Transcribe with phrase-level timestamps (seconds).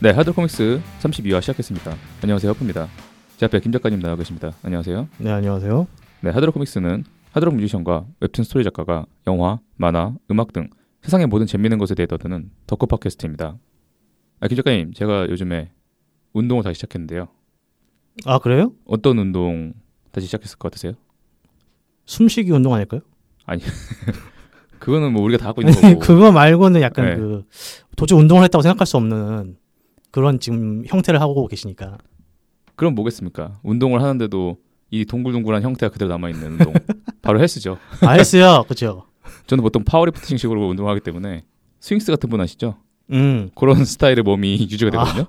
[0.00, 1.92] 네, 하드록 코믹스 32화 시작했습니다.
[2.22, 2.88] 안녕하세요, 허프입니다.
[3.36, 4.52] 제 앞에 김 작가님 나와 계십니다.
[4.62, 5.08] 안녕하세요.
[5.18, 5.86] 네 안녕하세요.
[6.22, 10.68] 네, 하드록 코믹스는 하드록 뮤지션과 웹툰 스토리 작가가 영화, 만화, 음악 등
[11.02, 13.58] 세상의 모든 재미있는 것에 대해 떠드는 덕후 팟캐스트입니다.
[14.40, 15.70] 아, 김 작가님, 제가 요즘에
[16.32, 17.28] 운동을 다시 시작했는데요.
[18.24, 18.72] 아 그래요?
[18.84, 19.72] 어떤 운동
[20.12, 20.92] 다시 시작했을 것 같으세요?
[22.06, 23.00] 숨쉬기 운동 아닐까요?
[24.78, 25.98] 그거는 뭐 우리가 다 하고 있는 거고.
[25.98, 27.16] 그거 말고는 약간 네.
[27.16, 27.44] 그
[27.96, 29.56] 도저히 운동을 했다고 생각할 수 없는
[30.10, 31.98] 그런 지금 형태를 하고 계시니까.
[32.76, 33.58] 그럼 뭐겠습니까?
[33.62, 34.58] 운동을 하는데도
[34.90, 36.72] 이 동글동글한 형태가 그대로 남아 있는 운동.
[37.22, 37.78] 바로 헬스죠.
[38.02, 39.04] 아 헬스요, 그죠?
[39.46, 41.44] 저는 보통 powerlifting식으로 운동하기 때문에
[41.80, 42.76] 스윙스 같은 분 아시죠?
[43.10, 43.50] 음.
[43.54, 45.26] 그런 스타일의 몸이 유지가 되거든요.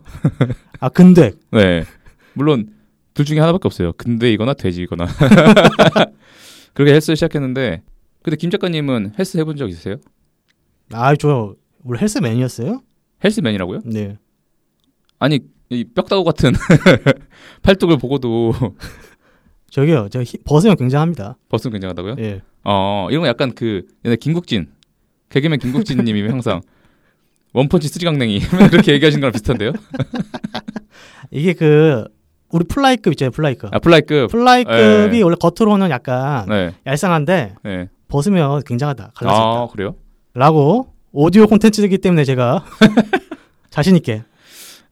[0.79, 1.83] 아 근데 네.
[2.33, 2.73] 물론
[3.13, 3.91] 둘 중에 하나밖에 없어요.
[3.93, 5.07] 근돼이거나 돼지이거나.
[6.73, 7.81] 그렇게 헬스를 시작했는데
[8.21, 9.97] 근데 김 작가님은 헬스 해본 적 있으세요?
[10.93, 12.81] 아 저 우리 헬스맨이었어요?
[13.23, 13.81] 헬스맨이라고요?
[13.85, 14.17] 네.
[15.19, 15.39] 아니
[15.69, 16.53] 이 뼈다구 같은
[17.61, 18.53] 팔뚝을 보고도
[19.69, 21.37] 저기요, 저 히- 벗으면 굉장합니다.
[21.49, 22.15] 벗으면 굉장하다고요?
[22.19, 22.41] 예.
[22.63, 24.67] 어 이런 거 약간 그 옛날 김국진
[25.29, 26.61] 개그맨 김국진님이 항상
[27.53, 29.73] one punch three강냉이 이렇게 얘기하신 거랑 비슷한데요?
[31.31, 32.05] 이게 그
[32.51, 33.73] 우리 플라이급 있잖아요, 플라이급.
[33.73, 34.31] 아 플라이급.
[34.31, 35.21] 플라이급이 네.
[35.21, 36.73] 원래 겉으로는 약간 네.
[36.87, 37.89] 얄쌍한데 네.
[38.07, 39.11] 벗으면 굉장하다.
[39.15, 39.43] 갈라져 있다.
[39.61, 39.95] 아 그래요?
[40.33, 42.65] 라고 오디오 콘텐츠이기 때문에 제가
[43.69, 44.23] 자신 있게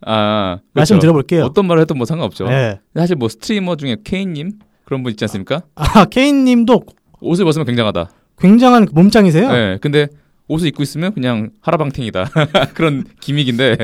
[0.05, 1.01] 아 말씀 그렇죠.
[1.01, 1.43] 드려볼게요.
[1.45, 2.47] 어떤 말을 해도 뭐 상관없죠.
[2.49, 2.79] 네.
[2.95, 4.53] 사실 뭐 스트리머 중에 케인님
[4.85, 5.61] 그런 분 있지 않습니까?
[5.75, 6.83] 아 케인님도
[7.21, 8.09] 옷을 벗으면 굉장하다.
[8.39, 9.51] 굉장한 몸짱이세요.
[9.51, 10.07] 네, 근데
[10.47, 12.25] 옷을 입고 있으면 그냥 하라방탱이다
[12.75, 13.77] 그런 gimmick인데.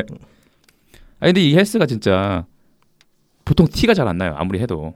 [1.19, 2.45] 아 근데 이 헬스가 진짜
[3.45, 4.35] 보통 티가 잘 안 나요.
[4.37, 4.93] 아무리 해도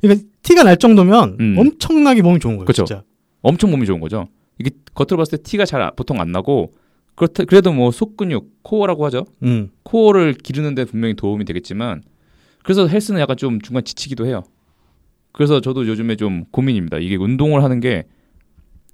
[0.00, 1.56] 그러니까 티가 날 정도면 음.
[1.58, 2.66] 엄청나게 몸이 좋은 거예요.
[2.66, 2.84] 그쵸.
[2.84, 3.02] 진짜.
[3.42, 4.28] 엄청 몸이 좋은 거죠.
[4.58, 6.72] 이게 겉으로 봤을 때 티가 잘 아- 보통 안 나고
[7.16, 9.26] 그렇다 그래도 뭐 속근육 코어라고 하죠.
[9.42, 9.70] 음.
[9.82, 12.02] 코어를 기르는데 분명히 도움이 되겠지만
[12.62, 14.44] 그래서 헬스는 약간 좀 중간 지치기도 해요.
[15.32, 16.98] 그래서 저도 요즘에 좀 고민입니다.
[16.98, 18.04] 이게 운동을 하는 게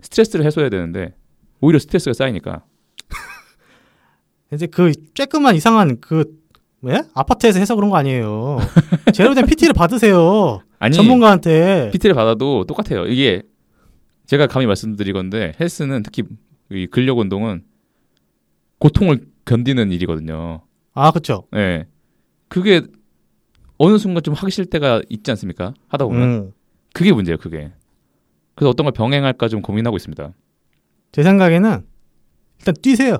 [0.01, 1.15] 스트레스를 해소해야 되는데
[1.61, 2.65] 오히려 스트레스가 쌓이니까
[4.53, 6.41] 이제 그 쬐끄만 이상한 그
[6.81, 7.03] 왜?
[7.15, 8.59] 아파트에서 해서 그런 거 아니에요.
[9.15, 10.63] 제대로 된 PT를 받으세요.
[10.81, 11.91] 아니 전문가한테.
[11.93, 13.07] PT를 받아도 똑같아요.
[13.07, 13.43] 이게
[14.27, 16.25] 제가 감히 말씀드리건데 헬스는 특히
[16.73, 17.63] 이 근력 운동은
[18.83, 20.63] 고통을 견디는 일이거든요.
[20.93, 21.45] 아, 그렇죠.
[21.55, 21.87] 예.
[22.49, 22.83] 그게
[23.79, 25.73] 어느 순간 좀 하기 싫을 때가 있지 않습니까?
[25.89, 26.53] 하다 보면 음.
[26.93, 27.39] 그게 문제예요.
[27.39, 27.71] 그게.
[28.57, 30.33] 그래서 어떤 걸 병행할까 좀 고민하고 있습니다.
[31.13, 31.85] 제 생각에는
[32.59, 33.19] 일단 뛰세요.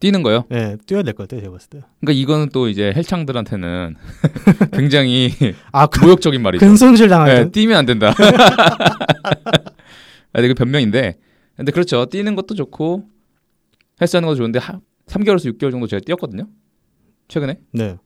[0.00, 0.44] 뛰는 거요.
[0.52, 1.80] 예, 뛰어야 될 것 같아요, 제가 봤을 때.
[2.00, 3.96] 그러니까 이거는 또 이제 헬창들한테는
[4.72, 5.32] 굉장히
[5.72, 6.64] 아, 그, 모욕적인 말이죠.
[6.64, 7.34] 근손실 당하는.
[7.46, 8.14] 네, 뛰면 안 된다.
[10.32, 11.18] 아, 이거 변명인데.
[11.56, 12.06] 근데 그렇죠.
[12.06, 13.08] 뛰는 것도 좋고
[14.00, 16.46] 헬스하는 것도 좋은데 하, 3개월에서 6개월 정도 제가 뛰었거든요.
[17.28, 17.58] 최근에.
[17.72, 17.96] 네.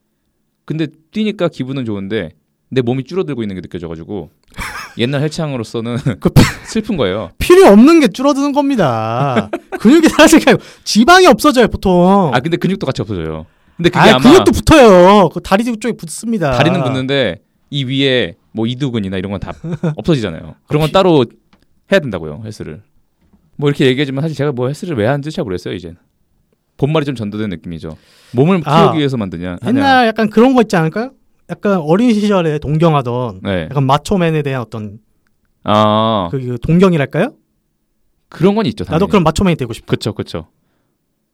[0.64, 2.30] 근데 뛰니까 기분은 좋은데
[2.70, 4.30] 내 몸이 줄어들고 있는 게 느껴져가지고
[4.98, 6.30] 옛날 헬창으로서는 그
[6.66, 7.30] 슬픈 거예요.
[7.38, 9.50] 필요 없는 게 줄어드는 겁니다.
[9.78, 12.30] 근육이 아니고 지방이 없어져요, 보통.
[12.34, 13.46] 아 근데 근육도 같이 없어져요.
[13.76, 15.28] 근데 그게 아, 아마 근육도 붙어요.
[15.30, 16.52] 그 다리 쪽에 붙습니다.
[16.52, 17.36] 다리는 붙는데
[17.70, 19.52] 이 위에 뭐 이두근이나 이런 건 다
[19.96, 20.54] 없어지잖아요.
[20.68, 21.24] 그런 건 따로
[21.90, 22.82] 해야 된다고요 헬스를.
[23.56, 25.96] 뭐 이렇게 얘기하지만 사실 제가 뭐 헬스를 왜 하는지 잘 모르겠어요 이젠.
[26.78, 27.96] 본말이 좀 전도된 느낌이죠.
[28.34, 29.58] 몸을 키우기 아, 위해서 만드냐?
[29.60, 29.78] 하냐.
[29.78, 31.12] 옛날 약간 그런 거 있지 않을까요?
[31.50, 33.68] 약간 어린 시절에 동경하던 네.
[33.70, 34.98] 약간 마초맨에 대한 어떤
[35.64, 37.34] 아 그, 그 동경이랄까요?
[38.28, 38.84] 그런 건 있죠.
[38.84, 39.10] 나도 당연히.
[39.10, 39.86] 그런 마초맨이 되고 싶어.
[39.86, 40.48] 그렇죠, 그렇죠.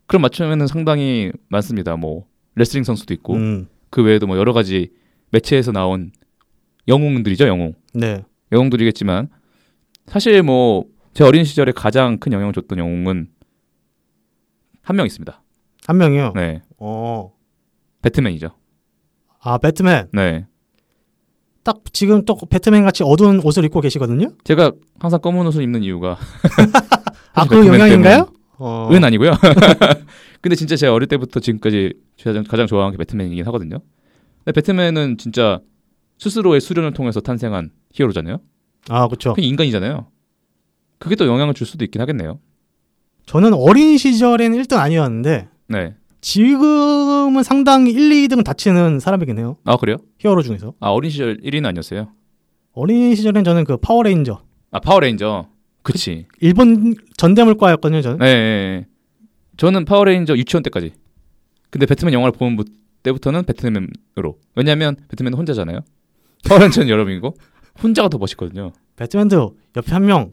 [0.06, 1.96] 그런 맞춤에는 상당히 많습니다.
[1.96, 2.26] 뭐
[2.56, 4.90] 레슬링 선수도 있고 음, 그 외에도 뭐 여러 가지
[5.30, 6.10] 매체에서 나온
[6.88, 7.74] 영웅들이죠, 영웅.
[7.94, 8.24] 네.
[8.50, 9.28] 영웅들이겠지만
[10.06, 10.84] 사실 뭐
[11.14, 13.28] 제 어린 시절에 가장 큰 영향을 줬던 영웅은
[14.82, 15.42] 한 명 있습니다.
[15.86, 16.32] 한 명이요.
[16.34, 17.32] 네, 어.
[18.02, 18.50] 배트맨이죠.
[19.40, 20.08] 아, 배트맨.
[20.12, 20.46] 네,
[21.62, 24.32] 딱 지금 또 배트맨 같이 어두운 옷을 입고 계시거든요.
[24.44, 26.16] 제가 항상 검은 옷을 입는 이유가
[27.34, 28.30] 아, 그 영향인가요?
[28.58, 28.88] 어.
[28.92, 29.32] 은 아니고요.
[30.40, 33.78] 근데 진짜 제가 어릴 때부터 지금까지 가장, 가장 좋아하는 게 배트맨이긴 하거든요.
[34.44, 35.60] 근데 배트맨은 진짜
[36.18, 38.40] 스스로의 수련을 통해서 탄생한 히어로잖아요.
[38.88, 39.34] 아, 그렇죠.
[39.38, 40.06] 인간이잖아요.
[40.98, 42.40] 그게 또 영향을 줄 수도 있긴 하겠네요.
[43.26, 45.94] 저는 어린 시절에는 1등 아니었는데 네.
[46.20, 49.56] 지금은 상당히 1, 2등 다투는 사람이긴 해요.
[49.64, 49.96] 아 그래요?
[50.18, 50.74] 히어로 중에서.
[50.80, 52.08] 아 어린 시절 1위는 아니었어요.
[52.72, 55.48] 어린 시절엔 저는 그 파워레인저 아 파워레인저.
[55.82, 56.26] 그치.
[56.40, 58.18] 일본 전대물과였거든요, 저는.
[58.18, 58.86] 네, 네, 네.
[59.56, 60.92] 저는 파워레인저 유치원 때까지.
[61.70, 62.64] 근데 배트맨 영화를 본 부-
[63.02, 64.38] 때부터는 배트맨으로.
[64.56, 65.80] 왜냐면 배트맨은 혼자잖아요.
[66.48, 67.34] 파워레인저는 여러 명이고
[67.82, 68.72] 혼자가 더 멋있거든요.
[68.96, 70.32] 배트맨도 옆에 한 명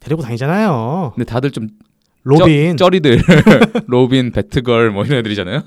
[0.00, 1.12] 데리고 다니잖아요.
[1.14, 1.68] 근데 다들 좀
[2.22, 2.76] 로빈.
[2.76, 3.22] 쩌, 쩌리들
[3.86, 5.62] 로빈, 배트걸 뭐 이런 애들이잖아요.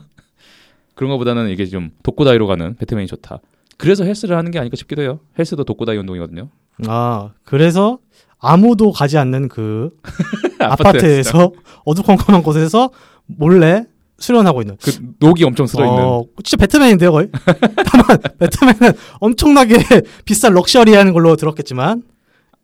[0.96, 3.40] 그런 것보다는 이게 좀 독고다이로 가는 배트맨이 좋다.
[3.78, 5.20] 그래서 헬스를 하는 게 아닐까 싶기도 해요.
[5.38, 6.50] 헬스도 독고다이 운동이거든요.
[6.88, 8.00] 아 그래서
[8.38, 9.92] 아무도 가지 않는 그
[10.60, 11.52] 아파트에서
[11.86, 12.90] 어두컴컴한 곳에서
[13.26, 13.86] 몰래
[14.18, 14.76] 수련하고 있는.
[14.82, 16.04] 그 녹이 엄청 쓸어 있는.
[16.04, 17.30] 어, 진짜 배트맨인데요 거의.
[17.86, 19.78] 다만 배트맨은 엄청나게
[20.26, 22.04] 비싼 럭셔리한 걸로 들었겠지만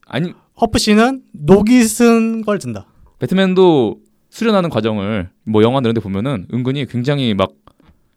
[0.07, 2.87] 아니 허프 씨는 녹이 쓴 걸 든다.
[3.19, 3.99] 배트맨도
[4.29, 7.51] 수련하는 과정을 뭐 영화 이런 데 보면은 은근히 굉장히 막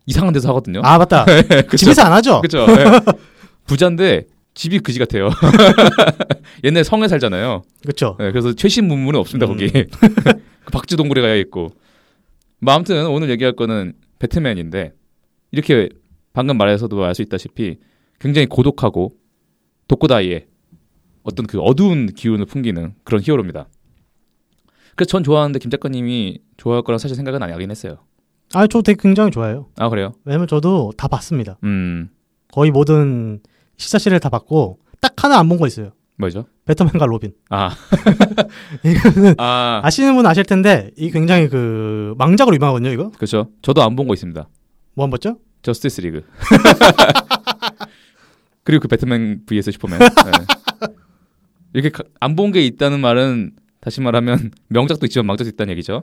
[0.06, 0.81] 이상한 데서 하거든요.
[0.85, 1.25] 아 맞다.
[1.69, 1.76] 그쵸?
[1.76, 2.40] 집에서 안 하죠.
[2.40, 2.67] 그죠.
[3.67, 5.31] 부자인데 집이 그지 같아요.
[6.64, 7.62] 옛날 성에 살잖아요.
[7.82, 8.17] 그렇죠.
[8.19, 9.52] 네, 그래서 최신 문물은 없습니다 음.
[9.56, 9.70] 거기.
[9.70, 11.70] 그 박쥐동굴에 가야 있고.
[12.61, 14.93] 뭐 아무튼 오늘 얘기할 거는 배트맨인데
[15.52, 15.88] 이렇게
[16.32, 17.79] 방금 말에서도 알 수 있다시피
[18.20, 19.12] 굉장히 고독하고
[19.87, 20.46] 독고다이의
[21.28, 23.66] 어떤 그 어두운 기운을 풍기는 그런 히어로입니다.
[24.96, 27.98] 그래서 전 좋아하는데 김 작가님이 좋아할 거란 사실 생각은 안 하긴 했어요.
[28.54, 29.69] 아, 저 되게 굉장히 좋아해요.
[29.76, 30.12] 아 그래요?
[30.25, 31.58] 왜냐면 저도 다 봤습니다.
[31.64, 32.08] 음
[32.52, 33.40] 거의 모든
[33.76, 35.92] 시리즈를 다 봤고 딱 하나 안 본 거 있어요.
[36.16, 36.46] 뭐죠?
[36.64, 37.32] 배트맨과 로빈.
[37.50, 37.70] 아,
[38.82, 42.90] 이거는 아 아시는 분 아실 텐데 이 굉장히 그 망작으로 유명하거든요.
[42.90, 43.50] 이거 그렇죠.
[43.62, 44.48] 저도 안 본 거 있습니다.
[44.94, 45.38] 뭐한 봤죠?
[45.62, 46.24] 저스티스 리그.
[48.64, 49.98] 그리고 그 배트맨 vs 슈퍼맨.
[49.98, 50.06] 네.
[51.75, 56.03] 이렇게 안 본 게 있다는 말은 다시 말하면 명작도 있지만 망작도 있다는 얘기죠.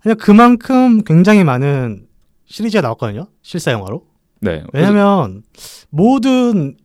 [0.00, 2.06] 그냥 그만큼 굉장히 많은
[2.46, 3.26] 시리즈가 나왔거든요.
[3.42, 4.06] 실사 영화로.
[4.40, 4.62] 네.
[4.72, 5.42] 왜냐면
[5.90, 6.76] 모든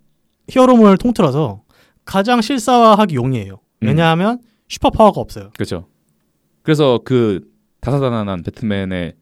[0.49, 1.63] 히어로물을 통틀어서
[2.05, 3.59] 가장 실사화하기 용이해요.
[3.83, 3.87] 음.
[3.87, 4.39] 왜냐하면
[4.69, 5.49] 슈퍼 파워가 없어요.
[5.55, 5.87] 그렇죠.
[6.63, 7.41] 그래서 그
[7.81, 9.13] 다사다난한 배트맨의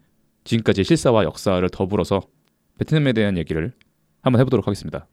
[0.44, 2.22] 지금까지 실사와 역사를 더불어서
[2.78, 3.74] 배트맨에 대한 얘기를
[4.22, 5.08] 한번 해보도록 하겠습니다.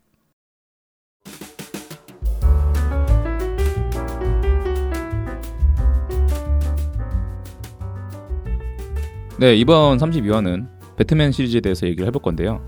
[9.38, 10.66] 네, 이번 32화는
[10.96, 12.64] 배트맨 시리즈에 대해서 얘기를 해볼 건데요.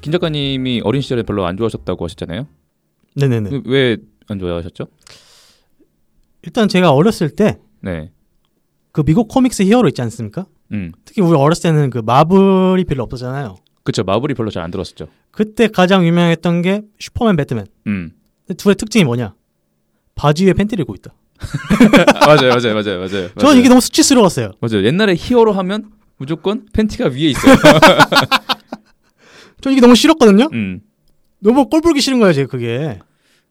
[0.00, 2.46] 김 작가님이 어린 시절에 별로 안 좋아하셨다고 하셨잖아요.
[3.16, 3.62] 네네네.
[3.66, 3.98] 왜
[4.28, 4.86] 안 좋아하셨죠?
[6.42, 8.10] 일단 제가 어렸을 때그 네.
[9.04, 10.46] 미국 코믹스 히어로 있지 않습니까?
[10.72, 10.92] 음.
[11.04, 13.56] 특히 우리 어렸을 때는 그 마블이 별로 없었잖아요.
[13.84, 15.08] 그쵸 마블이 별로 잘 안 들었었죠.
[15.30, 17.66] 그때 가장 유명했던 게 슈퍼맨, 배트맨.
[17.88, 18.12] 음.
[18.56, 19.34] 둘의 특징이 뭐냐?
[20.14, 21.12] 바지 위에 팬티를 입고 있다.
[22.26, 23.28] 맞아요, 맞아요, 맞아요, 맞아요.
[23.38, 24.52] 저는 이게 너무 수치스러웠어요.
[24.60, 24.84] 맞아요.
[24.84, 27.56] 옛날에 히어로 하면 무조건 팬티가 위에 있어요.
[29.60, 30.48] 저 이게 너무 싫었거든요.
[30.52, 30.80] 음.
[31.40, 32.98] 너무 꼴 보기 싫은 거예요, 제가 그게.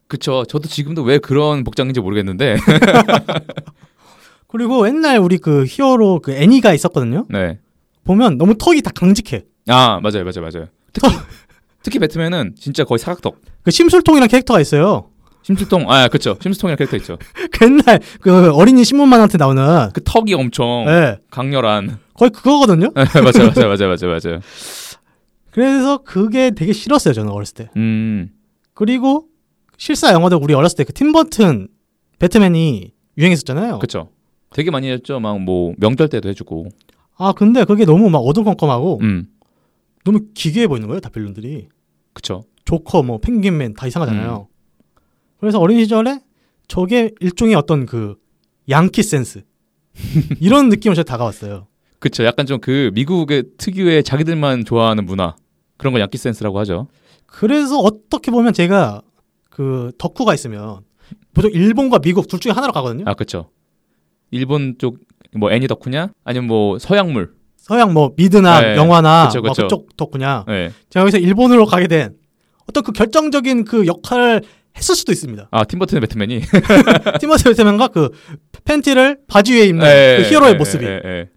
[0.07, 0.43] 그쵸.
[0.47, 2.57] 저도 지금도 왜 그런 복장인지 모르겠는데.
[4.47, 7.25] 그리고 옛날 우리 그 히어로 그 애니가 있었거든요.
[7.29, 7.59] 네.
[8.03, 9.45] 보면 너무 턱이 다 강직해.
[9.67, 10.67] 아, 맞아요, 맞아요, 맞아요.
[10.91, 11.09] 특히,
[11.83, 13.39] 특히 배트맨은 진짜 거의 사각턱.
[13.63, 15.10] 그 심술통이라는 캐릭터가 있어요.
[15.43, 16.37] 심수통, 아, 그쵸.
[16.41, 17.17] 심수통이라는 캐릭터 있죠.
[17.51, 21.97] 그 옛날 그 어린이 신문만한테 나오는 그 턱이 엄청 예, 강렬한.
[22.13, 22.91] 거의 그거거든요.
[22.95, 24.39] 네, 맞아요, 맞아요, 맞아요, 맞아요, 맞아요.
[25.51, 27.69] 그래서 그게 되게 싫었어요, 저는 어렸을 때.
[27.75, 28.29] 음,
[28.73, 29.25] 그리고
[29.77, 31.67] 실사 영화도 우리 어렸을 때 그 팀버튼
[32.19, 33.79] 배트맨이 유행했었잖아요.
[33.79, 34.09] 그쵸.
[34.53, 35.19] 되게 많이 했죠.
[35.19, 36.67] 막 뭐 명절 때도 해주고.
[37.17, 39.27] 아 근데 그게 너무 막 어두컴컴하고 음,
[40.05, 41.67] 너무 기괴해 보이는 거예요, 다 빌런들이.
[42.13, 42.43] 그쵸.
[42.65, 44.47] 조커, 뭐 펭귄맨 다 이상하잖아요.
[45.41, 46.19] 그래서 어린 시절에
[46.67, 48.15] 저게 일종의 어떤 그
[48.69, 49.41] 양키 센스
[50.39, 51.67] 이런 느낌으로 제가 다가왔어요.
[51.99, 52.23] 그쵸.
[52.23, 55.35] 약간 좀 그 미국의 특유의 자기들만 좋아하는 문화.
[55.77, 56.87] 그런 걸 양키 센스라고 하죠.
[57.25, 59.01] 그래서 어떻게 보면 제가
[59.49, 60.81] 그 덕후가 있으면
[61.33, 63.03] 보통 일본과 미국 둘 중에 하나로 가거든요.
[63.07, 63.49] 아, 그쵸.
[64.29, 64.97] 일본 쪽,
[65.35, 66.09] 뭐, 애니 덕후냐?
[66.23, 67.33] 아니면 뭐, 서양물.
[67.57, 69.63] 서양 뭐 미드나 네, 영화나 그쵸, 뭐 그쵸.
[69.63, 70.45] 그쪽 덕후냐.
[70.47, 70.71] 네.
[70.89, 72.15] 제가 여기서 일본으로 가게 된
[72.67, 74.41] 어떤 그 결정적인 그 역할을
[74.75, 75.49] 했을 수도 있습니다.
[75.51, 76.41] 아, 팀 버튼의 배트맨이.
[77.19, 78.09] 팀 버튼 배트맨과 그
[78.63, 80.85] 팬티를 바지 위에 입는 예, 그 히어로의 예, 모습이.
[80.85, 81.29] 예, 예.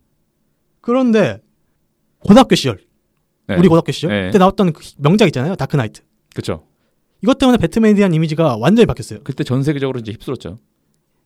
[0.81, 1.41] 그런데
[2.21, 2.79] 고등학교 시절,
[3.49, 3.57] 네.
[3.57, 4.27] 우리 고등학교 시절 네.
[4.27, 6.03] 그때 나왔던 그 명작 있잖아요, 다크 나이트.
[6.35, 6.67] 그쵸.
[7.23, 9.21] 이것 때문에 배트맨에 대한 이미지가 완전히 바뀌었어요.
[9.25, 10.59] 그때 전 세계적으로 이제 휩쓸었죠.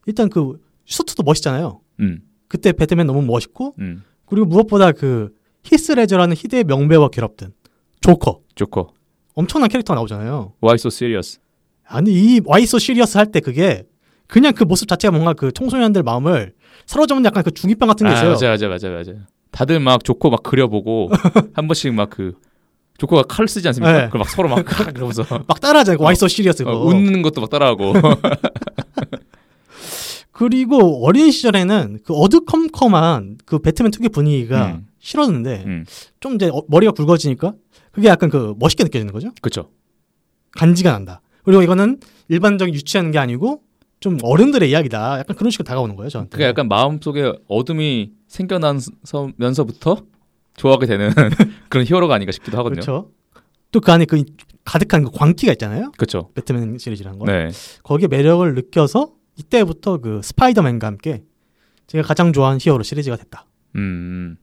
[0.07, 1.81] 일단 그 슈트도 멋있잖아요.
[2.01, 4.03] 음, 그때 배트맨 너무 멋있고 음.
[4.27, 7.53] 그리고 무엇보다 그 히스 레저라는 희대의 명배우와 결합된
[8.01, 8.93] 조커 조커.
[9.35, 10.55] 엄청난 캐릭터가 나오잖아요.
[10.63, 11.41] Why so serious?
[11.89, 13.85] 아니 이 why so serious 할 때 그게
[14.27, 16.53] 그냥 그 모습 자체가 뭔가 그 청소년들 마음을
[16.87, 18.29] 사로잡는 약간 그 중2병 같은 게 있어요.
[18.29, 19.13] 아, 맞아, 맞아, 맞아, 맞아.
[19.51, 21.11] 다들 막 조커 막 그려보고
[21.55, 22.35] 한 번씩 막 그
[22.99, 23.93] 조커가 칼 쓰지 않습니까?
[23.93, 24.05] 네.
[24.07, 25.99] 그걸 막 서로 막 그러면서 막 따라하잖아요.
[25.99, 26.73] 그 why so serious 거.
[26.73, 27.93] 어, 웃는 것도 막 따라하고.
[30.33, 34.87] 그리고 어린 시절에는 그 어두컴컴한 그 배트맨 특유의 분위기가 음.
[34.99, 35.85] 싫었는데 음,
[36.21, 37.55] 좀 이제 어- 머리가 굵어지니까
[37.93, 39.31] 그게 약간 그 멋있게 느껴지는 거죠.
[39.41, 39.71] 그쵸.
[40.53, 41.21] 간지가 난다.
[41.49, 43.63] 그리고 이거는 일반적인 유치한 게 아니고
[44.01, 45.21] 좀 어른들의 이야기다.
[45.21, 46.31] 약간 그런 식으로 다가오는 거예요, 저한테.
[46.33, 50.03] 그게 약간 마음속에 어둠이 생겨나면서부터
[50.59, 51.11] 좋아하게 되는
[51.71, 52.83] 그런 히어로가 아닌가 싶기도 하거든요.
[52.83, 53.11] 그렇죠.
[53.73, 54.25] 또 그 안에 그
[54.67, 55.91] 가득한 그 광기가 있잖아요.
[55.97, 56.31] 그렇죠.
[56.35, 57.25] 배트맨 시리즈라는 거.
[57.25, 57.49] 네.
[57.83, 61.25] 거기에 매력을 느껴서 이때부터 그 스파이더맨과 함께
[61.87, 63.47] 제가 가장 좋아하는 히어로 시리즈가 됐다.
[63.77, 64.37] 음.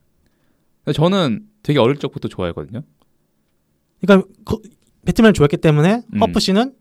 [0.91, 2.81] 저는 되게 어릴 적부터 좋아했거든요.
[4.01, 4.57] 그러니까 그
[5.05, 6.19] 배트맨을 좋아했기 때문에 음.
[6.19, 6.73] 허프 씨는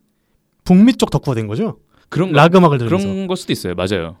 [0.65, 1.79] 북미 쪽 덕후가 된 거죠.
[2.09, 3.07] 그런 거, 락 음악을 들으면서.
[3.07, 3.73] 그런 걸 수도 있어요.
[3.75, 4.17] 맞아요.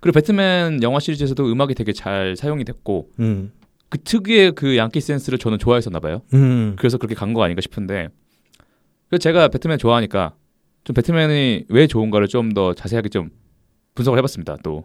[0.00, 3.52] 그리고 배트맨 영화 시리즈에서도 음악이 되게 잘 사용이 됐고 음.
[3.88, 6.22] 그 특유의 그 양키 센스를 저는 좋아했었나 봐요.
[6.34, 6.74] 음.
[6.78, 8.08] 그래서 그렇게 간 거 아닌가 싶은데
[9.08, 10.34] 그래서 제가 배트맨 좋아하니까
[10.84, 13.30] 좀 배트맨이 왜 좋은가를 좀 더 자세하게 좀
[13.94, 14.56] 분석을 해봤습니다.
[14.62, 14.84] 또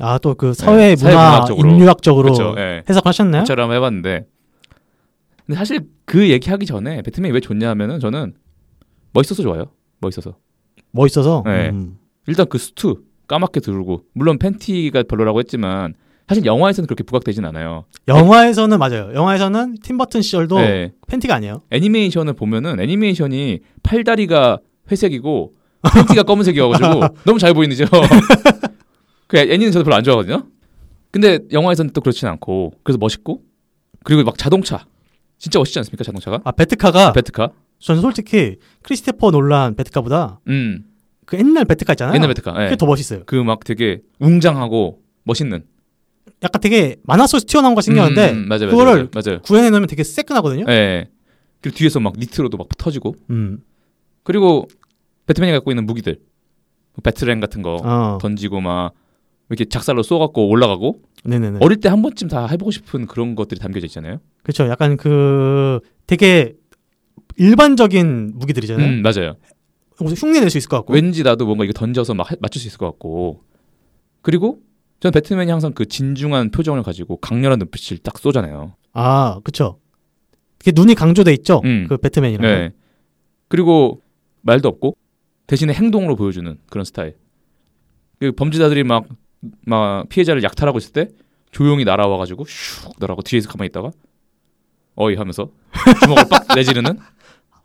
[0.00, 1.70] 아 또 그 사회 네, 사회 문화 문학적으로.
[1.74, 2.54] 인류학적으로 그렇죠.
[2.58, 2.82] 예.
[2.88, 3.42] 해석을 하셨나요?
[3.42, 4.26] 그처럼 한번 해봤는데
[5.46, 8.34] 근데 사실 그 얘기하기 전에 배트맨이 왜 좋냐 하면은 저는
[9.12, 9.70] 멋있어서 좋아요.
[10.00, 10.36] 멋있어서
[10.90, 11.42] 멋있어서.
[11.46, 11.70] 네.
[11.70, 11.98] 음.
[12.26, 12.94] 일단 그 수트
[13.28, 15.94] 까맣게 두르고 물론 팬티가 별로라고 했지만
[16.28, 17.84] 사실 영화에서는 그렇게 부각되진 않아요.
[18.08, 19.12] 영화에서는 맞아요.
[19.14, 20.92] 영화에서는 팀버튼 시절도 네.
[21.06, 21.62] 팬티가 아니에요.
[21.70, 24.58] 애니메이션을 보면은 애니메이션이 팔다리가
[24.90, 25.54] 회색이고
[25.94, 27.84] 팬티가 검은색이어가지고 너무 잘 보이는죠.
[29.28, 30.46] 그 애니는 저도 별로 안 좋아하거든요.
[31.12, 33.42] 근데 영화에서는 또 그렇진 않고 그래서 멋있고
[34.04, 34.86] 그리고 막 자동차
[35.38, 36.40] 진짜 멋있지 않습니까 자동차가?
[36.44, 37.50] 아 베트카가 베트카.
[37.78, 40.84] 저는 솔직히 크리스테퍼 놀란 베트카보다 음
[41.26, 42.14] 그 옛날 베트카 있잖아요.
[42.14, 42.52] 옛날 베트카.
[42.62, 42.64] 예.
[42.66, 43.24] 그게 더 멋있어요.
[43.26, 45.64] 그 막 되게 웅장하고 멋있는.
[46.44, 49.40] 약간 되게 만화 속에서 튀어나온 거 생겼는데 음, 음, 맞아요, 그거를 맞아요.
[49.42, 50.66] 구현해 놓으면 되게 새끈하거든요.
[50.68, 51.08] 예.
[51.60, 53.58] 그리고 뒤에서 막 니트로도 막 터지고 음.
[54.22, 54.68] 그리고
[55.26, 56.14] 배트맨이 갖고 있는 무기들
[56.94, 58.18] 뭐 배트랭 같은 거 어.
[58.20, 58.92] 던지고 막
[59.50, 61.58] 이렇게 작살로 쏘갖고 올라가고 네네네.
[61.60, 64.18] 어릴 때 한 번쯤 다 해보고 싶은 그런 것들이 담겨져 있잖아요.
[64.44, 64.68] 그렇죠.
[64.68, 66.54] 약간 그 되게
[67.36, 68.86] 일반적인 무기들이잖아요.
[68.88, 69.36] 음 맞아요.
[69.98, 70.92] 흉내 낼 수 있을 것 같고.
[70.94, 73.42] 왠지 나도 뭔가 이거 던져서 막 하- 맞출 수 있을 것 같고
[74.22, 74.60] 그리고
[75.00, 78.74] 전 배트맨이 항상 그 진중한 표정을 가지고 강렬한 눈빛을 딱 쏘잖아요.
[78.92, 79.78] 아, 그쵸.
[80.58, 81.60] 그게 눈이 강조돼 있죠.
[81.64, 81.86] 음.
[81.88, 82.42] 그 배트맨이랑.
[82.42, 82.72] 네.
[83.48, 84.02] 그리고
[84.42, 84.96] 말도 없고
[85.46, 87.16] 대신에 행동으로 보여주는 그런 스타일.
[88.18, 89.04] 그 범죄자들이 막,
[89.64, 91.08] 막 피해자를 약탈하고 있을 때
[91.52, 93.90] 조용히 날아와가지고 슉 날아가고 뒤에서 가만히 있다가
[94.96, 95.50] 어이 하면서
[96.02, 96.98] 주먹을 빡 내지르는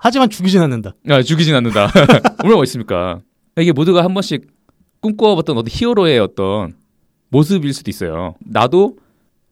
[0.04, 0.96] 하지만 죽이진 않는다.
[1.10, 1.92] 아, 죽이진 않는다.
[2.44, 3.22] 얼마나 멋있습니까?
[3.60, 4.48] 이게 모두가 한 번씩
[5.00, 6.74] 꿈꿔봤던 어떤 히어로의 어떤
[7.30, 8.34] 모습일 수도 있어요.
[8.40, 8.98] 나도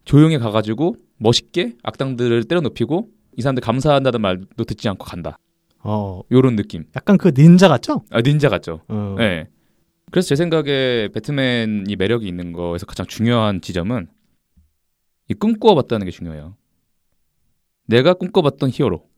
[0.06, 5.38] 조용히 가가지고 멋있게 악당들을 때려눕히고 이 사람들 감사한다는 말도 듣지 않고 간다.
[5.84, 6.86] 어, 요런 느낌.
[6.96, 8.04] 약간 그 닌자 같죠?
[8.10, 8.82] 아, 닌자 같죠.
[8.88, 9.16] 어.
[9.20, 9.46] 네.
[10.10, 14.08] 그래서 제 생각에 배트맨이 매력이 있는 거에서 가장 중요한 지점은
[15.30, 16.56] 이 꿈꿔봤다는 게 중요해요.
[17.86, 19.09] 내가 꿈꿔봤던 히어로.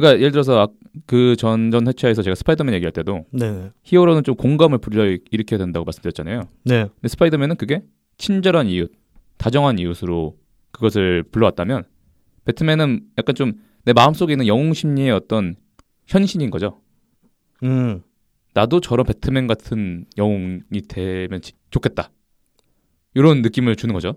[0.00, 0.68] 그러니까 예를 들어서
[1.06, 3.70] 그 전전 회차에서 제가 스파이더맨 얘기할 때도 네.
[3.84, 6.48] 히어로는 좀 공감을 불러 일으켜야 된다고 말씀드렸잖아요.
[6.64, 6.86] 네.
[6.94, 7.82] 근데 스파이더맨은 그게
[8.18, 8.90] 친절한 이웃,
[9.38, 10.36] 다정한 이웃으로
[10.72, 11.84] 그것을 불러왔다면
[12.44, 13.52] 배트맨은 약간 좀
[13.84, 15.56] 내 마음속에 있는 영웅 심리의 어떤
[16.06, 16.82] 현신인 거죠.
[17.62, 18.02] 음.
[18.52, 22.10] 나도 저런 배트맨 같은 영웅이 되면 지- 좋겠다.
[23.14, 24.16] 이런 느낌을 주는 거죠.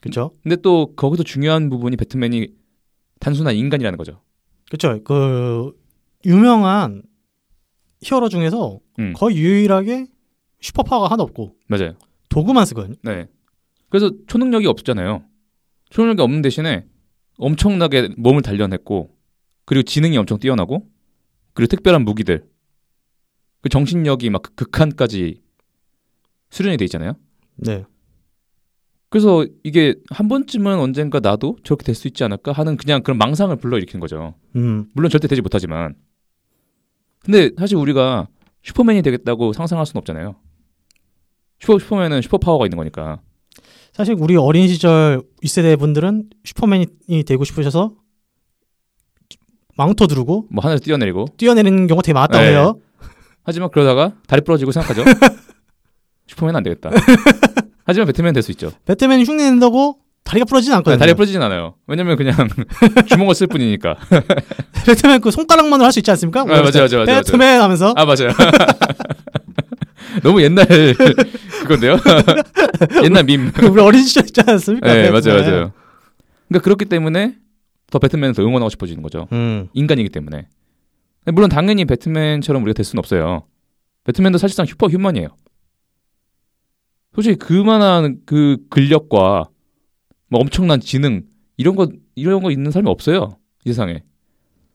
[0.00, 0.30] 그쵸.
[0.44, 2.46] 근데 또 거기서 중요한 부분이 배트맨이
[3.18, 4.20] 단순한 인간이라는 거죠.
[4.70, 5.02] 그쵸.
[5.04, 5.72] 그,
[6.24, 7.02] 유명한
[8.02, 9.12] 히어로 중에서 음.
[9.14, 10.06] 거의 유일하게
[10.60, 11.94] 슈퍼파워가 하나 없고 맞아요.
[12.28, 12.96] 도구만 쓰거든요.
[13.02, 13.28] 네.
[13.88, 15.24] 그래서 초능력이 없잖아요.
[15.90, 16.84] 초능력이 없는 대신에
[17.38, 19.14] 엄청나게 몸을 단련했고
[19.64, 20.86] 그리고 지능이 엄청 뛰어나고
[21.52, 22.44] 그리고 특별한 무기들
[23.60, 25.42] 그 정신력이 막 극한까지
[26.50, 27.12] 수련이 돼 있잖아요.
[27.56, 27.84] 네.
[29.08, 33.54] 그래서 이게 한 번쯤은 언젠가 나도 저렇게 될 수 있지 않을까 하는 그냥 그런 망상을
[33.56, 34.34] 불러일으키는 거죠.
[34.56, 34.86] 음.
[34.94, 35.94] 물론 절대 되지 못하지만.
[37.20, 38.28] 근데 사실 우리가
[38.62, 40.34] 슈퍼맨이 되겠다고 상상할 수는 없잖아요.
[41.60, 43.20] 슈퍼, 슈퍼맨은 super power가 있는 거니까.
[43.92, 46.86] 사실 우리 어린 시절 윗세대 분들은 슈퍼맨이
[47.26, 47.94] 되고 싶으셔서
[49.76, 51.26] 망토 두르고 뭐 하늘에서 뛰어내리고.
[51.36, 52.50] 뛰어내리는 경우가 되게 많았다고 네.
[52.50, 52.78] 해요.
[53.42, 55.02] 하지만 그러다가 다리 부러지고 생각하죠.
[56.26, 56.90] 슈퍼맨은 안 되겠다.
[57.86, 58.72] 하지만 배트맨 될 수 있죠.
[58.84, 60.96] 배트맨이 흉내 낸다고 다리가 부러지진 않거든요.
[60.96, 61.74] 네, 다리 부러지진 않아요.
[61.86, 62.34] 왜냐면 그냥
[63.08, 63.96] 주먹을 쓸 뿐이니까.
[64.86, 66.40] 배트맨 그 손가락만으로 할 수 있지 않습니까?
[66.40, 67.22] 아, 맞아요, 맞아요, 맞아요.
[67.22, 68.30] 배트맨 하면서 아 맞아요.
[70.22, 71.96] 너무 옛날 그건데요.
[73.04, 73.52] 옛날 밈.
[73.70, 74.86] 우리 어린 시절 있지 않습니까?
[74.92, 75.22] 네, 배트맨.
[75.22, 75.72] 맞아요, 맞아요.
[76.48, 77.34] 그러니까 그렇기 때문에
[77.90, 79.28] 더 배트맨을 더 응원하고 싶어지는 거죠.
[79.32, 79.68] 음.
[79.74, 80.48] 인간이기 때문에.
[81.26, 83.44] 물론 당연히 배트맨처럼 우리가 될 수는 없어요.
[84.04, 85.28] 배트맨도 사실상 슈퍼 휴먼이에요.
[87.16, 89.48] 솔직히 그만한 그 근력과
[90.28, 91.24] 뭐 엄청난 지능
[91.56, 94.02] 이런 거 이런 거 있는 사람이 없어요 이 세상에.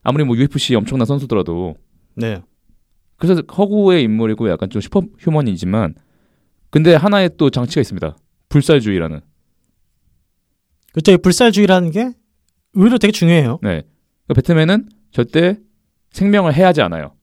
[0.02, 1.76] 아무리 뭐 UFC 엄청난 선수더라도
[2.16, 2.42] 네.
[3.16, 5.94] 그래서 허구의 인물이고 약간 좀 슈퍼 휴먼이지만
[6.70, 8.16] 근데 하나의 또 장치가 있습니다.
[8.48, 9.20] 불살주의라는.
[10.92, 11.12] 그렇죠.
[11.12, 12.10] 이 불살주의라는 게
[12.74, 13.60] 의외로 되게 중요해요.
[13.62, 13.82] 네.
[14.26, 15.58] 그러니까 배트맨은 절대
[16.10, 17.14] 생명을 해하지 않아요.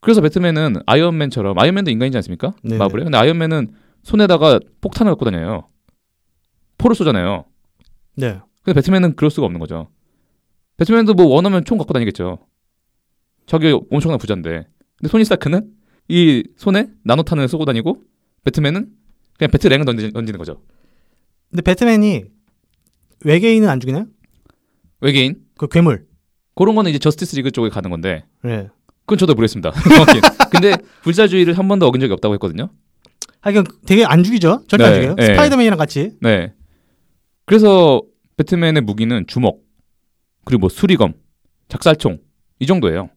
[0.00, 2.54] 그래서 배트맨은 아이언맨처럼 아이언맨도 인간이지 않습니까?
[2.62, 2.78] 네네.
[2.78, 3.04] 마블에.
[3.04, 5.68] 근데 아이언맨은 손에다가 폭탄을 갖고 다녀요.
[6.78, 7.44] 포를 쏘잖아요.
[8.16, 8.40] 네.
[8.62, 9.90] 근데 배트맨은 그럴 수가 없는 거죠.
[10.76, 12.38] 배트맨도 뭐 원하면 총 갖고 다니겠죠.
[13.46, 14.68] 저기 엄청난 부자인데.
[14.96, 15.72] 근데 토니 스타크는
[16.08, 18.02] 이 손에 나노탄을 쏘고 다니고
[18.44, 18.90] 배트맨은
[19.36, 20.62] 그냥 배트랭을 던지, 던지 는 거죠.
[21.50, 22.24] 근데 배트맨이
[23.24, 24.06] 외계인은 안 죽이나요?
[25.00, 26.06] 외계인 그 괴물.
[26.54, 28.68] 그런 거는 이제 저스티스 리그 쪽에 가는 건데 네.
[29.08, 29.72] 그건 저도 모르겠습니다.
[30.52, 32.68] 근데 불사주의를 한 번도 어긴 적이 없다고 했거든요.
[33.40, 34.64] 하여간 되게 안 죽이죠.
[34.68, 35.14] 절대 안 네, 죽여요.
[35.14, 35.26] 네.
[35.28, 36.12] 스파이더맨이랑 같이.
[36.20, 36.52] 네.
[37.46, 38.02] 그래서
[38.36, 39.62] 배트맨의 무기는 주먹,
[40.44, 41.14] 그리고 뭐 수리검,
[41.68, 42.18] 작살총
[42.58, 43.08] 이 정도예요.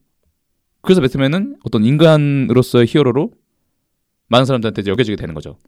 [0.80, 3.30] 그래서 배트맨은 어떤 인간으로서의 히어로로
[4.28, 5.58] 많은 사람들한테 여겨지게 되는 거죠.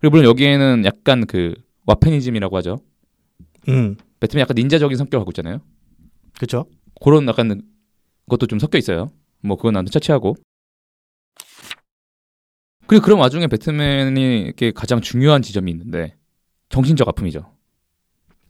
[0.00, 1.54] 그리고 물론 여기에는 약간 그
[1.86, 2.80] 와페니즘이라고 하죠.
[3.68, 3.96] 음.
[4.18, 5.60] 배트맨 약간 닌자적인 성격을 갖고 있잖아요.
[6.36, 6.66] 그렇죠.
[7.00, 7.62] 그런 약간
[8.28, 9.10] 것도 좀 섞여 있어요.
[9.40, 10.36] 뭐 그건 나도 차치하고.
[12.86, 16.16] 그리고 그런 와중에 배트맨이 게 가장 중요한 지점이 있는데
[16.68, 17.52] 정신적 아픔이죠.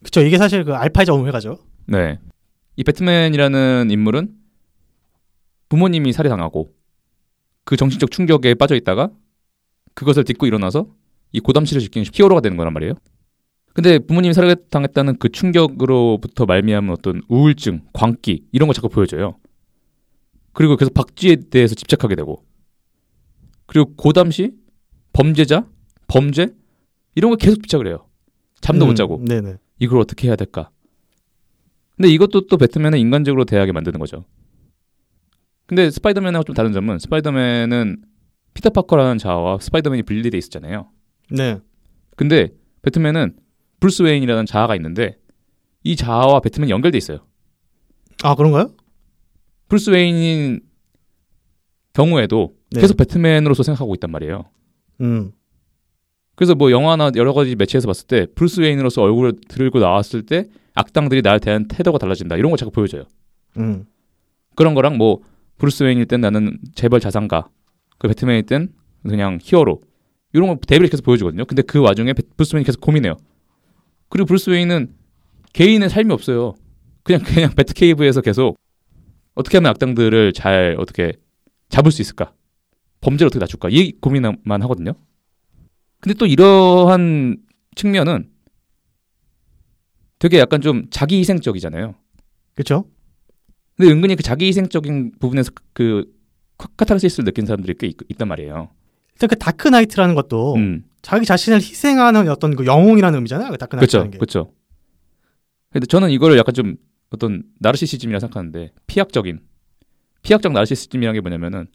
[0.00, 0.20] 그렇죠.
[0.20, 1.58] 이게 사실 그 알파이자 오메가죠.
[1.86, 2.18] 네.
[2.76, 4.34] 이 배트맨이라는 인물은
[5.68, 6.72] 부모님이 살해당하고
[7.64, 9.10] 그 정신적 충격에 빠져 있다가
[9.94, 10.88] 그것을 딛고 일어나서
[11.32, 12.94] 이 고담시를 지키는 히어로가 되는 거란 말이에요.
[13.72, 19.36] 근데 부모님이 살해당했다는 그 충격으로부터 말미암은 어떤 우울증, 광기 이런 걸 자꾸 보여줘요.
[20.54, 22.44] 그리고 계속 박쥐에 대해서 집착하게 되고
[23.66, 24.52] 그리고 고담시,
[25.12, 25.68] 범죄자,
[26.06, 26.54] 범죄
[27.14, 28.06] 이런 거 계속 집착을 해요.
[28.60, 29.58] 잠도 못 음, 자고 네네.
[29.78, 30.70] 이걸 어떻게 해야 될까?
[31.96, 34.24] 근데 이것도 또 배트맨을 인간적으로 대하게 만드는 거죠.
[35.66, 38.02] 근데 스파이더맨하고 좀 다른 점은 스파이더맨은
[38.54, 40.88] 피터 파커라는 자아와 스파이더맨이 분리돼 있었잖아요.
[41.30, 41.60] 네.
[42.16, 42.52] 근데
[42.82, 43.36] 배트맨은
[43.80, 45.18] 브루스 웨인이라는 자아가 있는데
[45.82, 47.26] 이 자아와 배트맨이 연결돼 있어요.
[48.22, 48.72] 아 그런가요?
[49.68, 50.60] 브루스 웨인인
[51.92, 52.80] 경우에도 네.
[52.80, 54.44] 계속 배트맨으로서 생각하고 있단 말이에요.
[55.00, 55.32] 음.
[56.34, 61.22] 그래서 뭐 영화나 여러 가지 매체에서 봤을 때 브루스 웨인으로서 얼굴을 들고 나왔을 때 악당들이
[61.22, 63.04] 나에 대한 태도가 달라진다 이런 거 자꾸 보여줘요.
[63.58, 63.84] 음.
[64.56, 65.20] 그런 거랑 뭐
[65.58, 67.48] 브루스 웨인일 땐 나는 재벌 자산가,
[67.98, 68.72] 그 배트맨일 땐
[69.06, 69.80] 그냥 히어로
[70.32, 71.44] 이런 거 대비를 계속 보여주거든요.
[71.44, 73.16] 근데 그 와중에 배- 브루스 웨인이 계속 고민해요.
[74.08, 74.92] 그리고 브루스 웨인은
[75.52, 76.54] 개인의 삶이 없어요.
[77.04, 78.56] 그냥 그냥 배트케이브에서 계속
[79.34, 81.12] 어떻게 하면 악당들을 잘 어떻게
[81.68, 82.32] 잡을 수 있을까?
[83.00, 83.68] 범죄를 어떻게 낮출까?
[83.70, 84.94] 이 고민만 하거든요.
[86.00, 87.38] 근데 또 이러한
[87.74, 88.30] 측면은
[90.18, 91.94] 되게 약간 좀 자기 희생적이잖아요.
[92.54, 92.84] 그렇죠.
[93.76, 96.04] 근데 은근히 그 자기 희생적인 부분에서 그
[96.76, 98.70] 카타르시스를 느낀 사람들이 꽤 있, 단 말이에요.
[99.14, 103.50] 일단 그 다크 나이트라는 것도 음, 자기 자신을 희생하는 어떤 그 영웅이라는 의미잖아요.
[103.50, 104.18] 그 다크 나이트라는 게.
[104.18, 104.52] 그렇죠.
[105.70, 106.76] 근데 저는 이거를 약간 좀
[107.14, 109.40] 어떤 나르시시즘이라 생각하는데 피학적인
[110.22, 111.66] 피학적 나르시시즘이라는 게 뭐냐면은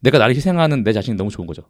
[0.00, 1.62] 내가 나를 희생하는 내 자신이 너무 좋은 거죠.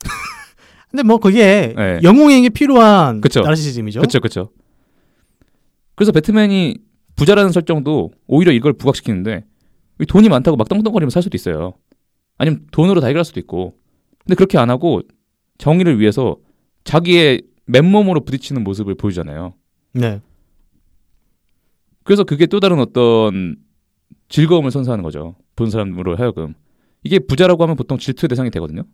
[0.90, 2.00] 근데 뭐 그게 네.
[2.02, 3.40] 영웅에게 필요한 그쵸.
[3.40, 4.00] 나르시즘이죠.
[4.00, 4.50] 그렇죠, 그렇죠.
[5.94, 6.76] 그래서 배트맨이
[7.16, 9.44] 부자라는 설정도 오히려 이걸 부각시키는데
[10.00, 11.74] 이 돈이 많다고 막 떵떵거리면 살 수도 있어요.
[12.38, 13.74] 아니면 돈으로 다 해결할 수도 있고.
[14.24, 15.00] 근데 그렇게 안 하고
[15.58, 16.36] 정의를 위해서
[16.84, 19.54] 자기의 맨몸으로 부딪히는 모습을 보여주잖아요.
[19.94, 20.20] 네.
[22.06, 23.56] 그래서 그게 또 다른 어떤
[24.28, 25.34] 즐거움을 선사하는 거죠.
[25.56, 26.54] 본 사람으로 하여금.
[27.02, 28.84] 이게 부자라고 하면 보통 질투의 대상이 되거든요.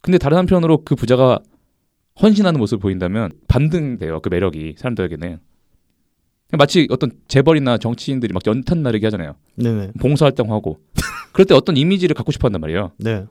[0.00, 1.38] 근데 다른 한편으로 그 부자가
[2.20, 4.20] 헌신하는 모습을 보인다면 반등돼요.
[4.20, 5.38] 그 매력이 사람들에게는.
[6.52, 9.34] 마치 어떤 재벌이나 정치인들이 막 연탄 나르기 하잖아요.
[9.56, 9.92] 네네.
[10.00, 10.78] 봉사활동하고.
[11.34, 12.92] 그럴 때 어떤 이미지를 갖고 싶어 한단 말이에요.
[12.96, 13.26] 네.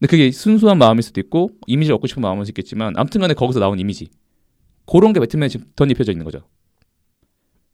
[0.00, 3.60] 근데 그게 순수한 마음일 수도 있고 이미지를 얻고 싶은 마음일 수 있겠지만 아무튼 간에 거기서
[3.60, 4.10] 나온 이미지.
[4.86, 6.42] 그런 게 배트맨에 지금 덧입혀져 있는 거죠.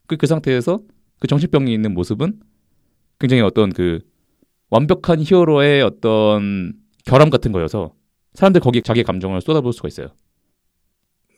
[0.08, 0.80] 그, 그 상태에서
[1.20, 2.40] 그 정신병이 있는 모습은
[3.20, 4.00] 굉장히 어떤 그
[4.70, 6.72] 완벽한 히어로의 어떤
[7.06, 7.92] 결함 같은 거여서
[8.34, 10.08] 사람들 거기에 자기의 감정을 쏟아부을 수가 있어요.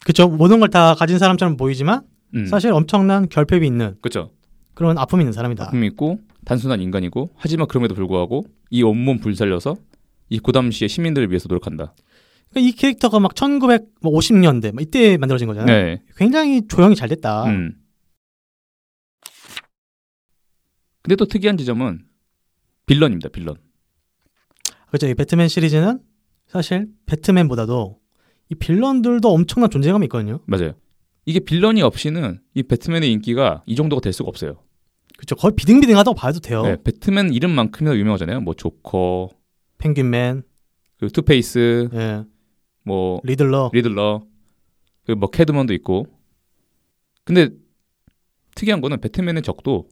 [0.04, 0.28] 그렇죠.
[0.28, 2.02] 모든 걸 다 가진 사람처럼 보이지만
[2.34, 2.46] 음.
[2.46, 4.30] 사실 엄청난 결핍이 있는 그렇죠.
[4.74, 5.64] 그런 아픔이 있는 사람이다.
[5.66, 9.76] 아픔이 있고 단순한 인간이고 하지만 그럼에도 불구하고 이 온몸 불살려서
[10.30, 11.94] 이 고담시의 시민들을 위해서 노력한다.
[12.50, 15.66] 그러니까 이 캐릭터가 막 1950년대 막 이때 만들어진 거잖아요.
[15.84, 16.02] 네.
[16.16, 17.44] 굉장히 조형이 잘 됐다.
[17.46, 17.74] 음.
[21.02, 22.04] 근데 또 특이한 지점은
[22.86, 23.28] 빌런입니다.
[23.30, 23.56] 빌런.
[24.88, 25.06] 그렇죠.
[25.06, 26.00] 이 배트맨 시리즈는
[26.46, 28.00] 사실 배트맨보다도
[28.50, 30.40] 이 빌런들도 엄청난 존재감이 있거든요.
[30.46, 30.72] 맞아요.
[31.24, 34.62] 이게 빌런이 없이는 이 배트맨의 인기가 이 정도가 될 수가 없어요.
[35.16, 35.36] 그렇죠.
[35.36, 36.62] 거의 비등비등하다고 봐도 돼요.
[36.62, 38.40] 네, 배트맨 이름만큼이나 유명하잖아요.
[38.40, 39.28] 뭐 조커,
[39.78, 40.42] 펭귄맨,
[40.98, 42.24] 그 투페이스, 예,
[42.84, 43.70] 뭐 리들러.
[43.72, 44.26] 리들러.
[45.04, 46.06] 그 뭐 캣우먼도 있고.
[47.24, 47.50] 근데
[48.54, 49.88] 특이한 거는 배트맨의 적도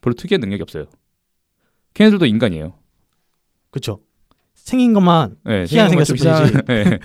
[0.00, 0.86] 별로 특이한 능력이 없어요.
[1.94, 2.74] 걔네들도 인간이에요.
[3.70, 4.00] 그쵸.
[4.54, 6.98] 생긴 것만 네, 희한하게 생겼을 이상한- 네.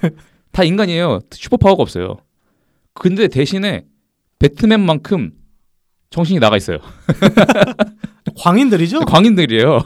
[0.52, 1.20] 다 인간이에요.
[1.32, 2.18] 슈퍼 파워가 없어요.
[2.94, 3.86] 근데 대신에
[4.40, 5.32] 배트맨만큼
[6.10, 6.78] 정신이 나가 있어요.
[8.38, 9.02] 광인들이죠?
[9.02, 9.80] 광인들이에요.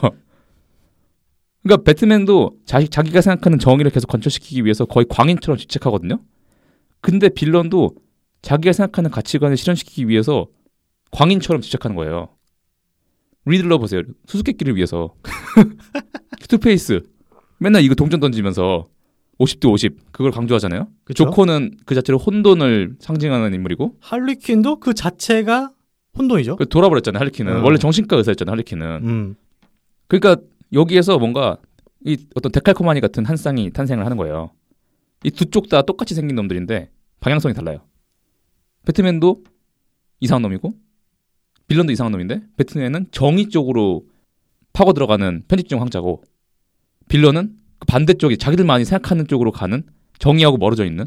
[1.62, 6.20] 그러니까 배트맨도 자기, 자기가 생각하는 정의를 계속 관철시키기 위해서 거의 광인처럼 집착하거든요.
[7.00, 7.94] 근데 빌런도
[8.42, 10.46] 자기가 생각하는 가치관을 실현시키기 위해서
[11.10, 12.28] 광인처럼 집착하는 거예요.
[13.50, 14.02] 리들러 보세요.
[14.26, 15.14] 수수께끼를 위해서.
[16.48, 17.02] 투페이스.
[17.58, 18.88] 맨날 이거 동전 던지면서
[19.38, 20.88] 50대 50 그걸 강조하잖아요.
[21.04, 21.24] 그쵸?
[21.24, 25.72] 조커는 그 자체로 혼돈을 상징하는 인물이고 할리퀸도 그 자체가
[26.18, 26.56] 혼돈이죠.
[26.56, 27.20] 그 돌아버렸잖아요.
[27.20, 27.62] 할리퀸은 어.
[27.62, 28.52] 원래 정신과 의사였잖아요.
[28.52, 29.34] 할리퀸은 음.
[30.08, 31.56] 그러니까 여기에서 뭔가
[32.04, 34.50] 이 어떤 데칼코마니 같은 한 쌍이 탄생을 하는 거예요.
[35.24, 37.80] 이 두 쪽 다 똑같이 생긴 놈들인데 방향성이 달라요.
[38.86, 39.44] 배트맨도
[40.20, 40.72] 이상한 놈이고
[41.70, 44.02] 빌런도 이상한 놈인데 배트맨은 정의 쪽으로
[44.72, 46.22] 파고 들어가는 편집중 황자고
[47.08, 49.84] 빌런은 그 반대쪽이 자기들만이 생각하는 쪽으로 가는
[50.18, 51.06] 정의하고 멀어져 있는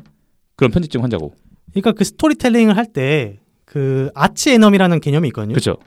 [0.56, 1.34] 그런 편집증 환자고.
[1.74, 5.54] 그러니까 그 스토리텔링을 할 때 그 아치 에넘이라는 개념이 있거든요.
[5.54, 5.78] 그렇죠.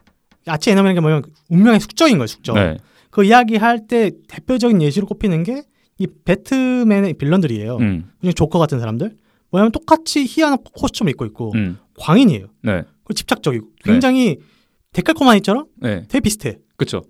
[0.47, 2.55] 아치 에넘이라는 게 뭐냐면 운명의 숙적인 거예요, 숙적.
[2.55, 2.79] 네.
[3.11, 5.63] 그 이야기 할 때 대표적인 예시로 꼽히는 게
[5.99, 7.77] 이 배트맨의 빌런들이에요.
[7.79, 8.11] 음.
[8.21, 9.17] 그중 조커 같은 사람들.
[9.51, 11.79] 뭐냐면 똑같이 희한한 코스튬을 입고 있고 음.
[11.99, 12.49] 광인이에요.
[12.63, 12.83] 네.
[13.05, 14.39] 그리고 집착적이고 굉장히
[14.97, 16.05] 데칼코마니처럼 네.
[16.09, 16.59] 되게 비슷해.
[16.77, 17.03] 그렇죠.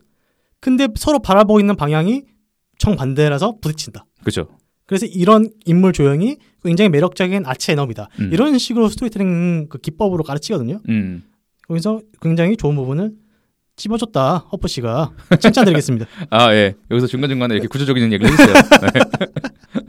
[0.60, 2.24] 근데 서로 바라보고 있는 방향이
[2.78, 4.06] 정반대라서 부딪힌다.
[4.20, 4.48] 그렇죠.
[4.86, 8.08] 그래서 이런 인물 조형이 굉장히 매력적인 아치 에너미다.
[8.20, 8.30] 음.
[8.32, 10.80] 이런 식으로 스토리텔링 그 기법으로 가르치거든요.
[10.88, 11.22] 음.
[11.68, 13.12] 거기서 굉장히 좋은 부분을
[13.76, 14.48] 찝어줬다.
[14.52, 16.06] 허프 씨가 칭찬드리겠습니다.
[16.30, 16.74] 아, 예.
[16.90, 18.54] 여기서 중간 중간에 이렇게 구조적인 얘기를 해주세요.
[18.54, 19.80] 네.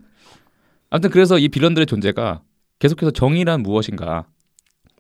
[0.90, 2.42] 아무튼 그래서 이 빌런들의 존재가
[2.80, 4.28] 계속해서 정의란 무엇인가,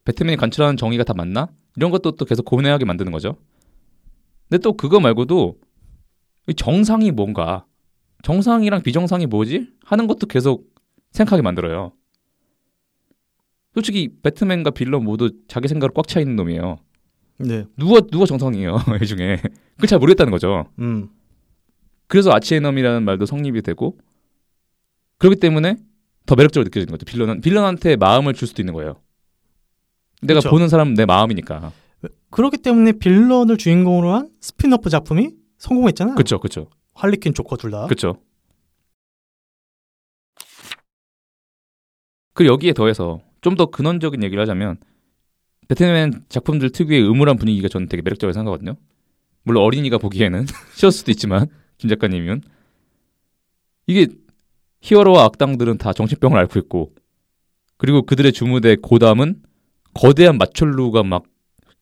[0.07, 1.49] 배트맨이 관철하는 정의가 다 맞나?
[1.75, 3.35] 이런 것도 또 계속 고민하게 만드는 거죠.
[4.47, 5.59] 근데 또 그거 말고도
[6.47, 7.65] 이 정상이 뭔가,
[8.23, 9.67] 정상이랑 비정상이 뭐지?
[9.83, 10.73] 하는 것도 계속
[11.11, 11.91] 생각하게 만들어요.
[13.73, 16.77] 솔직히 배트맨과 빌런 모두 자기 생각으로 꽉차 있는 놈이에요.
[17.39, 17.65] 네.
[17.75, 19.41] 누가 누가 정상이에요 이 중에
[19.75, 20.69] 그걸 잘 모르겠다는 거죠.
[20.79, 21.09] 음.
[22.07, 23.97] 그래서 arch-enemy라는 말도 성립이 되고
[25.17, 25.75] 그렇기 때문에
[26.25, 27.05] 더 매력적으로 느껴지는 거죠.
[27.05, 28.95] 빌런은 빌런한테 마음을 줄 수도 있는 거예요.
[30.21, 30.49] 내가 그쵸.
[30.49, 31.71] 보는 사람 내 마음이니까.
[32.29, 36.15] 그렇기 때문에 빌런을 주인공으로 한 스피너프 작품이 성공했잖아요.
[36.15, 37.85] 그렇죠, 그렇죠, 할리퀸 조커 둘 다.
[37.85, 38.17] 그렇죠.
[42.33, 44.77] 그리고 여기에 더해서 좀 더 근원적인 얘기를 하자면
[45.69, 48.75] 배트맨 작품들 특유의 음울한 분위기가 저는 되게 매력적이라고 생각하거든요.
[49.43, 52.41] 물론 어린이가 보기에는 쉬울 수도 있지만 김 작가님은
[53.87, 54.07] 이게
[54.81, 56.93] 히어로와 악당들은 다 정신병을 앓고 있고
[57.77, 59.41] 그리고 그들의 주무대 고담은
[59.97, 61.23] 거대한 마철루가 막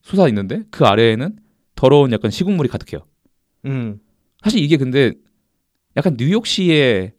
[0.01, 1.37] 솟아 있는데 그 아래에는
[1.75, 3.05] 더러운 약간 시국물이 가득해요.
[3.65, 3.99] 음.
[4.43, 5.13] 사실 이게 근데
[5.97, 7.13] 약간 뉴욕시의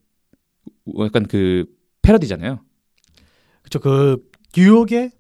[1.01, 1.67] 약간 그
[2.03, 2.61] 패러디잖아요.
[3.63, 3.81] 그렇죠.
[3.81, 4.19] 그
[4.57, 5.11] 뉴욕의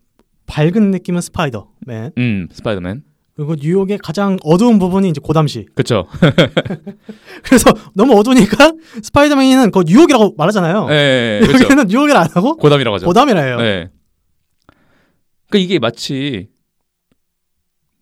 [0.46, 2.12] 밝은 느낌은 스파이더맨.
[2.18, 3.02] 음, 스파이더맨.
[3.34, 5.66] 그리고 뉴욕의 가장 어두운 부분이 이제 고담시.
[5.74, 6.06] 그렇죠.
[7.44, 10.86] 그래서 너무 어두우니까 스파이더맨은 그 뉴욕이라고 말하잖아요.
[10.90, 11.64] 예, 그렇죠.
[11.64, 13.06] 여기는 뉴욕을 안 하고 고담이라고 하죠.
[13.06, 13.56] 고담이라 해요.
[13.58, 13.90] 네.
[15.56, 16.48] 그러니까 이게 마치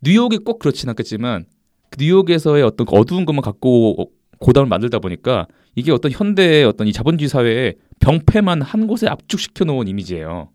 [0.03, 1.47] 뉴욕이 꼭 그렇진 않겠지만
[1.91, 6.93] 그 뉴욕에서의 어떤 그 어두운 것만 갖고 고담을 만들다 보니까 이게 어떤 현대의 어떤 이
[6.93, 10.51] 자본주의 사회의 병폐만 한 곳에 압축시켜 놓은 이미지예요.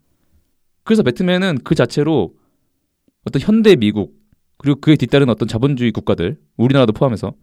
[0.84, 2.36] 그래서 배트맨은 그 자체로
[3.26, 4.14] 어떤 현대 미국
[4.58, 7.34] 그리고 그에 뒤따른 어떤 자본주의 국가들 우리나라도 포함해서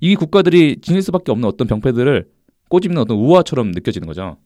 [0.00, 2.28] 이 국가들이 지닐 수밖에 없는 어떤 병폐들을
[2.70, 4.38] 꼬집는 어떤 우화처럼 느껴지는 거죠.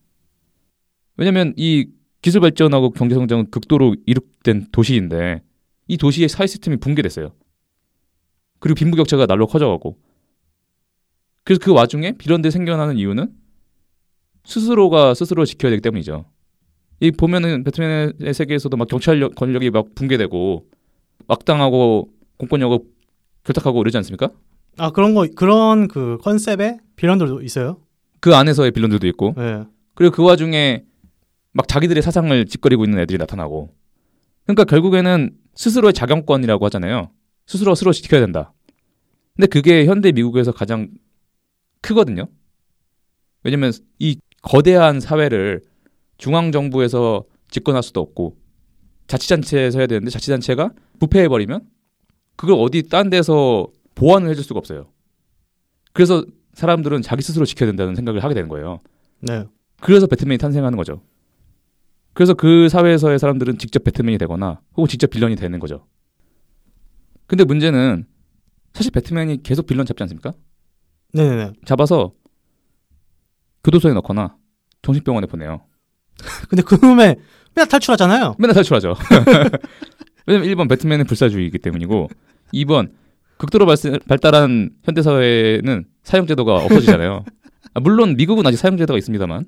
[1.17, 1.89] 왜냐하면 이
[2.27, 5.43] 기술 발전하고 경제 성장은 극도로 이룩된 도시인데
[5.87, 7.31] 이 도시의 사회 시스템이 붕괴됐어요.
[8.59, 9.97] 그리고 빈부격차가 날로 커져가고
[11.45, 13.33] 그래서 그 와중에 빌런들이 생겨나는 이유는
[14.45, 16.25] 스스로가 스스로 지켜야 되기 때문이죠.
[16.99, 20.67] 이 보면은 배트맨의 세계에서도 막 경찰 권력이 막 붕괴되고
[21.29, 22.77] 악당하고 공권력을
[23.45, 24.31] 결탁하고 이러지 않습니까?
[24.79, 27.77] 아 그런 거 그런 그 컨셉의 빌런들도 있어요.
[28.19, 29.63] 그 안에서의 빌런들도 있고 예.
[29.95, 30.83] 그리고 그 와중에
[31.57, 33.75] 막 자기들의 사상을 짓거리고 있는 애들이 나타나고
[34.45, 37.11] 그러니까 결국에는 스스로의 자경권이라고 하잖아요.
[37.47, 38.53] 스스로 스스로 지켜야 된다.
[39.35, 40.91] 근데 그게 현대 미국에서 가장
[41.81, 42.27] 크거든요.
[43.43, 45.63] 왜냐면 이 거대한 사회를
[46.19, 48.37] 중앙 정부에서 집권할 수도 없고
[49.07, 51.67] 자치단체에서 해야 되는데 자치단체가 부패해 버리면
[52.37, 54.91] 그걸 어디 딴 데서 보완을 해줄 수가 없어요.
[55.95, 58.81] 그래서 사람들은 자기 스스로 지켜야 된다는 생각을 하게 되는 거예요.
[59.21, 59.45] 네.
[59.81, 61.01] 그래서 배트맨이 탄생하는 거죠.
[62.17, 65.87] 그래서 그 사회에서의 사람들은 직접 배트맨이 되거나 혹은 직접 빌런이 되는 거죠.
[67.27, 68.07] 근데 문제는
[68.73, 70.33] 사실 배트맨이 계속 빌런 잡지 않습니까?
[71.13, 71.53] 네네네.
[71.67, 72.15] 잡아서
[73.65, 74.35] 교도소에 넣거나
[74.81, 75.67] 정신병원에 보내요.
[76.49, 77.17] 근데 그놈의
[77.55, 78.37] 맨날 탈출하잖아요.
[78.39, 78.95] 맨날 탈출하죠.
[80.27, 82.09] 왜냐면 1번 배트맨은 불사주의이기 때문이고
[82.55, 82.93] 2번
[83.37, 87.25] 극도로 발생- 발달한 현대 사회는 사형제도가 없어지잖아요.
[87.75, 89.45] 아, 물론 미국은 아직 사형제도가 있습니다만.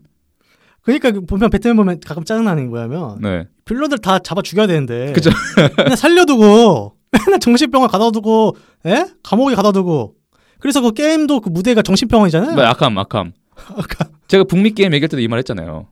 [0.97, 3.47] 그러니까 그 보면 배트맨 보면 가끔 짜증나는 거야면 네.
[3.67, 5.13] 빌런들 다 잡아 죽여야 되는데.
[5.13, 5.31] 그쵸.
[5.77, 6.95] 맨날 살려두고
[7.27, 9.05] 맨날 정신병원 가둬두고, 에?
[9.23, 10.15] 감옥에 가둬두고.
[10.61, 12.55] 그래서 그 게임도 그 무대가 정신병원이잖아요.
[12.55, 13.33] 뭐 아캄 아캄.
[14.29, 15.89] 제가 북미 게임 얘기할 때도 이 말 했잖아요.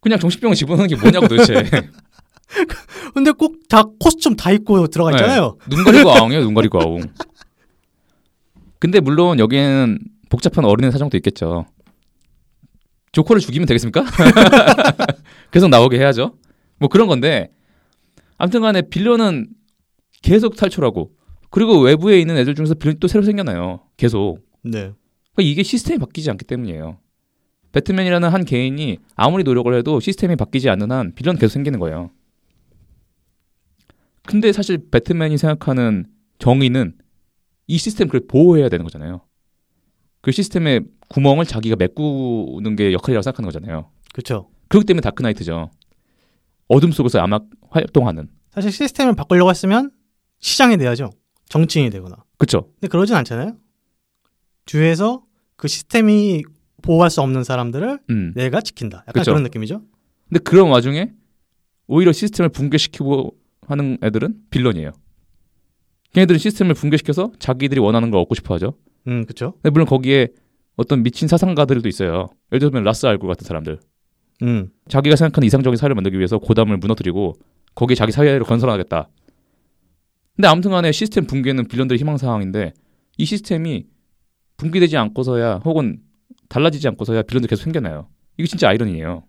[0.00, 1.64] 그냥 정신병원 집어넣는 게 뭐냐고 도대체.
[3.14, 5.56] 근데 꼭 다 코스튬 다 입고 들어가 있잖아요.
[5.70, 6.42] 눈 가리고 아웅이에요.
[6.44, 7.00] 눈 가리고 아웅.
[8.78, 9.98] 근데 물론 여기에는
[10.28, 11.64] 복잡한 어른의 사정도 있겠죠.
[13.12, 14.04] 조커를 죽이면 되겠습니까?
[15.52, 16.36] 계속 나오게 해야죠.
[16.78, 17.52] 뭐 그런 건데
[18.38, 19.48] 아무튼간에 빌런은
[20.22, 21.12] 계속 탈출하고
[21.50, 23.80] 그리고 외부에 있는 애들 중에서 빌런이 또 새로 생겨나요.
[23.96, 24.38] 계속.
[24.62, 24.92] 네.
[25.34, 26.98] 그러니까 이게 시스템이 바뀌지 않기 때문이에요.
[27.72, 32.10] 배트맨이라는 한 개인이 아무리 노력을 해도 시스템이 바뀌지 않는 한 빌런 계속 생기는 거예요.
[34.24, 36.06] 근데 사실 배트맨이 생각하는
[36.38, 36.94] 정의는
[37.66, 39.22] 이 시스템 그걸 보호해야 되는 거잖아요.
[40.22, 43.90] 그 시스템의 구멍을 자기가 메꾸는 게 역할이라고 생각하는 거잖아요.
[44.14, 44.48] 그렇죠.
[44.68, 45.70] 그렇기 때문에 다크나이트죠.
[46.68, 48.28] 어둠 속에서 암막 활동하는.
[48.50, 49.90] 사실 시스템을 바꾸려고 했으면
[50.38, 51.10] 시장이 돼야죠.
[51.48, 52.16] 정치인이 되거나.
[52.38, 52.70] 그쵸?
[52.80, 53.56] 근데 그러진 않잖아요.
[54.64, 55.24] 주에서
[55.56, 56.44] 그 시스템이
[56.82, 58.32] 보호할 수 없는 사람들을 음.
[58.34, 58.98] 내가 지킨다.
[59.08, 59.32] 약간 그쵸.
[59.32, 59.82] 그런 느낌이죠.
[60.28, 61.12] 근데 그런 와중에
[61.86, 64.92] 오히려 시스템을 붕괴시키고 하는 애들은 빌런이에요.
[66.12, 68.74] 걔네들은 시스템을 붕괴시켜서 자기들이 원하는 걸 얻고 싶어 하죠.
[69.08, 69.52] 음, 그렇죠.
[69.62, 70.28] 근데 물론 거기에
[70.76, 72.28] 어떤 미친 사상가들도 있어요.
[72.52, 73.78] 예를 들면 라스 알굴 같은 사람들.
[74.42, 74.70] 음.
[74.88, 77.34] 자기가 생각하는 이상적인 사회를 만들기 위해서 고담을 무너뜨리고
[77.74, 79.08] 거기에 자기 사회를 건설하겠다.
[80.36, 82.72] 근데 아무튼 간에 시스템 붕괴는 빌런들의 희망사항인데
[83.18, 83.86] 이 시스템이
[84.56, 86.00] 붕괴되지 않고서야 혹은
[86.48, 88.08] 달라지지 않고서야 빌런들 계속 생겨나요.
[88.38, 89.24] 이게 진짜 아이러니예요.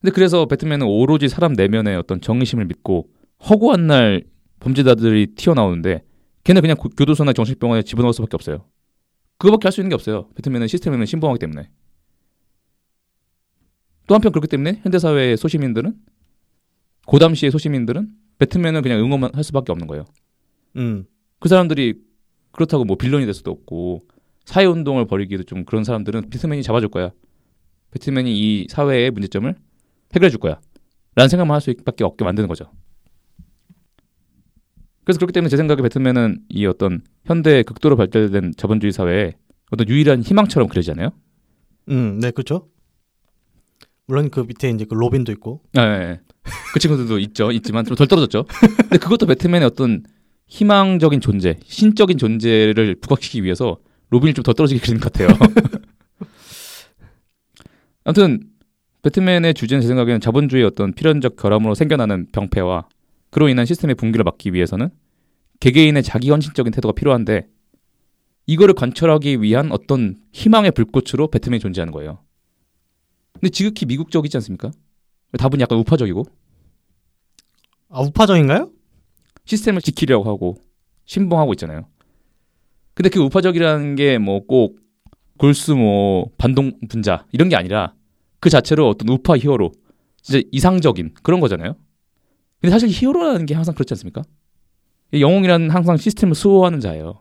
[0.00, 3.08] 근데 그래서 배트맨은 오로지 사람 내면의 어떤 정의심을 믿고
[3.48, 4.24] 허구한 날
[4.62, 6.04] 범죄자들이 튀어나오는데
[6.44, 8.64] 걔는 그냥 고- 교도소나 정신병원에 집어넣을 수밖에 없어요.
[9.38, 10.28] 그거밖에 할 수 있는 게 없어요.
[10.36, 11.68] 배트맨은 시스템에는 신봉하기 때문에.
[14.06, 15.94] 또 한편 그렇기 때문에 현대 사회의 소시민들은
[17.06, 20.04] 고담시의 소시민들은 배트맨을 그냥 응원만 할 수밖에 없는 거예요.
[20.76, 21.04] 음.
[21.40, 21.94] 그 사람들이
[22.52, 24.06] 그렇다고 뭐 빌런이 될 수도 없고
[24.44, 27.10] 사회 운동을 벌이기도 좀 그런 사람들은 배트맨이 잡아줄 거야.
[27.92, 29.52] 배트맨이 이 사회의 문제점을
[30.14, 30.60] 해결해 줄 거야.
[31.14, 32.70] 라는 생각만 할 수밖에 없게 만드는 거죠.
[35.04, 39.34] 그래서 그렇기 때문에 제 생각에 배트맨은 이 어떤 현대 극도로 발달된 자본주의 사회에
[39.70, 41.10] 어떤 유일한 희망처럼 그려지잖아요.
[41.90, 42.68] 음, 네, 그렇죠.
[44.06, 45.62] 물론 그 밑에 이제 그 로빈도 있고.
[45.76, 46.20] 아, 예, 예.
[46.72, 47.50] 그 친구들도 있죠.
[47.52, 48.44] 있지만 좀 덜 떨어졌죠.
[48.76, 50.02] 근데 그것도 배트맨의 어떤
[50.48, 53.78] 희망적인 존재, 신적인 존재를 부각시키기 위해서
[54.10, 55.28] 로빈이 좀 더 떨어지게 그리는 것 같아요.
[58.04, 58.40] 아무튼
[59.02, 62.86] 배트맨의 주제는 제 생각에는 자본주의의 어떤 필연적 결함으로 생겨나는 병폐와
[63.32, 64.90] 그로 인한 시스템의 붕괴를 막기 위해서는
[65.60, 67.48] 개개인의 자기 헌신적인 태도가 필요한데
[68.46, 72.22] 이거를 관철하기 위한 어떤 희망의 불꽃으로 배트맨이 존재하는 거예요.
[73.32, 74.70] 근데 지극히 미국적이지 않습니까?
[75.38, 76.24] 답은 약간 우파적이고
[77.88, 78.70] 아, 우파적인가요?
[79.46, 80.56] 시스템을 지키려고 하고
[81.06, 81.88] 신봉하고 있잖아요.
[82.94, 84.78] 근데 그 우파적이라는 게 뭐 꼭
[85.38, 87.94] 골수 뭐 반동 분자 이런 게 아니라
[88.40, 89.72] 그 자체로 어떤 우파 히어로
[90.20, 91.76] 진짜 이상적인 그런 거잖아요.
[92.62, 94.22] 근데 사실 히어로라는 게 항상 그렇지 않습니까?
[95.12, 97.18] 이 영웅이라는 항상 시스템을 수호하는 자예요.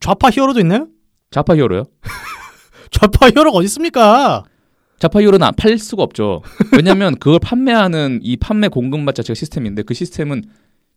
[0.00, 0.88] 좌파 히어로도 있나요?
[1.30, 1.84] 좌파 히어로요?
[2.90, 4.42] 좌파 히어로가 어디 있습니까?
[4.98, 6.42] 좌파 히어로는 안 팔릴 수가 없죠.
[6.72, 10.42] 왜냐하면 그걸 판매하는 이 판매 공급망 자체가 시스템인데 그 시스템은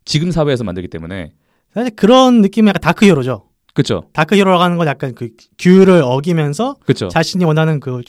[0.04, 1.32] 지금 사회에서 만들기 때문에
[1.72, 3.48] 사실 그런 느낌이 약간 dark hero죠.
[3.74, 7.08] 그렇죠, dark hero라고 하는 건 약간 그 규율을 어기면서 그렇죠.
[7.08, 8.02] 자신이 원하는 그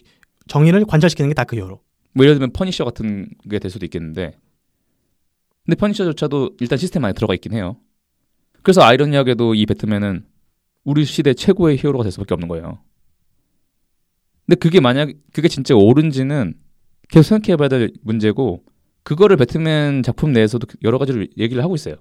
[0.48, 1.80] 정의를 관철시키는 게 dark hero.
[2.16, 4.34] 뭐 예를 들면 퍼니셔 같은 게 될 수도 있겠는데
[5.66, 7.78] 근데 퍼니셔조차도 일단 시스템 안에 들어가 있긴 해요.
[8.62, 10.26] 그래서 아이러니하게도 이 배트맨은
[10.84, 12.80] 우리 시대 최고의 히어로가 될 수밖에 없는 거예요.
[14.46, 16.56] 근데 그게 만약 그게 진짜 옳은지는
[17.10, 18.64] 계속 생각해봐야 될 문제고
[19.04, 21.96] 그거를 배트맨 작품 내에서도 여러 가지로 얘기를 하고 있어요.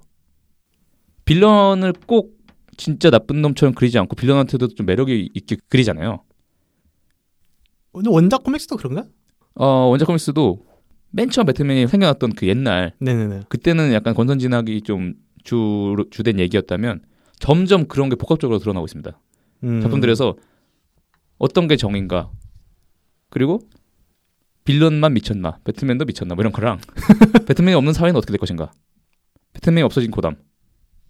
[1.25, 2.37] 빌런을 꼭
[2.77, 6.25] 진짜 나쁜 놈처럼 그리지 않고 빌런한테도 좀 매력이 있게 그리잖아요.
[7.93, 9.07] 근데 원작 코믹스도 그런가?
[9.55, 10.65] 어, 원작 코믹스도
[11.13, 13.43] 맨 처음 배트맨이 생겨났던 그 옛날 네네네.
[13.49, 17.03] 그때는 약간 권선 진학이 좀 주, 주된 얘기였다면
[17.39, 19.19] 점점 그런 게 복합적으로 드러나고 있습니다.
[19.65, 19.81] 음.
[19.83, 20.37] 작품들에서
[21.39, 22.31] 어떤 게 정인가
[23.29, 23.61] 그리고
[24.65, 26.79] 빌런만 미쳤나, 배트맨도 미쳤나, 뭐 이런 거랑
[27.47, 28.71] 배트맨이 없는 사회는 어떻게 될 것인가,
[29.55, 30.37] 배트맨이 없어진 고담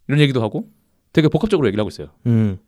[0.09, 0.71] 이런 얘기도 하고
[1.13, 2.09] 되게 복합적으로 얘기를 하고 있어요.
[2.27, 2.59] 음.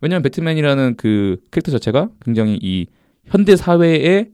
[0.00, 2.86] 왜냐하면 배트맨이라는 그 캐릭터 자체가 굉장히 이
[3.26, 4.30] 현대 사회의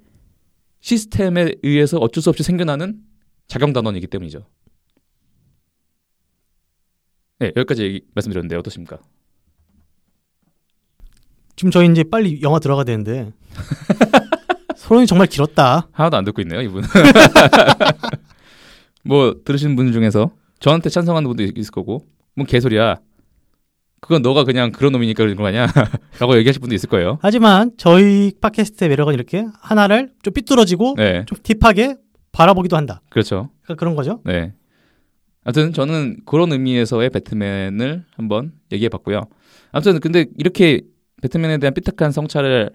[0.81, 3.01] 시스템에 의해서 어쩔 수 없이 생겨나는
[3.49, 4.47] 작용 단원이기 때문이죠.
[7.39, 8.99] 네, 여기까지 얘기, 말씀드렸는데 어떻습니까?
[11.55, 13.33] 지금 저희 이제 빨리 영화 들어가야 되는데
[14.77, 15.89] 소론이 정말 길었다.
[15.93, 16.85] 하나도 안 듣고 있네요, 이분.
[19.03, 22.97] 뭐 들으시는 분 중에서 저한테 찬성하는 분도 있- 있을 거고, 뭐 개소리야.
[24.01, 25.67] 그건 너가 그냥 그런 놈이니까 그런 거 아니야?
[26.21, 27.19] 라고 얘기하실 분도 있을 거예요.
[27.23, 31.97] 하지만 저희 팟캐스트의 매력은 이렇게 하나를 좀 삐뚤어지고 네, 좀 딥하게
[32.33, 33.01] 바라보기도 한다.
[33.09, 33.51] 그렇죠.
[33.63, 34.21] 그러니까 그런 거죠.
[34.25, 34.53] 네.
[35.45, 39.23] 아무튼 저는 그런 의미에서의 배트맨을 한번 얘기해 봤고요.
[39.73, 40.83] 아무튼 근데 이렇게
[41.23, 42.71] 배트맨에 대한 삐딱한 성찰을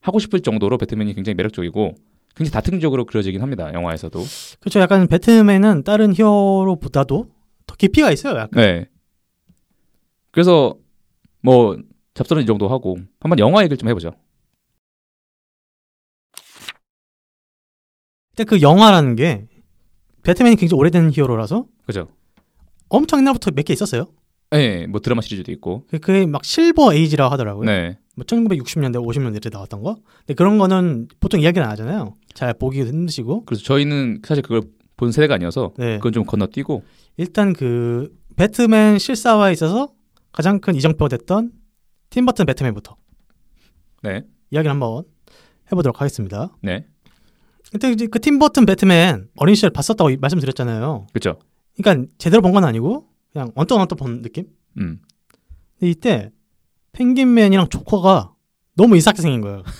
[0.00, 1.94] 하고 싶을 정도로 배트맨이 굉장히 매력적이고
[2.34, 3.72] 굉장히 다층적으로 그려지긴 합니다.
[3.72, 4.22] 영화에서도.
[4.60, 4.80] 그렇죠.
[4.80, 7.28] 약간 배트맨은 다른 히어로보다도
[7.66, 8.38] 더 깊이가 있어요.
[8.38, 8.62] 약간.
[8.62, 8.88] 네.
[10.34, 10.76] 그래서
[11.40, 11.76] 뭐
[12.14, 14.10] 잡설은 이 정도 하고 한번 영화 얘기를 좀 해보죠.
[18.36, 19.46] 근데 그 영화라는 게
[20.24, 22.08] 배트맨이 굉장히 오래된 히어로라서 그죠?
[22.88, 24.08] 엄청 옛날부터 몇 개 있었어요.
[24.50, 25.84] 네, 뭐 드라마 시리즈도 있고.
[25.88, 27.64] 그- 그게 막 실버 에이지라고 하더라고요.
[27.66, 29.96] 네, 뭐 1960년대, 50년대에 나왔던 거.
[30.20, 32.16] 근데 그런 거는 보통 이야기를 안 하잖아요.
[32.34, 33.44] 잘 보기도 힘드시고.
[33.44, 34.62] 그래서 저희는 사실 그걸
[34.96, 35.96] 본 세대가 아니어서 네.
[35.98, 36.82] 그건 좀 건너뛰고.
[37.18, 39.92] 일단 그 배트맨 실사화에 있어서
[40.34, 41.52] 가장 큰 이정표가 됐던
[42.10, 42.96] 팀버튼 배트맨부터
[44.02, 45.04] 네, 이야기를 한번
[45.70, 46.50] 해보도록 하겠습니다.
[46.60, 46.86] 네,
[47.72, 51.06] 일단 이제 그 팀버튼 배트맨 어린 시절 봤었다고 이- 말씀드렸잖아요.
[51.12, 51.38] 그렇죠.
[51.76, 54.46] 그러니까 제대로 본 건 아니고 그냥 언뜻 언뜻 본 느낌.
[54.78, 55.00] 음,
[55.78, 56.32] 근데 이때
[56.92, 58.32] 펭귄맨이랑 조커가
[58.76, 59.62] 너무 이상하게 생긴 거예요.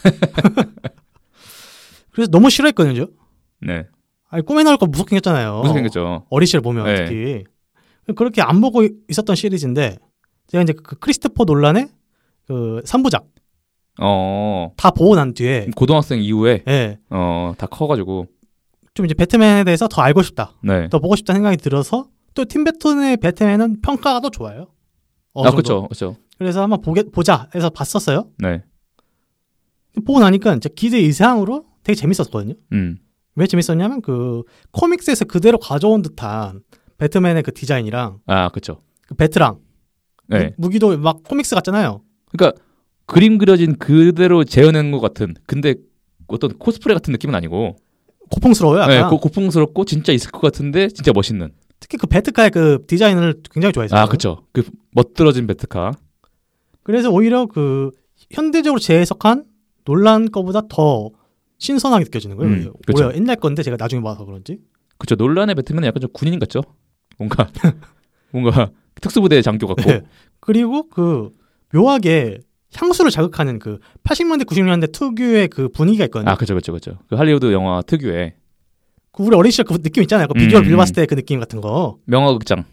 [2.13, 3.07] 그래서 너무 싫어했거든요.
[3.61, 3.87] 네,
[4.29, 5.61] 아니 꿈에 나올 거 무섭게 생겼잖아요.
[5.63, 6.27] 무슨 생겼죠?
[6.31, 7.05] 어린 시절 보면 네.
[7.05, 7.45] 특히
[8.15, 9.99] 그렇게 안 보고 있었던 시리즈인데
[10.49, 11.89] 제가 이제 그 크리스토퍼 논란의
[12.47, 13.25] 그 3부작
[14.01, 18.27] 어, 다 보고 난 뒤에 고등학생 이후에 예, 어, 다 커가지고
[18.95, 20.89] 좀 이제 배트맨에 대해서 더 알고 싶다, 네.
[20.89, 24.69] 더 보고 싶다는 생각이 들어서 또 팀 배튼의 배트맨은 평가가 더 좋아요.
[25.35, 25.51] 아.
[25.51, 26.17] 그렇죠, 그렇죠.
[26.39, 28.29] 그래서 한번 보게 보자 해서 봤었어요.
[28.39, 28.63] 네,
[30.05, 32.55] 보고 나니까 진짜 기대 이상으로 되게 재밌었거든요.
[32.73, 32.99] 음,
[33.37, 36.61] 왜 재밌었냐면 그 코믹스에서 그대로 가져온 듯한
[36.99, 38.81] 배트맨의 그 디자인이랑 아, 그렇죠.
[39.07, 39.59] 그 배트랑
[40.29, 42.03] 네, 무기도 막 코믹스 같잖아요.
[42.31, 42.61] 그러니까
[43.07, 45.35] 그림 그려진 그대로 재현한 것 같은.
[45.47, 45.75] 근데
[46.27, 47.77] 어떤 코스프레 같은 느낌은 아니고,
[48.31, 48.81] 고풍스러워요.
[48.81, 48.97] 약간.
[48.97, 51.53] 네, 고, 고풍스럽고 진짜 있을 것 같은데 진짜 멋있는.
[51.81, 54.01] 특히 그 배트카의 그 디자인을 굉장히 좋아했어요.
[54.01, 54.47] 아, 그렇죠.
[54.53, 55.93] 그 멋들어진 베트카.
[56.83, 57.91] 그래서 오히려 그
[58.31, 59.45] 현대적으로 재해석한
[59.85, 61.11] 논란 거보다 더
[61.59, 62.53] 신선하게 느껴지는 거예요.
[62.53, 62.73] 음.
[62.93, 64.59] 오히려 옛날 건데 제가 나중에 봐서 그런지.
[64.99, 65.15] 그렇죠.
[65.23, 66.63] 논란의 배트맨은 약간 좀 군인 같죠.
[67.19, 67.49] 뭔가
[68.33, 69.83] 뭔가 특수부대 장교 같고.
[69.91, 70.03] 네.
[70.41, 71.31] 그리고 그
[71.73, 72.39] 묘하게
[72.75, 76.31] 향수를 자극하는 그 80년대 90년대 특유의 그 분위기가 있거든요.
[76.31, 76.99] 아, 그렇죠, 그렇죠, 그렇죠.
[77.09, 78.35] 그 할리우드 영화 특유의
[79.13, 80.27] 그 우리 어린 시절 그 느낌 있잖아요.
[80.27, 80.77] 그 비주얼 음, 빌 음.
[80.79, 81.99] 봤을 때 그 느낌 같은 거.
[82.07, 82.65] 명화극장.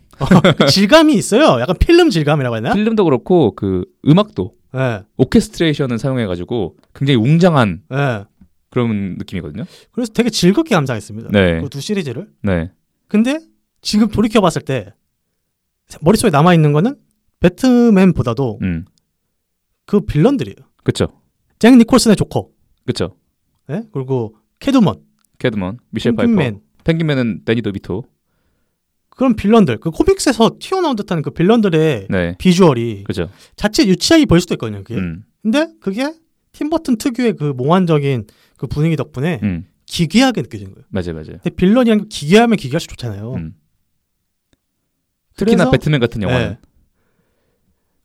[0.57, 1.59] 그 질감이 있어요.
[1.61, 2.73] 약간 필름 질감이라고 해야 되나?
[2.75, 5.01] 필름도 그렇고 그 음악도 예.
[5.17, 8.23] 오케스트레이션을 사용해가지고 굉장히 웅장한 예.
[8.69, 9.65] 그런 느낌이거든요.
[9.91, 11.29] 그래서 되게 즐겁게 감상했습니다.
[11.31, 11.61] 네.
[11.61, 12.27] 그 두 시리즈를.
[12.43, 12.71] 네,
[13.07, 13.39] 근데
[13.81, 14.93] 지금 돌이켜 봤을 때
[16.01, 16.95] 머릿속에 남아 있는 거는
[17.39, 18.85] 배트맨보다도 음,
[19.85, 20.55] 그 빌런들이에요.
[20.83, 21.07] 그렇죠,
[21.59, 22.47] 잭 니콜슨의 조커,
[22.85, 23.15] 그렇죠.
[23.69, 23.83] 예?
[23.91, 24.95] 그리고 캣우먼,
[25.39, 28.03] 캣우먼, 미셸 파이퍼, 펭귄맨 펭귄맨은 대니 드비토.
[29.09, 33.29] 그런 빌런들, 그 comics에서 튀어나온 듯한 그 빌런들의 네, 비주얼이 그렇죠.
[33.55, 34.83] 자체 유치하게 보일 수도 있거든요.
[34.83, 34.95] 그게.
[34.95, 36.13] 음, 근데 그게
[36.53, 38.27] 팀버튼 특유의 그 몽환적인
[38.57, 40.85] 그 분위기 덕분에 음, 기괴하게 느껴지는 거예요.
[40.89, 41.39] 맞아요, 맞아요.
[41.43, 43.33] 근데 빌런이랑 기괴하면 기괴할수록 좋잖아요.
[43.33, 43.55] 음.
[45.45, 46.49] 특히나 그래서- 배트맨 같은 영화는.
[46.51, 46.57] 네.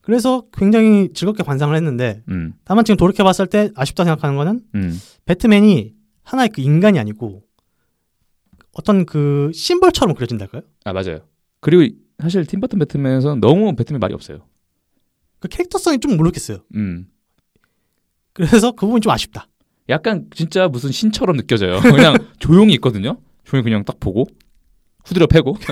[0.00, 5.00] 그래서 굉장히 즐겁게 관상을 했는데 음, 다만 지금 돌이켜 봤을 때 아쉽다 생각하는 거는 음,
[5.24, 7.42] 배트맨이 하나의 그 인간이 아니고
[8.72, 10.62] 어떤 그 심벌처럼 그려진달까요?
[10.84, 11.20] 아 맞아요.
[11.60, 14.46] 그리고 사실 팀버튼 배트맨에서는 너무 배트맨 말이 없어요.
[15.40, 16.58] 그 캐릭터성이 좀 모르겠어요.
[16.76, 17.08] 음,
[18.32, 19.48] 그래서 그 부분이 좀 아쉽다.
[19.88, 21.80] 약간 진짜 무슨 신처럼 느껴져요.
[21.82, 23.18] 그냥 조용히 있거든요.
[23.44, 24.24] 조용히 그냥 딱 보고
[25.04, 25.56] 후드려 패고.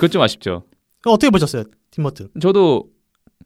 [0.00, 0.64] 그건 좀 아쉽죠.
[1.04, 2.28] 어떻게 보셨어요, 팀버튼?
[2.40, 2.90] 저도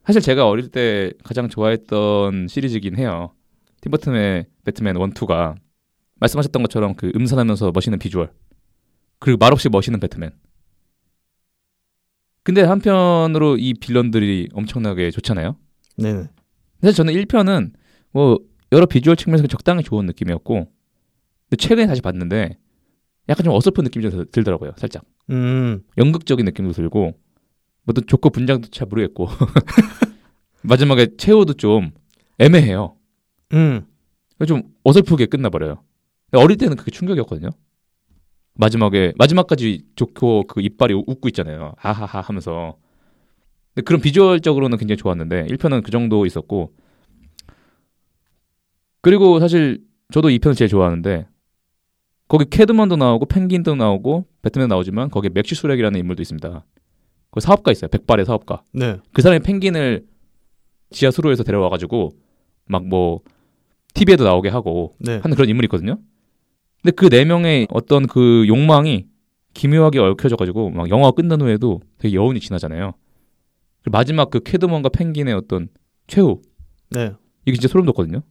[0.05, 3.33] 사실 제가 어릴 때 가장 좋아했던 시리즈긴 해요.
[3.81, 5.55] 팀버튼의 배트맨 1, 2가
[6.21, 8.31] 말씀하셨던 것처럼 그 음산하면서 멋있는 비주얼
[9.19, 10.31] 그리고 말없이 멋있는 배트맨.
[12.43, 15.57] 근데 한편으로 이 빌런들이 엄청나게 좋잖아요.
[15.97, 16.29] 네네.
[16.81, 17.73] 사실 저는 1편은
[18.11, 18.39] 뭐
[18.71, 20.71] 여러 비주얼 측면에서 적당히 좋은 느낌이었고
[21.49, 22.57] 근데 최근에 다시 봤는데
[23.27, 24.71] 약간 좀 어설픈 느낌이 좀 들더라고요.
[24.77, 25.81] 살짝 음.
[25.97, 27.13] 연극적인 느낌도 들고
[27.83, 29.27] 뭐또 조커 분장도 잘 모르겠고
[30.63, 31.91] 마지막에 최후도 좀
[32.39, 32.95] 애매해요.
[33.53, 33.85] 음.
[34.47, 35.83] 좀 어설프게 끝나버려요.
[36.33, 37.49] 어릴 때는 그게 충격이었거든요.
[38.55, 41.73] 마지막에 마지막까지 조커 그 이빨이 웃고 있잖아요.
[41.77, 42.77] 하하하 하면서.
[43.73, 46.73] 근데 그런 비주얼적으로는 굉장히 좋았는데 1편은 그 정도 있었고
[49.01, 51.27] 그리고 사실 저도 2편을 제일 좋아하는데
[52.27, 56.65] 거기 캣우먼도 나오고 펭귄도 나오고 배트맨 나오지만 거기에 맥스 슈렉이라는 인물도 있습니다.
[57.31, 57.89] 그 사업가 있어요.
[57.89, 58.63] 백발의 사업가.
[58.73, 58.97] 네.
[59.13, 60.05] 그 사람이 펭귄을
[60.91, 62.11] 지하 수로에서 데려와가지고
[62.67, 63.21] 막 뭐
[63.93, 65.17] TV에도 나오게 하고 네.
[65.19, 65.97] 하는 그런 인물이 있거든요.
[66.81, 69.05] 근데 그 네 명의 어떤 그 욕망이
[69.53, 72.93] 기묘하게 얽혀져가지고 막 영화가 끝난 후에도 되게 여운이 지나잖아요.
[73.91, 75.69] 마지막 그 캐드먼과 펭귄의 어떤
[76.07, 76.41] 최후
[76.89, 77.13] 네.
[77.45, 78.21] 이게 진짜 소름 돋거든요.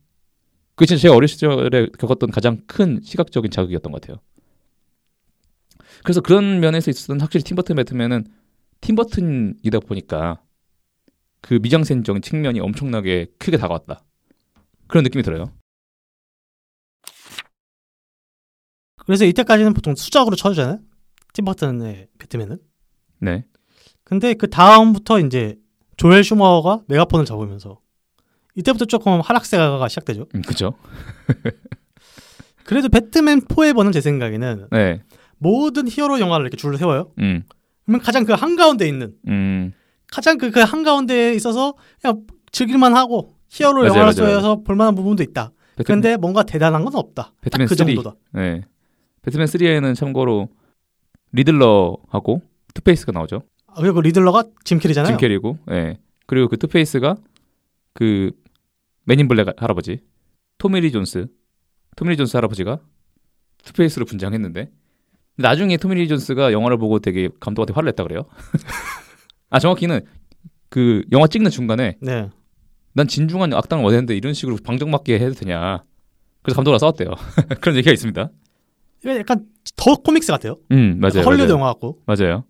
[0.75, 4.18] 그게 진짜 제가 어린 시절에 겪었던 가장 큰 시각적인 자극이었던 것 같아요.
[6.03, 8.27] 그래서 그런 면에서 있었던 확실히 팀버튼 배트맨은
[8.81, 10.43] 팀버튼이다 보니까
[11.41, 14.03] 그 미장센적인 측면이 엄청나게 크게 다가왔다.
[14.87, 15.53] 그런 느낌이 들어요.
[19.07, 20.81] 그래서 이때까지는 보통 수작으로 쳐주잖아요.
[21.35, 22.59] 팀버튼의 배트맨은.
[23.20, 23.45] 네.
[24.03, 25.57] 근데 그 다음부터 이제
[25.97, 27.81] 조엘 슈머가 메가폰을 잡으면서
[28.57, 30.27] 이때부터 조금 하락세가 시작되죠.
[30.35, 30.75] 음, 그죠?
[32.65, 35.03] 그래도 배트맨 포에버는 제 생각에는 네.
[35.39, 37.11] 모든 히어로 영화를 이렇게 줄을 세워요.
[37.19, 37.45] 음,
[37.85, 39.73] 그러면 가장 그 한가운데 있는 음,
[40.11, 45.53] 가장 그, 그 한가운데에 있어서 그냥 즐길만 하고 히어로 맞아요, 영화로서 볼만한 부분도 있다.
[45.77, 47.23] 배트맨, 근데 뭔가 대단한 건 없다.
[47.23, 47.87] 딱 배트맨 그 3.
[47.89, 48.15] 정도다.
[48.33, 48.63] 네.
[49.23, 50.49] 배트맨 3에는 참고로
[51.33, 52.43] 리들러하고
[52.75, 53.43] 투페이스가 나오죠.
[53.67, 55.13] 아, 그리고 리들러가 짐 캐리잖아요.
[55.13, 55.99] 짐 캐리고, 예.
[56.27, 57.17] 그리고 그 투페이스가
[57.93, 58.31] 그
[59.05, 60.01] 맨 인 블랙 할아버지
[60.59, 61.27] 토미리 존스,
[61.97, 62.81] 토미리 존스 할아버지가
[63.65, 64.71] 투페이스로 분장했는데
[65.37, 68.25] 나중에 토미리 존스가 영화를 보고 되게 감독한테 화를 냈다 그래요.
[69.51, 70.01] 아 정확히는
[70.69, 72.31] 그 영화 찍는 중간에 네.
[72.93, 75.85] 난 진중한 악당을 원했는데 이런 식으로 방정맞게 해도 되냐.
[76.43, 77.11] 그래서 감독과 싸웠대요.
[77.61, 78.31] 그런 얘기가 있습니다.
[79.07, 79.47] 약간
[79.77, 80.57] 더 comics 같아요.
[80.73, 81.25] 음 맞아요.
[81.25, 81.51] 헐리우드.
[81.53, 82.01] 영화 같고.
[82.07, 82.45] 맞아요.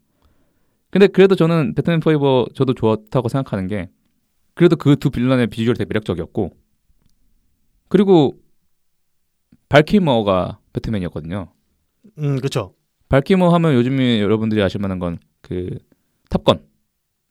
[0.91, 3.89] 근데 그래도 저는 배트맨 포에버 저도 좋다고 생각하는 게
[4.55, 6.51] 그래도 그 두 빌런의 비주얼이 되게 매력적이었고
[7.89, 8.39] 그리고
[9.69, 11.53] 발키머가 배트맨이었거든요.
[12.19, 12.75] 음, 그렇죠.
[13.09, 15.79] 발키머 하면 요즘에 여러분들이 아실 만한 건 그
[16.31, 16.65] 탑건.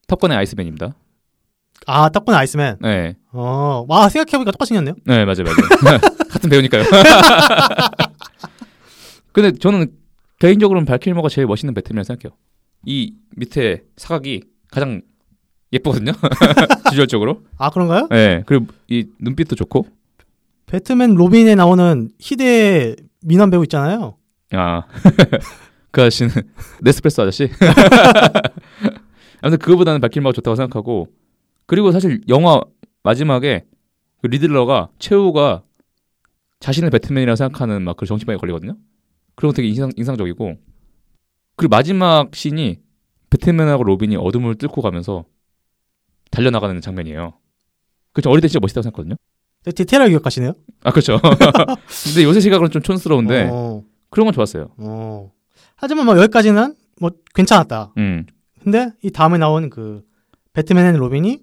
[0.07, 0.93] 탑건의 아이스맨입니다.
[1.87, 2.77] 아, 탑건 아이스맨.
[2.81, 3.15] 네.
[3.31, 4.93] 어, 와 생각해 보니까 똑같이 생겼네요.
[5.05, 5.97] 네, 맞아요, 맞아요.
[6.29, 6.83] 같은 배우니까요.
[9.33, 9.91] 근데 저는
[10.39, 12.37] 개인적으로는 발키머가 제일 멋있는 배트맨이라고 생각해요.
[12.85, 15.01] 이 밑에 사각이 가장
[15.73, 16.11] 예쁘거든요.
[16.89, 17.41] 비주얼적으로.
[17.57, 18.07] 아 그런가요?
[18.09, 18.43] 네.
[18.45, 19.87] 그리고 이 눈빛도 좋고.
[20.67, 24.15] 배트맨 로빈에 나오는 희대 미남 배우 있잖아요.
[24.51, 24.83] 아.
[25.91, 26.31] 그 아저씨는
[26.81, 27.49] 네스프레소 아저씨.
[29.41, 31.07] 아무튼 그거보다는 발키머가 좋다고 생각하고
[31.65, 32.61] 그리고 사실 영화
[33.03, 33.65] 마지막에
[34.21, 35.63] 그 리들러가 최후가
[36.59, 38.75] 자신을 배트맨이라고 생각하는 막 그 정신병에 걸리거든요.
[39.35, 40.55] 그런 거 되게 인상, 인상적이고
[41.57, 42.79] 그리고 마지막 씬이
[43.29, 45.25] 배트맨하고 로빈이 어둠을 뚫고 가면서
[46.33, 47.33] 달려나가는 장면이에요.
[48.11, 49.15] 그죠 어릴 때 진짜 멋있다고 생각했거든요.
[49.63, 50.53] 디테일하게 기억하시네요.
[50.83, 51.19] 아 그렇죠.
[52.05, 54.69] 근데 요새 시각으로는 좀 촌스러운데 어, 그런 건 좋았어요.
[54.77, 55.31] 어.
[55.75, 57.93] 하지만 뭐 여기까지는 뭐 괜찮았다.
[57.97, 58.25] 음,
[58.61, 60.03] 근데 이 다음에 나온 그
[60.53, 61.39] 배트맨 앤 로빈이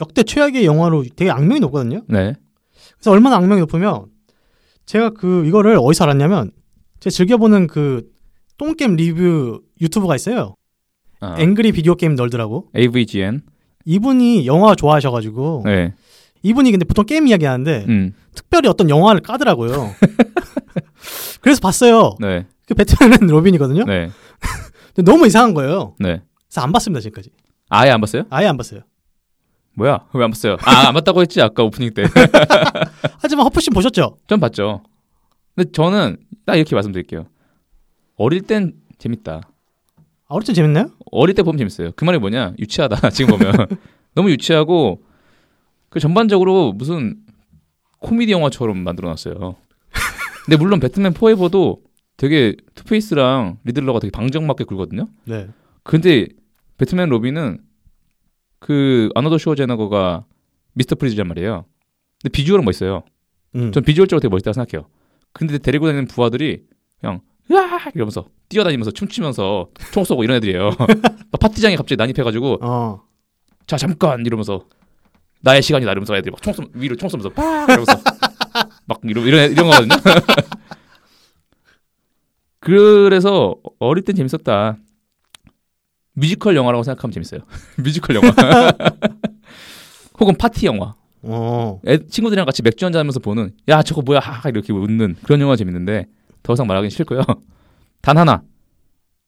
[0.00, 2.02] 역대 최악의 영화로 되게 악명이 높거든요.
[2.08, 2.34] 네,
[2.94, 4.06] 그래서 얼마나 악명이 높으면
[4.86, 6.50] 제가 그 이거를 어디서 알았냐면
[7.00, 8.10] 제가 즐겨보는 그
[8.56, 10.54] 똥게임 리뷰 유튜브가 있어요.
[11.20, 12.70] 아, Angry Video Game Nerd라고.
[12.76, 13.42] AVGN.
[13.88, 15.94] 이분이 영화 좋아하셔가지고 네,
[16.42, 19.94] 이분이 근데 보통 게임 이야기 하는데 음, 특별히 어떤 영화를 까더라고요.
[21.40, 22.14] 그래서 봤어요.
[22.20, 23.84] 네, 그 배트맨 앤 로빈이거든요.
[23.84, 24.10] 네,
[24.94, 25.94] 근데 너무 이상한 거예요.
[25.98, 26.20] 네.
[26.48, 27.30] 그래서 안 봤습니다 지금까지.
[27.70, 28.24] 아예 안 봤어요?
[28.28, 28.80] 아예 안 봤어요.
[29.74, 30.00] 뭐야?
[30.12, 30.56] 왜 안 봤어요?
[30.64, 32.04] 아, 안 봤다고 했지 아까 오프닝 때.
[33.20, 34.16] 하지만 허프신 보셨죠?
[34.26, 34.82] 전 봤죠.
[35.54, 37.26] 근데 저는 딱 이렇게 말씀드릴게요.
[38.16, 39.42] 어릴 땐 재밌다.
[40.28, 40.90] 아, 어릴 때 재밌나요?
[41.10, 41.92] 어릴 때 보면 재밌어요.
[41.96, 42.54] 그 말이 뭐냐?
[42.58, 43.08] 유치하다.
[43.10, 43.52] 지금 보면
[44.14, 45.02] 너무 유치하고
[45.88, 47.16] 그 전반적으로 무슨
[48.00, 49.56] 코미디 영화처럼 만들어놨어요.
[50.44, 51.82] 근데 물론 배트맨 포에버도
[52.16, 55.08] 되게 투페이스랑 리들러가 되게 방정맞게 굴거든요.
[55.24, 55.48] 네.
[55.82, 56.28] 근데
[56.76, 57.58] 배트맨 로빈은
[58.58, 60.24] 그 아놀드 슈워제네거가
[60.74, 61.64] 미스터 프리즈란 말이에요.
[62.22, 63.02] 근데 비주얼은 멋있어요.
[63.54, 63.72] 음.
[63.72, 64.88] 전 비주얼적으로 되게 멋있다고 생각해요.
[65.32, 66.64] 근데 데리고 다니는 부하들이
[67.00, 67.20] 그냥
[67.50, 70.70] 으아 이러면서 뛰어다니면서 춤추면서 총 쏘고 이런 애들이에요.
[70.78, 73.02] 막 파티장에 갑자기 난입해가지고 어.
[73.66, 74.64] 자 잠깐 이러면서
[75.40, 77.92] 나의 시간이다 이러면서 애들이 막총 쏘 위로 총 쏘면서 빡 이러면서
[78.86, 79.94] 막 이런 이런 애- 이런 거거든요.
[82.60, 84.76] 그래서 어릴 땐 재밌었다.
[86.14, 87.40] 뮤지컬 영화라고 생각하면 재밌어요.
[87.76, 88.32] 뮤지컬 영화.
[90.20, 90.94] 혹은 파티 영화.
[91.22, 91.80] 어.
[91.86, 95.56] 애, 친구들이랑 같이 맥주 한잔 하면서 보는 야 저거 뭐야 하하 이렇게 웃는 그런 영화
[95.56, 96.06] 재밌는데
[96.42, 97.22] 더 이상 말하기 싫고요.
[98.00, 98.42] 단 하나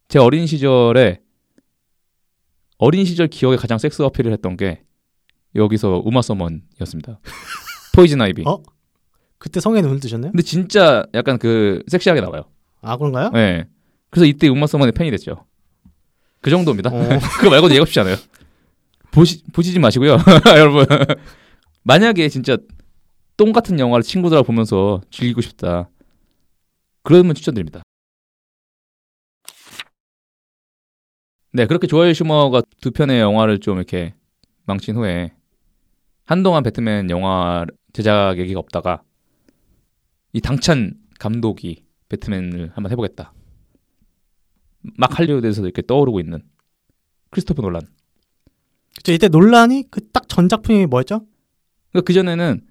[0.09, 1.21] 제 어린 시절에
[2.79, 4.83] 어린 시절 기억에 가장 섹스 어필을 했던 게
[5.55, 7.21] 여기서 우마 서먼이었습니다.
[7.95, 8.45] 포이즌 아이비.
[8.47, 8.63] 어?
[9.39, 10.33] 그때 성에 눈을 뜨셨나요?
[10.33, 12.45] 근데 진짜 약간 그 섹시하게 나와요.
[12.83, 13.31] 아 그런가요?
[13.31, 13.67] 네.
[14.11, 15.45] 그래서 이때 우마 서먼의 팬이 됐죠.
[16.41, 16.91] 그 정도입니다.
[16.91, 17.09] 어.
[17.39, 18.17] 그거 말고는 얘기가 쉽지 않아요.
[19.11, 20.19] 보시 보시지 마시고요,
[20.57, 20.87] 여러분.
[21.83, 22.57] 만약에 진짜
[23.37, 25.89] 똥 같은 영화를 친구들하고 보면서 즐기고 싶다.
[27.03, 27.83] 그러면 추천드립니다.
[31.53, 34.15] 네, 그렇게 조엘 슈머가 두 편의 영화를 좀 이렇게
[34.67, 35.33] 망친 후에
[36.25, 39.03] 한동안 배트맨 영화 제작 얘기가 없다가
[40.33, 43.33] 이 당찬 감독이 배트맨을 한번 해보겠다.
[44.97, 46.41] 막 할리우드에서 이렇게 떠오르고 있는
[47.31, 47.83] 크리스토퍼 놀란.
[48.97, 51.27] 그쵸, 이때 논란이 그 딱 전 작품이 뭐였죠?
[51.91, 52.65] 그러니까 그 전에는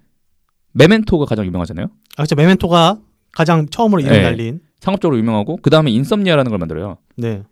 [0.72, 1.86] 메멘토가 가장 유명하잖아요.
[2.16, 2.98] 아 그쵸 메멘토가
[3.32, 4.22] 가장 처음으로 이름 네.
[4.22, 4.60] 날린.
[4.80, 6.98] 상업적으로 유명하고 그 다음에 인썸니아라는 걸 만들어요.
[7.16, 7.42] 네.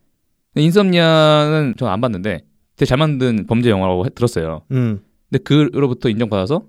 [0.57, 2.45] 인썸니아는 저는 안 봤는데
[2.77, 4.63] 되게 잘 만든 범죄 영화라고 해- 들었어요.
[4.71, 5.03] 음.
[5.31, 6.65] 근데 그로부터 인정받아서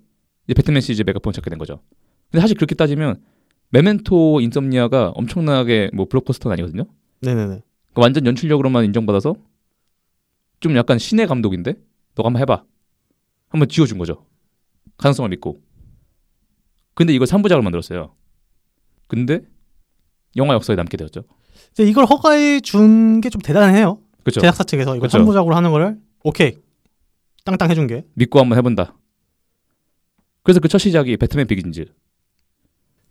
[0.46, 1.80] 이제 배트맨 시리즈 메가폰을 찾게 된 거죠.
[2.30, 3.22] 근데 사실 그렇게 따지면
[3.70, 6.84] 메멘토 인썸니아가 엄청나게 뭐 블록버스터는 아니거든요.
[7.22, 7.46] 네네네.
[7.46, 7.62] 그러니까
[7.96, 9.36] 완전 연출력으로만 인정받아서
[10.60, 11.76] 좀 약간 신의 감독인데
[12.16, 12.64] 너가 한번 해봐.
[13.50, 14.26] 한번 지어준 거죠.
[14.98, 15.62] 가능성을 믿고.
[16.96, 18.14] 근데 이걸 3부작을 만들었어요.
[19.10, 19.42] 근데
[20.38, 21.24] 영화 역사에 남게 되었죠.
[21.76, 24.00] 근데 이걸 허가해 준 게 좀 대단해요.
[24.24, 24.40] 그렇죠.
[24.40, 25.18] 제작사 측에서 이거 그쵸.
[25.18, 26.56] 삼부작으로 하는 거를 오케이
[27.44, 28.06] 땅땅 해준 게.
[28.14, 28.96] 믿고 한번 해본다.
[30.44, 31.86] 그래서 그 첫 시작이 배트맨 비긴즈.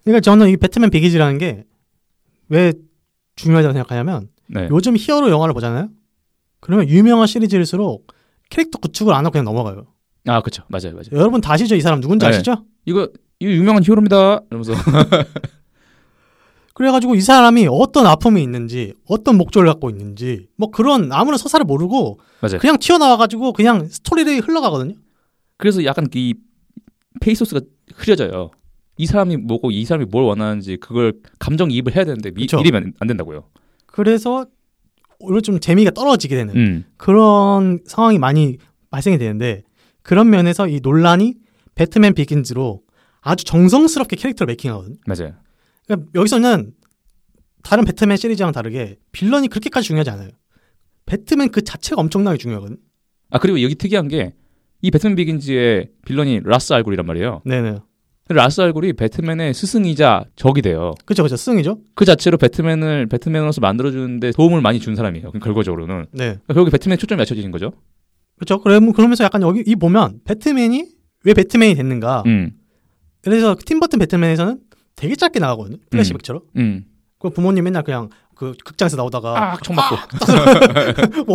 [0.05, 1.65] 그러니까 저는 이 배트맨 비기즈라는 게
[2.51, 2.73] 왜
[3.37, 4.69] 중요하다고 생각하냐면 네.
[4.71, 5.91] 요즘 히어로 영화를 보잖아요.
[6.61, 8.07] 그러면 유명한 시리즈일수록
[8.49, 9.87] 캐릭터 구축을 안 하고 그냥 넘어가요.
[10.27, 10.63] 아, 그렇죠.
[10.69, 11.09] 맞아요, 맞아요.
[11.13, 11.75] 여러분 다 아시죠?
[11.75, 12.31] 이 사람 누군지 네.
[12.31, 12.65] 아시죠?
[12.87, 14.41] 이거 이거 유명한 히어로입니다.
[14.51, 14.73] 이러면서
[16.79, 22.21] 그래가지고 이 사람이 어떤 아픔이 있는지, 어떤 목적을 갖고 있는지, 뭐 그런 아무런 서사를 모르고
[22.41, 22.61] 맞아요.
[22.61, 24.95] 그냥 튀어나와가지고 그냥 스토리를 흘러가거든요.
[25.57, 26.35] 그래서 약간 이
[27.21, 27.63] 페이소스가
[27.97, 28.53] 흐려져요.
[28.97, 32.61] 이 사람이 뭐고 이 사람이 뭘 원하는지 그걸 감정 이입을 해야 되는데 미, 그쵸.
[32.61, 33.43] 이러면 안 된다고요.
[33.87, 34.47] 그래서
[35.19, 36.85] 오히려 좀 재미가 떨어지게 되는 음.
[36.97, 38.57] 그런 상황이 많이
[38.93, 39.65] 발생이 되는데
[40.03, 41.35] 그런 면에서 이 놀란이
[41.75, 42.83] 배트맨 비긴즈로
[43.21, 44.95] 아주 정성스럽게 캐릭터를 making하거든요.
[45.07, 45.35] 맞아요.
[45.89, 46.73] 그러니까 여기서는
[47.65, 50.31] 다른 배트맨 시리즈랑 다르게 빌런이 그렇게까지 중요하지 않아요.
[51.07, 52.77] 배트맨 그 자체가 엄청나게 중요하거든.
[53.31, 54.35] 아 그리고 여기 특이한 게
[54.81, 57.43] 이 배트맨 비긴즈의 빌런이 라스 알굴이란 말이에요.
[57.45, 57.79] 네네.
[58.29, 60.93] 라스 알굴이 배트맨의 스승이자 적이 돼요.
[61.07, 61.81] 그쵸 그쵸 스승이죠.
[61.95, 65.33] 그 자체로 배트맨을 배트맨으로서 만들어주는데 도움을 많이 준 사람이에요.
[65.33, 66.25] 그 결과적으로는 네.
[66.25, 67.73] 그러니까 결국에 배트맨 초점이 맞춰지는 거죠.
[68.37, 68.61] 그렇죠.
[68.63, 70.85] 그러면서 약간 여기 이 보면 배트맨이
[71.25, 72.23] 왜 배트맨이 됐는가.
[72.27, 72.53] 음,
[73.23, 74.61] 그래서 팀 버튼 배트맨에서는
[74.99, 75.77] 되게 짧게 나가거든요.
[75.91, 76.43] 플래시백처럼.
[76.57, 76.85] 음.
[77.19, 79.97] 그 부모님 맨날 그냥 그 극장에서 나오다가 아, 총 맞고.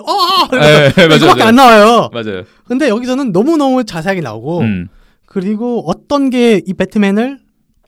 [0.00, 0.48] 어, 아!
[0.50, 1.44] 네, 맞아요, 이거밖에 맞아요.
[1.48, 2.10] 안 나와요.
[2.12, 2.44] 맞아요.
[2.64, 4.88] 근데 여기서는 너무 너무 자세하게 나오고 음,
[5.26, 7.38] 그리고 어떤 게 이 배트맨을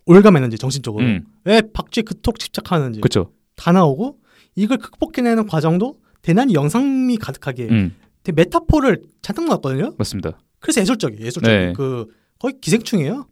[0.06, 3.30] 올감했는지 정신적으로 음, 왜 박쥐 그토록 집착하는지 그렇죠.
[3.56, 4.18] 다 나오고
[4.56, 9.94] 이걸 극복해내는 과정도 대단히 영상미 가득하게 음, 되게 메타포를 잔뜩 넣었거든요.
[9.98, 10.38] 맞습니다.
[10.60, 11.26] 그래서 예술적이에요.
[11.26, 11.72] 예술적이 네.
[11.76, 12.06] 그
[12.38, 13.26] 거의 기생충이에요.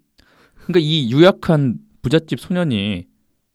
[0.73, 3.07] 그러니까 이 유약한 부잣집 소년이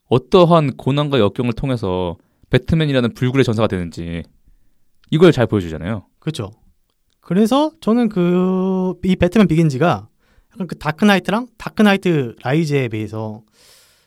[0.09, 2.18] 어떠한 고난과 역경을 통해서
[2.49, 4.24] 배트맨이라는 불굴의 전사가 되는지
[5.11, 6.05] 이걸 잘 보여주잖아요.
[6.20, 6.51] 그렇죠.
[7.22, 10.07] 그래서 저는 그 이 배트맨 비긴즈가
[10.53, 13.41] 약간 그 다크나이트랑 다크나이트 라이즈에 비해서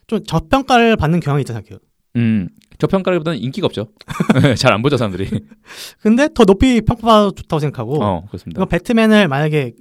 [0.07, 1.79] 좀 저평가를 받는 경향이 생각해요.
[2.17, 2.49] 음,
[2.79, 3.89] 저평가보다는 인기가 없죠.
[4.57, 5.29] 잘 안 보죠 사람들이.
[6.01, 8.65] 근데 더 높이 평가받아도 좋다고 생각하고 어, 그렇습니다.
[8.65, 9.75] 배트맨을 만약에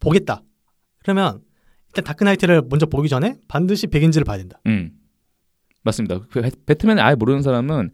[0.00, 0.42] 보겠다.
[1.02, 1.40] 그러면
[1.88, 4.60] 일단 다크나이트를 먼저 보기 전에 반드시 비긴즈를 봐야 된다.
[4.66, 4.92] 음,
[5.82, 6.20] 맞습니다.
[6.30, 7.90] 그 배- 배트맨을 아예 모르는 사람은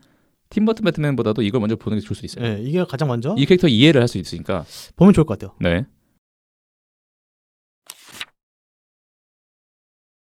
[0.51, 2.45] 팀버튼 배트맨보다도 이걸 먼저 보는 게 좋을 수 있어요.
[2.45, 4.65] 예, 이게 가장 먼저 이 캐릭터 이해를 할 수 있으니까.
[4.97, 5.57] 보면 좋을 것 같아요.
[5.61, 5.85] 네.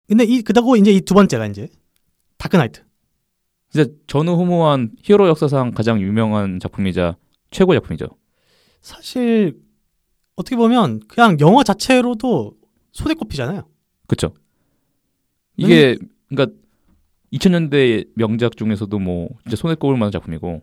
[0.08, 1.68] 근데 이 그다고 이제 이 두 번째가 이제
[2.38, 2.82] 다크나이트.
[3.70, 7.16] 진짜 전후 후무한 히어로 역사상 가장 유명한 작품이자
[7.50, 8.06] 최고 작품이죠.
[8.80, 9.58] 사실
[10.36, 12.54] 어떻게 보면 그냥 영화 자체로도
[12.98, 13.68] 손에꼽히잖아요.
[14.06, 14.34] 그렇죠.
[15.56, 15.96] 이게
[16.28, 16.56] 그러니까
[17.32, 20.62] 2000년대 명작 중에서도 뭐 진짜 손에 꼽을 만한 작품이고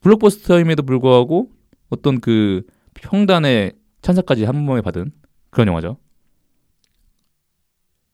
[0.00, 1.50] 블록버스터임에도 불구하고
[1.88, 2.62] 어떤 그
[2.94, 3.72] 평단의
[4.02, 5.12] 찬사까지 한 몸에 받은
[5.50, 5.98] 그런 영화죠.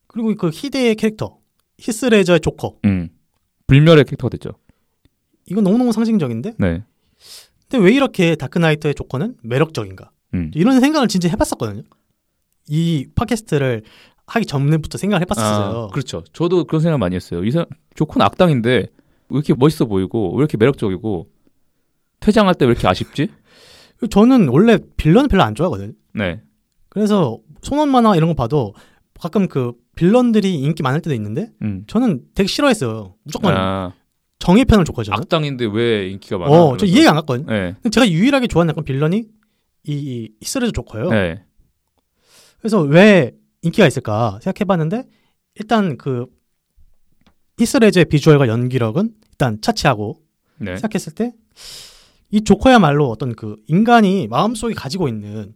[0.07, 1.39] 그리고 그 희대의 캐릭터
[1.79, 2.79] 히스레저의 조커.
[2.85, 3.11] 음.
[3.67, 4.51] 불멸의 캐릭터가 됐죠.
[5.47, 6.85] 이건 너무너무 상징적인데 네.
[7.69, 10.51] 근데 왜 이렇게 다크나이트의 조커는 매력적인가 음.
[10.55, 11.83] 이런 생각을 진짜 해봤었거든요
[12.71, 13.83] 이 팟캐스트를
[14.27, 16.23] 하기 전부터 생각을 해봤었어요 아, 그렇죠.
[16.33, 17.45] 저도 그런 생각 많이 했어요.
[17.45, 17.67] 이 사람
[17.97, 18.89] 조커는 악당인데 왜
[19.31, 21.29] 이렇게 멋있어 보이고 왜 이렇게 매력적이고
[22.21, 23.29] 퇴장할 때 왜 이렇게 아쉽지?
[24.11, 26.41] 저는 원래 빌런을 별로 안 좋아하거든요 네.
[26.89, 28.75] 그래서 소년 만화 이런 거 봐도
[29.21, 31.85] 가끔 그 빌런들이 인기 많을 때도 있는데 음.
[31.87, 33.93] 저는 되게 싫어했어요 무조건 아,
[34.39, 36.51] 정의 편을 저는 악당인데 왜 인기가 많아?
[36.51, 36.97] 어, 저 그래서.
[36.97, 37.75] 이해가 안 갔거든요 네.
[37.91, 39.25] 제가 유일하게 좋아하는 약간 빌런이
[39.87, 41.45] 이, 이 히스레저 조커예요 네.
[42.61, 43.33] 그래서 왜
[43.63, 45.05] 인기가 있을까 생각해봤는데
[45.57, 46.27] 일단 그
[47.59, 50.23] 히스레저의 비주얼과 연기력은 일단 차치하고
[50.59, 50.77] 네.
[50.77, 51.33] 생각했을 때
[52.31, 55.55] 이 조커야말로 어떤 그 인간이 마음속에 가지고 있는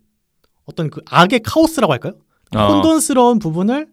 [0.65, 2.15] 어떤 그 악의 카오스라고 할까요?
[2.55, 3.89] 어, 혼돈스러운 부분을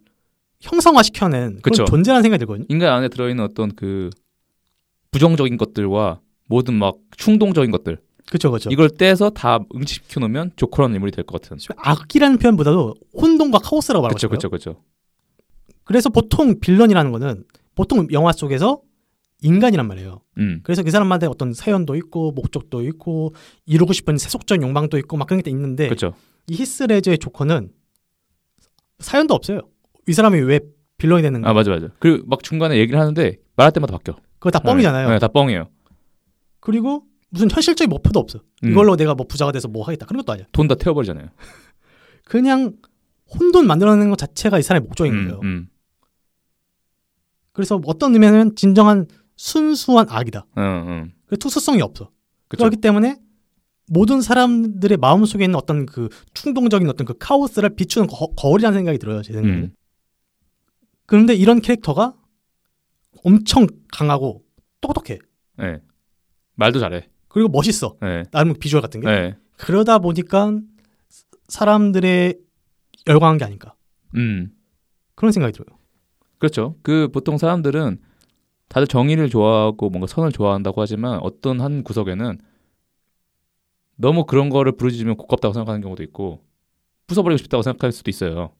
[0.61, 1.85] 형성화시켜낸 그런 그쵸.
[1.85, 2.65] 존재라는 생각이 들거든요.
[2.69, 4.09] 인간 안에 들어있는 어떤 그
[5.11, 8.69] 부정적인 것들과 모든 막 충동적인 것들 그렇죠, 그렇죠.
[8.69, 11.57] 이걸 떼서 다 응치시켜 놓으면 조커라는 인물이 될 것 같은.
[11.77, 14.49] 악이라는 표현보다도 혼돈과 카오스라고 말하고 그렇죠, 싶어요.
[14.49, 14.83] 그렇죠, 그렇죠.
[15.83, 17.43] 그래서 보통 빌런이라는 거는
[17.75, 18.81] 보통 영화 속에서
[19.43, 20.21] 인간이란 말이에요.
[20.37, 23.33] 음, 그래서 그 사람마다 어떤 사연도 있고 목적도 있고
[23.65, 26.13] 이루고 싶은 세속적 욕망도 있고 막 그런 게 있는데 그렇죠.
[26.47, 27.71] 이 히스레저의 조커는
[28.99, 29.61] 사연도 없어요.
[30.07, 30.59] 이 사람이 왜
[30.97, 31.49] 빌런이 되는가?
[31.49, 31.87] 아 맞아, 맞아.
[31.99, 34.15] 그리고 막 중간에 얘기를 하는데 말할 때마다 바뀌어.
[34.37, 35.09] 그거 다 뻥이잖아요.
[35.09, 35.67] 네, 다 뻥이에요.
[36.59, 38.41] 그리고 무슨 현실적인 목표도 없어.
[38.63, 38.71] 음.
[38.71, 40.45] 이걸로 내가 뭐 부자가 돼서 뭐 하겠다 그런 것도 아니야.
[40.51, 41.27] 돈 다 태워버리잖아요.
[42.25, 42.73] 그냥
[43.33, 45.39] 혼돈 만들어내는 것 자체가 이 사람의 목적인 음, 거예요.
[45.43, 45.67] 음,
[47.53, 50.45] 그래서 어떤 의미에는 진정한 순수한 악이다.
[50.57, 51.13] 음, 음.
[51.25, 52.11] 그 투수성이 없어.
[52.47, 52.59] 그쵸.
[52.63, 53.17] 그렇기 때문에
[53.87, 58.97] 모든 사람들의 마음 속에 있는 어떤 그 충동적인 어떤 그 카오스를 비추는 거, 거울이라는 생각이
[58.97, 59.21] 들어요.
[59.21, 59.53] 제 생각에.
[59.53, 59.73] 음.
[61.05, 62.13] 그런데 이런 캐릭터가
[63.23, 64.43] 엄청 강하고
[64.79, 65.19] 똑똑해.
[65.57, 65.81] 네.
[66.55, 67.09] 말도 잘해.
[67.31, 67.95] 그리고 멋있어.
[68.01, 68.23] 네.
[68.31, 69.07] 나름 비주얼 같은 게.
[69.07, 69.37] 네.
[69.57, 70.59] 그러다 보니까
[71.47, 72.37] 사람들의
[73.07, 73.73] 열광한 게 아닐까.
[74.15, 74.51] 음.
[75.15, 75.77] 그런 생각이 들어요.
[76.39, 76.75] 그렇죠.
[76.81, 77.99] 그 보통 사람들은
[78.67, 82.37] 다들 정의를 좋아하고 뭔가 선을 좋아한다고 하지만 어떤 한 구석에는
[83.95, 86.43] 너무 그런 거를 부르짖으면 고깝다고 생각하는 경우도 있고
[87.07, 88.51] 부숴버리고 싶다고 생각할 수도 있어요.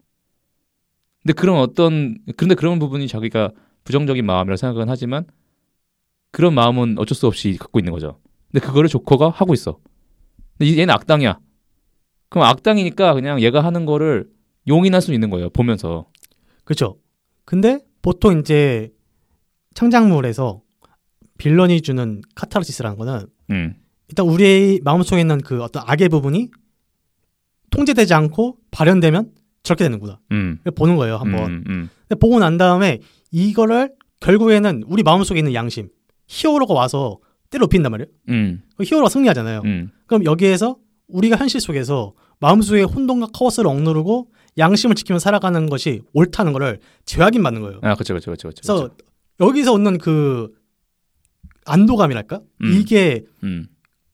[1.24, 3.52] 근데 그런 어떤 그런데 그런 부분이 자기가
[3.84, 5.26] 부정적인 마음이라 생각은 하지만
[6.32, 8.21] 그런 마음은 어쩔 수 없이 갖고 있는 거죠.
[8.52, 9.80] 근데 그거를 조커가 하고 있어.
[10.58, 11.40] 근데 얘는 악당이야.
[12.30, 14.30] 그럼 악당이니까 그냥 얘가 하는 거를
[14.68, 15.50] 용인할 수 있는 거예요.
[15.50, 16.08] 보면서.
[16.64, 16.98] 그렇죠.
[17.46, 18.92] 근데 보통 이제
[19.74, 20.62] 창작물에서
[21.38, 23.76] 빌런이 주는 카타르시스라는 거는 음.
[24.10, 26.52] 일단 우리의 마음속에 있는 그 어떤 악의 부분이
[27.72, 29.32] 통제되지 않고 발현되면
[29.64, 30.20] 저렇게 되는구나.
[30.32, 30.60] 음.
[30.76, 31.46] 보는 거예요, 한번.
[31.46, 31.90] 음, 음.
[32.08, 33.00] 근데 보고 난 다음에
[33.32, 35.90] 이거를 결국에는 우리 마음속에 있는 양심,
[36.28, 37.20] 히어로가 와서
[37.58, 38.08] 눕힌단 말이에요.
[38.30, 38.62] 음.
[38.76, 39.62] 그 히어로가 승리하잖아요.
[39.66, 39.92] 음.
[40.08, 40.78] 그럼 여기에서
[41.08, 47.62] 우리가 현실 속에서 마음속에 혼돈과 카오스를 억누르고 양심을 지키며 살아가는 것이 옳다는 거를 재확인 받는
[47.62, 47.80] 거예요.
[47.84, 48.50] 아, 그렇죠, 그렇죠, 그렇죠.
[48.62, 48.90] 그래서
[49.40, 50.52] 여기서 얻는 그
[51.66, 52.42] 안도감이랄까?
[52.64, 52.72] 음.
[52.74, 53.68] 이게 음,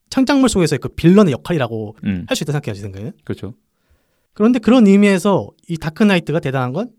[0.09, 3.13] 창작물 속에서의 그 빌런의 역할이라고 음, 할수 있다 생각해요, 제 생각에는.
[3.23, 3.53] 그렇죠.
[4.33, 6.97] 그런데 그런 의미에서 이 다크나이트가 대단한 건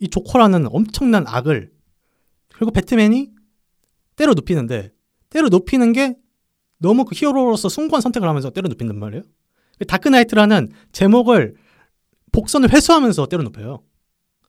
[0.00, 1.70] 이 조커라는 엄청난 악을
[2.54, 3.30] 그리고 배트맨이
[4.16, 4.90] 때려 눕히는데
[5.30, 6.16] 때려 높이는 게
[6.78, 9.22] 너무 그 히어로로서 숭고한 선택을 하면서 때려 높인단 말이에요.
[9.86, 11.54] 다크나이트라는 제목을
[12.32, 13.82] 복선을 회수하면서 때려 높여요.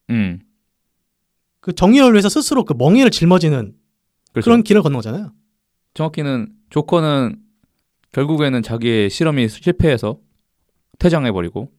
[0.09, 0.39] 음.
[1.59, 3.75] 그 정의를 위해서 스스로 그 멍해를 짊어지는
[4.33, 4.43] 그렇죠.
[4.43, 5.31] 그런 길을 걷는 거잖아요.
[5.93, 7.37] 정확히는 조커는
[8.11, 10.19] 결국에는 자기의 실험이 실패해서
[10.99, 11.71] 퇴장해버리고.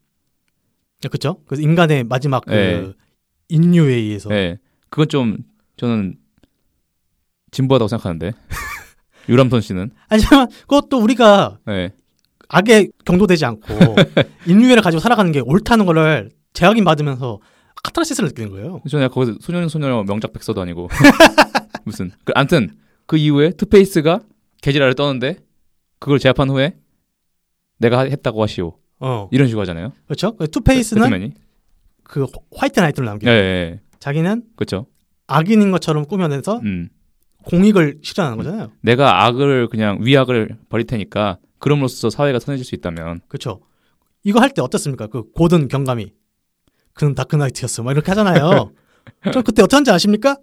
[1.01, 1.43] 네, 그렇죠.
[1.47, 2.93] 그래서 인간의 마지막 그 네.
[3.49, 4.29] 인류에 의해서.
[4.29, 4.59] 네.
[4.89, 5.39] 그건 좀
[5.77, 6.17] 저는
[7.51, 8.33] 진부하다고 생각하는데.
[9.29, 11.91] 유람선 씬은, 하지만 그것도 우리가 네,
[12.49, 13.67] 악에 경도되지 않고
[14.47, 17.41] 인류애를 가지고 살아가는 게 옳다는 거를 재확인 받으면서
[17.83, 18.81] 카타르시스를 느끼는 거예요.
[18.89, 20.89] 저는 거기서 소년 소녀 명작 백서도 아니고
[21.85, 24.21] 무슨, 그, 암튼 그 이후에 투페이스가
[24.61, 25.39] 개지랄을 떠는데
[25.99, 26.77] 그걸 제압한 후에
[27.79, 29.93] 내가 했다고 하시오 어, 이런 식으로 하잖아요.
[30.05, 30.37] 그렇죠.
[30.37, 31.33] 그 투페이스는 배트맨이,
[32.05, 33.33] 그 화이트 나이트를 예, 남겨요.
[33.33, 34.87] 예, 예, 자기는 그렇죠.
[35.27, 36.89] 악인인 것처럼 꾸며내서 음.
[37.45, 38.73] 공익을 실현하는 거잖아요.
[38.81, 43.61] 내가 악을 그냥 위악을 버릴 테니까 그럼으로써 사회가 선해질 수 있다면 그렇죠.
[44.25, 45.07] 이거 할 때 어떻습니까?
[45.09, 46.13] 그 고든 경감이
[46.95, 47.83] 그는 다크나이트였어.
[47.83, 48.73] 막 이렇게 하잖아요.
[49.33, 50.37] 저 그때 한지 아십니까?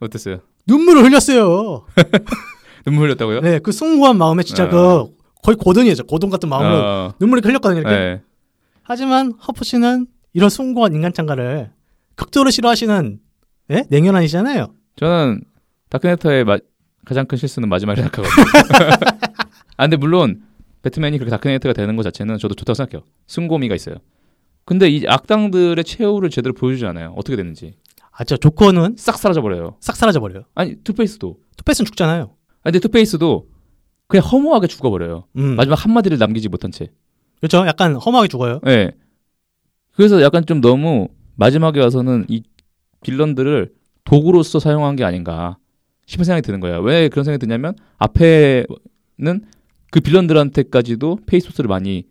[0.00, 0.40] 어땠어요?
[0.66, 1.86] 눈물을 흘렸어요.
[2.86, 3.40] 눈물 흘렸다고요?
[3.40, 4.68] 네, 그 숭고한 마음에 진짜 어.
[4.68, 5.10] 그
[5.42, 6.04] 거의 고든이죠.
[6.04, 7.80] 고든 같은 마음으로 어, 눈물이 흘렸거든요.
[7.80, 7.94] 이렇게.
[7.96, 8.22] 네.
[8.82, 11.70] 하지만 허프 씨는 이런 숭고한 인간 창가를
[12.16, 13.20] 극도로 싫어하시는
[13.70, 13.84] 예?
[13.88, 14.72] 냉혈한이잖아요.
[14.96, 15.42] 저는
[15.90, 16.58] 다크나이트의 마-
[17.04, 18.44] 가장 큰 실수는 마지막에 생각하거든요.
[19.76, 20.42] 아 근데 물론
[20.82, 23.06] 배트맨이 그렇게 다크나이트가 되는 것 자체는 저도 좋다고 생각해요.
[23.26, 23.96] 승고미가 있어요.
[24.64, 27.14] 근데 이 악당들의 최후를 제대로 보여주지 않아요.
[27.16, 27.74] 어떻게 되는지
[28.12, 29.76] 아, 저 조커는 싹 사라져 버려요.
[29.80, 30.44] 싹 사라져 버려요.
[30.54, 31.38] 아니 투페이스도.
[31.56, 32.22] 투페이스는 죽잖아요.
[32.62, 33.48] 아니 근데 투페이스도
[34.06, 35.24] 그냥 허무하게 죽어버려요.
[35.36, 35.56] 음.
[35.56, 36.90] 마지막 한 마디를 남기지 못한 채.
[37.38, 37.66] 그렇죠.
[37.66, 38.60] 약간 허무하게 죽어요.
[38.66, 38.92] 예.
[39.96, 42.42] 그래서 약간 좀 너무 마지막에 와서는 이
[43.02, 43.72] 빌런들을
[44.04, 45.56] 도구로서 사용한 게 아닌가
[46.10, 46.80] 싶은 생각이 드는 거예요.
[46.80, 48.66] 왜 그런 생각이 드냐면 앞에는
[49.92, 52.08] 그 빌런들한테까지도 페이소스를 많이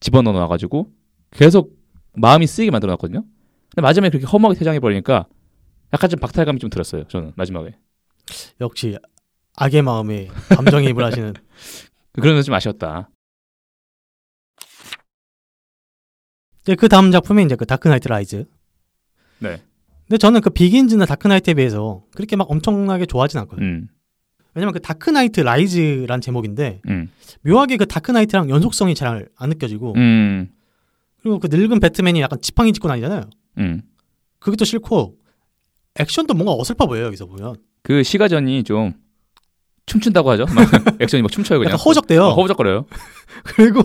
[0.00, 0.90] 집어넣어 놔가지고
[1.30, 1.78] 계속
[2.14, 3.24] 마음이 쓰이게 만들어 놨거든요.
[3.70, 5.28] 근데 마지막에 그렇게 허무하게 퇴장해 버리니까
[5.92, 7.04] 약간 좀 박탈감이 좀 들었어요.
[7.04, 7.76] 저는 마지막에
[8.60, 8.98] 역시
[9.56, 11.32] 악의 마음에 감정이입을 하시는.
[12.20, 13.08] 그런 건좀 아쉬웠다.
[16.62, 18.46] 이제 그 다음 작품이 이제 그 다크 나이트 라이즈.
[19.38, 19.62] 네.
[20.08, 23.66] 근데 저는 그 비긴즈나 다크나이트에 비해서 그렇게 막 엄청나게 좋아하진 않거든요.
[23.66, 23.88] 음,
[24.54, 27.10] 왜냐면 그 다크나이트 라이즈란 제목인데 음,
[27.42, 30.48] 묘하게 그 다크나이트랑 연속성이 잘 안 느껴지고 음,
[31.20, 33.28] 그리고 그 늙은 배트맨이 약간 지팡이 짚고 다니잖아요.
[33.58, 33.82] 음.
[34.38, 35.16] 그게 또 싫고
[35.96, 37.56] 액션도 뭔가 어설퍼 보여요 여기서 보면.
[37.82, 38.94] 그 시가전이 좀
[39.86, 40.46] 춤춘다고 하죠.
[40.46, 40.66] 막
[41.02, 41.72] 액션이 막 춤춰요 그냥.
[41.72, 42.22] 약간 허우적대요.
[42.22, 42.86] 어, 허우적거려요.
[43.44, 43.82] 그리고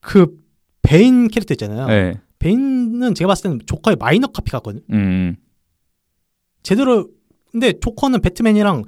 [0.00, 0.36] 그
[0.82, 1.86] 베인 캐릭터 있잖아요.
[1.86, 2.20] 네.
[2.40, 4.82] 베인은 제가 봤을 때는 조커의 minor copy 같거든요.
[4.92, 5.36] 음,
[6.62, 7.08] 제대로
[7.50, 8.84] 근데 조커는 배트맨이랑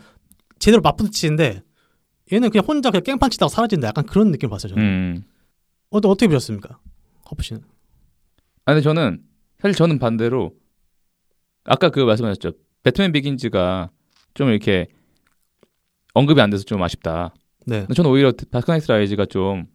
[0.58, 1.62] 제대로 맞부딪히는데
[2.32, 3.88] 얘는 그냥 혼자 그냥 깽판 치다가 사라진다.
[3.88, 4.70] 약간 그런 느낌을 봤어요.
[4.74, 4.84] 저는.
[4.84, 5.22] 음.
[5.90, 6.78] 어, 어떻게 보셨습니까?
[7.24, 7.62] 커프 씨는.
[8.64, 9.22] 아, 근데 저는
[9.60, 10.52] 사실 저는 반대로
[11.64, 12.52] 아까 그 말씀하셨죠.
[12.84, 13.90] 배트맨 비긴즈가
[14.34, 14.86] 좀 이렇게
[16.14, 17.34] 언급이 안 돼서 좀 아쉽다.
[17.66, 17.86] 네.
[17.94, 19.66] 저는 오히려 다크나이트 라이즈가 좀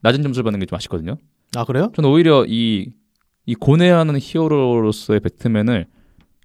[0.00, 1.16] 낮은 점수를 받는 게 좀 아쉽거든요.
[1.56, 1.90] 아 그래요?
[1.94, 2.92] 저는 오히려 이,
[3.46, 5.86] 이 고뇌하는 히어로로서의 배트맨을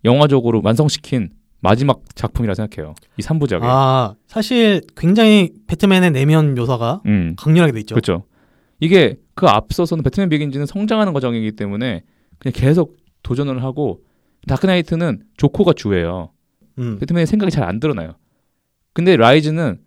[0.06, 2.94] 영화적으로 완성시킨 마지막 작품이라 생각해요.
[3.18, 3.60] 이 3부작에.
[3.64, 7.36] 아 사실 굉장히 배트맨의 내면 묘사가 음.
[7.38, 7.96] 강렬하게 돼 있죠.
[7.96, 8.24] 그렇죠.
[8.80, 12.04] 이게 그 앞서서는 배트맨 비긴즈는 성장하는 과정이기 때문에
[12.38, 14.02] 그냥 계속 도전을 하고
[14.48, 16.32] 다크나이트는 조커가 주예요.
[16.78, 17.00] 음.
[17.00, 18.14] 배트맨의 생각이 잘 안 드러나요.
[18.94, 19.80] 근데 라이즈는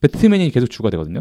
[0.00, 1.20] 배트맨이 계속 주가 되거든요.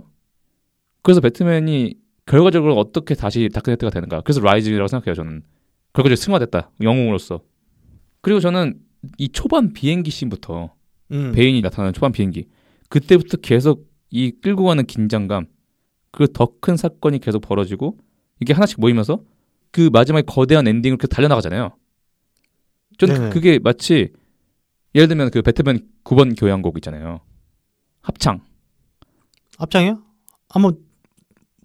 [1.02, 1.96] 그래서 배트맨이
[2.26, 4.22] 결과적으로 어떻게 다시 다크나이트가 되는가.
[4.22, 5.14] 그래서 라이즈라고 생각해요.
[5.14, 5.44] 저는
[5.94, 6.72] 결과적으로 승화됐다.
[6.82, 7.42] 영웅으로서.
[8.26, 8.80] 그리고 저는
[9.20, 10.74] 이 초반 비행기 씬부터
[11.12, 11.32] 음.
[11.34, 12.48] 베인이 나타나는 초반 비행기
[12.90, 15.46] 그때부터 계속 이 끌고 가는 긴장감
[16.10, 18.00] 그 더 큰 사건이 계속 벌어지고
[18.40, 19.22] 이게 하나씩 모이면서
[19.70, 21.78] 그 마지막에 거대한 엔딩을 계속 달려나가잖아요.
[22.98, 23.30] 저는 네네.
[23.30, 24.12] 그게 마치
[24.96, 27.20] 예를 들면 그 배트맨 9번 교향곡 있잖아요.
[28.02, 28.42] 합창.
[29.60, 30.02] 앞장이요?
[30.50, 30.80] 한번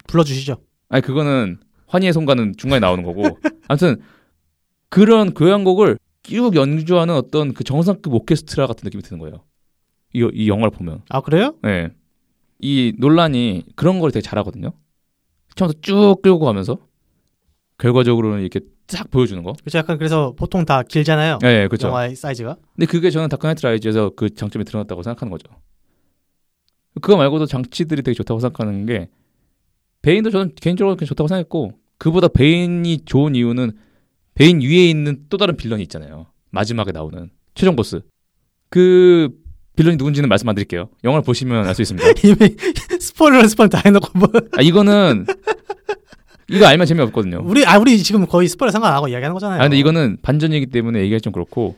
[0.07, 0.57] 불러주시죠.
[0.89, 3.99] 아니 그거는 환희의 손가는 중간에 나오는 거고 아무튼
[4.89, 9.43] 그런 교향곡을 쭉 연주하는 어떤 그 정상급 오케스트라 같은 느낌이 드는 거예요.
[10.13, 11.01] 이, 이 영화를 보면.
[11.09, 11.55] 아 그래요?
[11.63, 11.89] 네.
[12.59, 14.71] 이 논란이 그런 걸 되게 잘하거든요.
[15.55, 16.77] 처음부터 쭉 끌고 가면서
[17.77, 19.53] 결과적으로는 이렇게 쫙 보여주는 거.
[19.53, 19.77] 그렇죠.
[19.77, 21.39] 약간 그래서 보통 다 길잖아요.
[21.41, 21.87] 네, 그렇죠.
[21.87, 22.57] 영화의 사이즈가.
[22.75, 25.49] 근데 그게 저는 다크나이트 라이즈에서 그 장점이 드러났다고 생각하는 거죠.
[27.01, 29.09] 그거 말고도 장치들이 되게 좋다고 생각하는 게
[30.01, 33.71] 베인도 저는 개인적으로 그냥 좋다고 생각했고 그보다 베인이 좋은 이유는
[34.41, 36.25] 베인 위에 있는 또 다른 빌런이 있잖아요.
[36.49, 38.01] 마지막에 나오는 최종 보스.
[38.69, 39.29] 그
[39.75, 40.89] 빌런이 누군지는 말씀 안 드릴게요.
[41.03, 42.07] 영화를 보시면 알 수 있습니다.
[42.27, 42.55] 이미
[42.99, 44.27] 스포일러 스포일 다 해놓고 뭐
[44.57, 45.27] 아 이거는
[46.49, 47.43] 이거 알면 재미없거든요.
[47.45, 49.59] 우리 아 우리 지금 거의 스포일러 상관 안 하고 이야기하는 거잖아요.
[49.59, 51.75] 아 근데 이거는 반전이기 때문에 얘기하기 좀 그렇고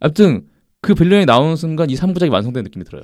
[0.00, 0.46] 아무튼
[0.80, 3.02] 그 villain이 나오는 순간 이 3부작이 완성된 느낌이 들어요.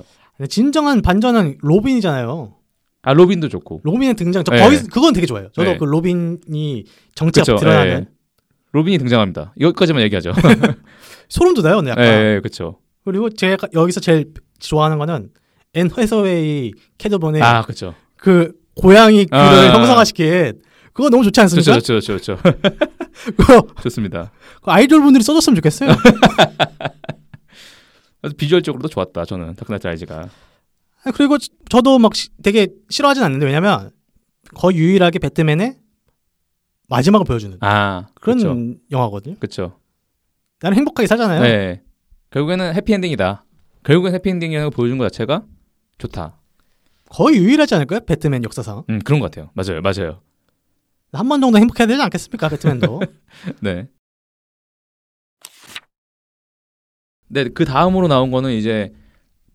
[0.49, 2.55] 진정한 반전은 로빈이잖아요.
[3.03, 4.63] 아 로빈도 좋고 로빈의 등장 저 네.
[4.63, 5.51] 거의 그건 되게 좋아요.
[5.53, 5.77] 저도 네.
[5.77, 6.85] 그 로빈이
[7.15, 8.14] 정체가 그쵸, 드러나는 예.
[8.75, 9.55] 로빈이 등장합니다.
[9.61, 10.33] 여기까지만 얘기하죠.
[11.31, 12.05] 소름 돋아요, 근데 약간.
[12.05, 12.81] 예, 그렇죠.
[13.05, 15.31] 그리고 제가 여기서 제일 좋아하는 거는
[15.75, 17.95] 앤 해서웨이 캣우먼의 아, 그렇죠.
[18.16, 19.75] 그 고양이 귀를 아.
[19.79, 20.61] 형상화시킨
[20.93, 21.72] 그거 너무 좋지 않습니까?
[21.75, 22.39] 좋죠, 좋죠, 좋죠.
[23.37, 24.33] 그거 좋습니다.
[24.62, 25.91] 그 아이돌 분들이 써줬으면 좋겠어요.
[28.37, 29.25] 비주얼적으로도 좋았다.
[29.25, 30.29] 저는 다크나이트 라이즈가.
[31.05, 33.91] 아, 그리고 저- 저도 막 시- 되게 싫어하진 않는데 왜냐면
[34.55, 35.77] 거의 유일하게 배트맨의
[36.89, 38.78] 마지막을 보여주는 아, 그런 그렇죠.
[38.91, 39.37] 영화거든요.
[39.39, 39.78] 그렇죠.
[40.61, 41.43] 나는 행복하게 살잖아요.
[41.43, 41.82] 네.
[42.30, 43.45] 결국에는 해피엔딩이다.
[43.85, 45.45] 결국엔 해피엔딩이라는 걸 보여준 것 자체가
[45.99, 46.41] 좋다.
[47.11, 48.01] 거의 유일하지 않을까요?
[48.01, 49.51] 배트맨 역사상 음, 그런 것 같아요.
[49.55, 50.20] 맞아요, 맞아요.
[51.12, 52.49] 한 번 정도 행복해야 되지 않겠습니까?
[52.49, 53.01] 배트맨도.
[53.62, 53.89] 네.
[57.28, 58.93] 네, 그 다음으로 나온 거는 이제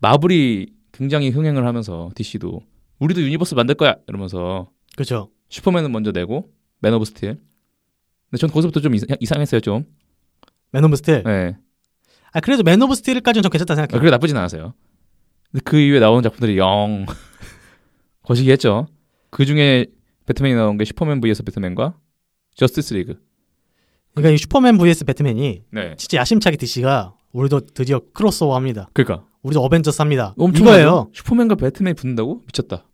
[0.00, 2.62] 마블이 굉장히 흥행을 하면서 DC도
[2.98, 5.30] 우리도 universe 만들 거야 이러면서 그렇죠.
[5.48, 6.50] 슈퍼맨은 먼저 내고
[6.80, 7.38] 맨 오브 스틸.
[8.30, 9.84] 근데 전 거기서부터 좀 이상, 이상 했어요 좀.
[10.72, 11.22] 맨 오브 스틸.
[11.24, 11.56] 네.
[12.32, 14.00] 아 그래도 맨 오브 스틸까지는 좀 괜찮다 아, 생각해요.
[14.00, 14.74] 그게 나쁘진 않았어요.
[15.50, 17.06] 근데 그 이후에 나온 작품들이 영
[18.22, 18.86] 거시기했죠.
[19.30, 19.86] 그 중에
[20.26, 21.96] 배트맨이 나온 게 슈퍼맨 vs 배트맨과
[22.54, 23.20] 저스티스 리그.
[24.14, 25.94] 그러니까 이 슈퍼맨 vs 배트맨이 네.
[25.96, 28.90] 진짜 야심차게 DC가 우리도 드디어 크로스오버합니다.
[28.92, 30.34] 그러니까 우리도 어벤져스 합니다.
[30.38, 31.10] 엄청 이거예요.
[31.14, 32.86] 슈퍼맨과 배트맨이 붙는다고 미쳤다.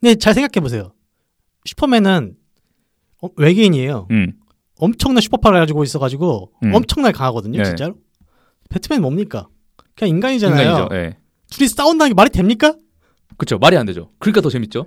[0.00, 0.92] 근데 잘 생각해 보세요.
[1.66, 2.36] 슈퍼맨은
[3.22, 4.08] 어, 외계인이에요.
[4.10, 4.32] 음.
[4.78, 6.74] 엄청난 super power를 가지고 있어가지고 음.
[6.74, 7.64] 엄청나게 강하거든요, 네.
[7.64, 7.96] 진짜로.
[8.70, 9.48] 배트맨 뭡니까?
[9.94, 10.68] 그냥 인간이잖아요.
[10.70, 10.94] 인간이죠.
[10.94, 11.16] 예.
[11.50, 12.74] 둘이 싸운다는 게 말이 됩니까?
[13.36, 13.58] 그렇죠.
[13.58, 14.10] 말이 안 되죠.
[14.18, 14.86] 그러니까 더 재밌죠.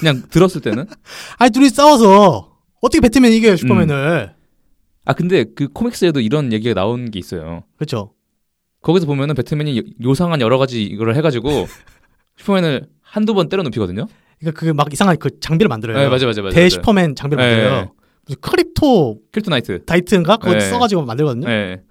[0.00, 0.86] 그냥 들었을 때는
[1.38, 4.34] 아니 둘이 싸워서 어떻게 배트맨이 이겨요 슈퍼맨을?
[5.04, 7.64] 아 근데 그 코믹스에도 이런 얘기가 나온 게 있어요.
[7.76, 8.14] 그렇죠.
[8.82, 11.66] 거기서 보면은 배트맨이 요- 요상한 여러 가지 이거를 해가지고
[12.38, 14.06] 슈퍼맨을 한두 번 때려 눕히거든요.
[14.40, 15.98] 그러니까 그 막 이상한 그 장비를 만들어요.
[15.98, 16.54] 네, 맞아, 맞아, 맞아.
[16.54, 17.50] 대 슈퍼맨 장비를 네.
[17.56, 17.92] 만들어요.
[18.26, 19.84] 무슨 크립토 크립토나이트.
[19.84, 20.60] 나이트인가 그거 네.
[20.60, 21.46] 써가지고 만들거든요.
[21.46, 21.82] 네.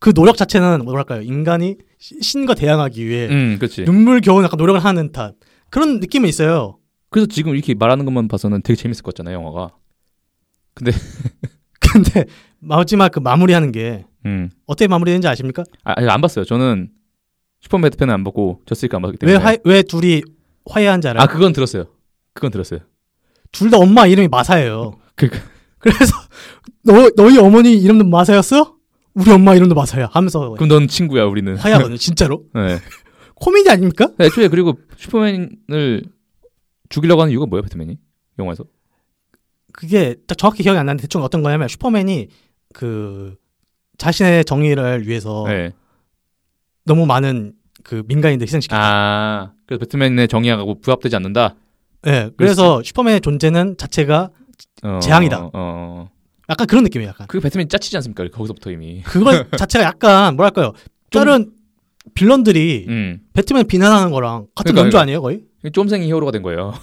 [0.00, 1.20] 그 노력 자체는 뭐랄까요?
[1.22, 3.84] 인간이 시- 신과 대항하기 위해 음, 그렇지.
[3.84, 5.34] 눈물 겨운 약간 노력을 하는 듯한
[5.70, 6.78] 그런 느낌은 있어요.
[7.10, 9.70] 그래서 지금 이렇게 말하는 것만 봐서는 되게 재밌을 것 같잖아요, 영화가.
[10.74, 10.90] 근데
[12.58, 14.50] 마지막 그 마무리하는 게 음.
[14.66, 15.62] 어떻게 마무리되는지 아십니까?
[15.84, 16.44] 아, 안 봤어요.
[16.44, 16.88] 저는
[17.60, 19.44] 슈퍼맨 배트맨은 안 보고 저스티스 안 봤기 왜, 때문에.
[19.44, 20.22] 화, 왜 둘이
[20.66, 21.22] 화해한지 알아요?
[21.22, 21.86] 아, 그건 들었어요.
[22.32, 22.80] 그건 들었어요.
[23.52, 24.98] 둘 다 엄마 이름이 마사예요.
[25.14, 25.44] 그러니까.
[25.78, 26.14] 그래서
[26.84, 28.76] 너 너희 어머니 이름도 마사였어?
[29.14, 31.56] 우리 엄마 이름도 마사야 하면서 그럼 넌 친구야, 우리는.
[31.56, 31.96] 화해하거든요.
[31.98, 32.78] 진짜로 네.
[33.34, 34.08] 코미디 아닙니까?
[34.20, 36.04] 애초에 그리고 슈퍼맨을
[36.88, 37.98] 죽이려고 하는 이유가 뭐예요, 배트맨이?
[38.38, 38.64] 영화에서?
[39.72, 42.28] 그게 딱 정확히 기억이 안 나는데 대충 어떤 거냐면 슈퍼맨이
[42.72, 43.34] 그
[43.98, 45.72] 자신의 정의를 위해서 네.
[46.84, 47.52] 너무 많은
[47.82, 48.80] 그 민간인들 희생시켰다.
[48.82, 51.54] 아, 그래서 배트맨의 정의하고 부합되지 않는다.
[52.02, 54.30] 네, 그래서 슈퍼맨의 존재는 자체가
[54.82, 55.44] 어, 재앙이다.
[55.44, 56.10] 어, 어.
[56.48, 57.10] 약간 그런 느낌이에요.
[57.10, 58.26] 약간 그게 배트맨이 짜치지 않습니까?
[58.28, 59.02] 거기서부터 이미.
[59.02, 60.72] 그걸 자체가 약간 뭐랄까요?
[61.10, 61.50] 좀- 다른
[62.14, 63.20] 빌런들이 음.
[63.32, 65.00] 배트맨 비난하는 거랑 같은 그러니까, 그러니까.
[65.02, 65.44] 아니에요, 거의?
[65.72, 66.74] 쫌생이 히어로가 된 거예요.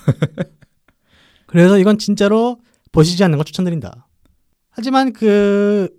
[1.45, 2.57] 그래서 이건 진짜로
[2.91, 4.07] 보시지 않는 걸 추천드린다.
[4.69, 5.89] 하지만 그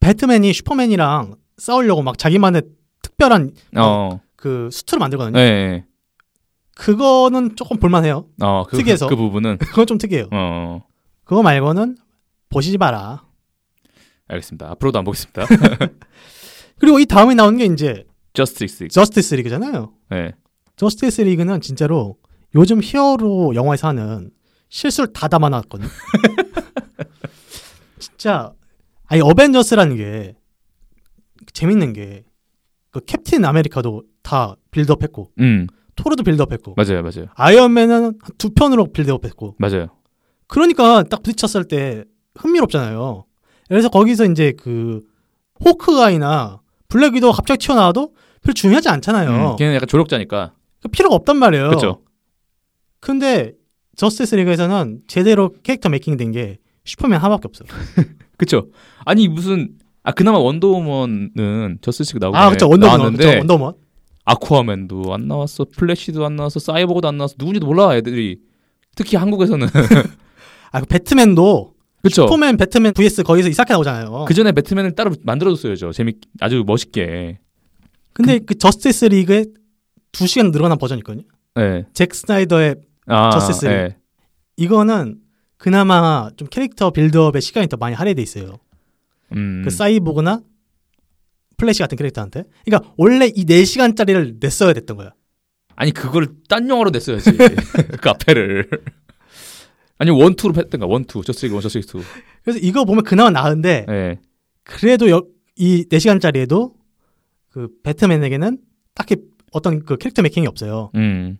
[0.00, 2.62] 배트맨이 슈퍼맨이랑 싸우려고 막 자기만의
[3.02, 4.20] 특별한 어.
[4.36, 5.38] 그 수트를 만들거든요.
[5.38, 5.50] 네.
[5.50, 5.84] 네.
[6.74, 8.26] 그거는 조금 볼만해요.
[8.40, 9.08] 어, 그, 특이해서.
[9.08, 9.58] 그 부분은.
[9.58, 10.28] 그건 좀 특이해요.
[10.32, 10.84] 어.
[11.24, 11.96] 그거 말고는
[12.48, 13.24] 보시지 마라.
[14.28, 14.70] 알겠습니다.
[14.70, 15.46] 앞으로도 안 보겠습니다.
[16.78, 18.88] 그리고 이 다음에 나오는 게 이제 저스티스.
[18.88, 19.92] 저스티스 리그잖아요.
[20.10, 20.32] 네.
[20.76, 22.16] 저스티스 리그는 진짜로
[22.54, 24.30] 요즘 히어로 영화에서 하는
[24.68, 25.88] 실수를 다 담아놨거든요.
[27.98, 28.52] 진짜
[29.06, 30.36] 아니 어벤져스라는 게
[31.52, 32.24] 재밌는 게
[32.92, 35.66] 그 캡틴 아메리카도 다 build up했고 음.
[35.96, 37.02] 토르도 build up했고 맞아요.
[37.02, 37.26] 맞아요.
[37.34, 39.88] 아이언맨은 한두 편으로 build up했고 맞아요.
[40.46, 42.04] 그러니까 딱 부딪혔을 때
[42.36, 43.24] 흥미롭잖아요.
[43.68, 45.00] 그래서 거기서 이제 그
[45.64, 49.52] 호크아이나 블랙 위도가 갑자기 튀어나와도 별로 중요하지 않잖아요.
[49.52, 50.52] 음, 걔는 약간 조력자니까.
[50.82, 51.68] 그 필요가 없단 말이에요.
[51.68, 52.02] 그렇죠.
[53.00, 53.52] 근데
[53.96, 57.68] 저스티스 리그에서는 제대로 캐릭터 making 된 게 슈퍼맨 하나밖에 없어요.
[58.36, 58.68] 그렇죠.
[59.04, 62.68] 아니 무슨 아 그나마 원더우먼은 저스티스 나오고 아, 그렇죠.
[62.68, 62.98] 원더우먼.
[62.98, 63.38] 나왔는데 그렇죠.
[63.38, 63.72] 원더우먼.
[64.24, 67.34] 아쿠아맨도 안 나왔어, 플래시도 안 나왔어, 사이보그도 안 나왔어.
[67.38, 68.38] 누군지도 몰라 애들이.
[68.94, 69.66] 특히 한국에서는
[70.72, 72.22] 아, 그 배트맨도 그렇죠.
[72.22, 74.24] 슈퍼맨, 배트맨 vs 거기서 이상하게 나오잖아요.
[74.26, 75.92] 그 전에 배트맨을 따로 만들어줬어야죠.
[75.92, 77.38] 재밌 아주 멋있게.
[78.12, 79.44] 근데 그 저스티스 리그에
[80.12, 81.24] 두 시간 늘어난 버전이 있거든요.
[81.54, 81.84] 네.
[81.94, 82.76] 잭 스나이더의
[83.06, 83.74] 아, 저스티스 리그.
[83.74, 83.96] 네.
[84.56, 85.16] 이거는
[85.56, 88.58] 그나마 좀 캐릭터 build up에 시간이 더 많이 할애돼 있어요.
[89.36, 89.62] 음.
[89.64, 90.40] 그 사이보그나
[91.56, 92.44] 플래시 같은 캐릭터한테.
[92.64, 95.12] 그러니까 원래 이 4시간짜리를 냈어야 됐던 거야.
[95.76, 97.30] 아니 그걸 딴 영화로 냈어야지.
[98.00, 98.68] 그 앞에를.
[99.98, 102.02] 아니 one two로 했던가 one two 저스티스 one 저스티스 two.
[102.42, 104.18] 그래서 이거 보면 그나마 나은데 네.
[104.64, 105.24] 그래도 여-
[105.56, 106.72] 이 4시간짜리에도
[107.50, 108.58] 그 배트맨에게는
[108.94, 109.16] 딱히
[109.52, 110.90] 어떤 그 캐릭터 making이 없어요.
[110.96, 111.38] 음.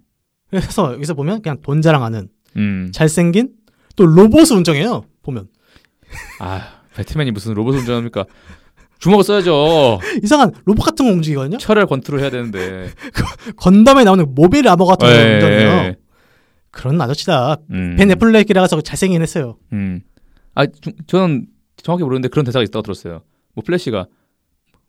[0.50, 2.90] 그래서 여기서 보면 그냥 돈 자랑하는 음.
[2.92, 3.54] 잘생긴
[3.96, 5.04] 또 로봇을 운전해요.
[5.22, 5.48] 보면
[6.38, 8.24] 아 배트맨이 무슨 로봇 운전합니까?
[8.98, 10.00] 주먹을 써야죠.
[10.22, 11.58] 이상한 로봇 같은 거 움직이거든요.
[11.58, 12.90] 철을 컨트롤 해야 되는데.
[13.56, 15.68] 건담에 나오는 mobile armor 같은 거 예, 운전해요.
[15.70, 15.96] 예.
[16.70, 17.56] 그런 아저씨다.
[17.70, 17.96] 음.
[17.98, 19.58] 벤 애플렉이라서 잘생기긴 했어요.
[19.72, 20.00] 음.
[20.54, 21.46] 아, 주- 저는
[21.82, 23.22] 정확히 모르는데 그런 대사가 있다고 들었어요.
[23.54, 24.06] 뭐 플래시가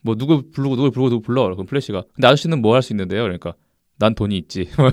[0.01, 1.43] 뭐 누구 부르고 누구 부르고 누구 불러.
[1.49, 3.23] 그럼 플래시가 근데 아저씨는 뭐 할 수 있는데요?
[3.23, 3.53] 그러니까
[3.97, 4.69] 난 돈이 있지.
[4.77, 4.91] 뭐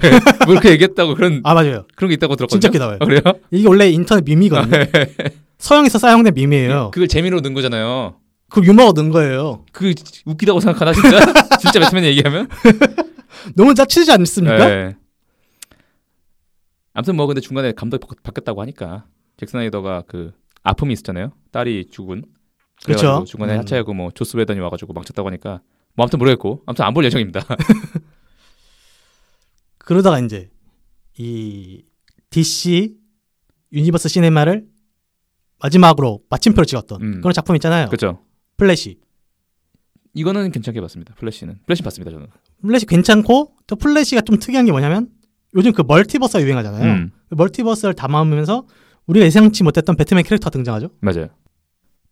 [0.54, 1.84] 이렇게 얘기했다고 그런 아 맞아요.
[1.96, 2.60] 그런 게 있다고 들었거든요.
[2.60, 2.98] 진짜 기다워요.
[3.00, 3.20] 아, 그래요?
[3.50, 4.84] 이게 원래 인터넷 밈이거든요.
[5.60, 6.90] 서양에서 사용된 밈이에요.
[6.92, 8.16] 그걸 재미로 넣은 거잖아요.
[8.48, 9.64] 그 유머라 넣은 거예요.
[9.72, 9.94] 그
[10.24, 11.32] 웃기다고 생각하나 진짜?
[11.60, 12.48] 진짜 배트맨 얘기하면?
[13.54, 14.66] 너무 짜치지 않습니까?
[14.68, 14.96] 네.
[16.92, 19.04] 아무튼 뭐 근데 중간에 감독이 바- 바뀌었다고 하니까
[19.36, 20.32] 잭 스나이더가 그
[20.62, 21.32] 아픔이 있었잖아요.
[21.52, 22.24] 딸이 죽은.
[22.84, 23.24] 그렇죠.
[23.26, 23.58] 중간에 음.
[23.60, 25.60] 하차하고 뭐 조스 웨던이 와가지고 망쳤다고 하니까
[25.94, 27.44] 뭐 아무튼 모르겠고 아무튼 안 볼 예정입니다.
[29.78, 30.50] 그러다가 이제
[31.18, 31.84] 이
[32.30, 32.96] DC
[33.72, 34.66] 유니버스 시네마를
[35.62, 37.20] 마지막으로 마침표를 찍었던 음.
[37.20, 37.86] 그런 작품 있잖아요.
[37.86, 38.20] 그렇죠.
[38.56, 38.98] 플래시.
[40.14, 41.14] 이거는 괜찮게 봤습니다.
[41.14, 42.26] 플래시는 플래시 봤습니다 저는.
[42.62, 45.08] 플래시 괜찮고 또 플래시가 좀 특이한 게 뭐냐면
[45.54, 46.84] 요즘 그 multiverse가 유행하잖아요.
[46.84, 48.66] 음, 그 multiverse를 담아오면서
[49.06, 50.90] 우리가 예상치 못했던 배트맨 캐릭터가 등장하죠.
[51.00, 51.28] 맞아요.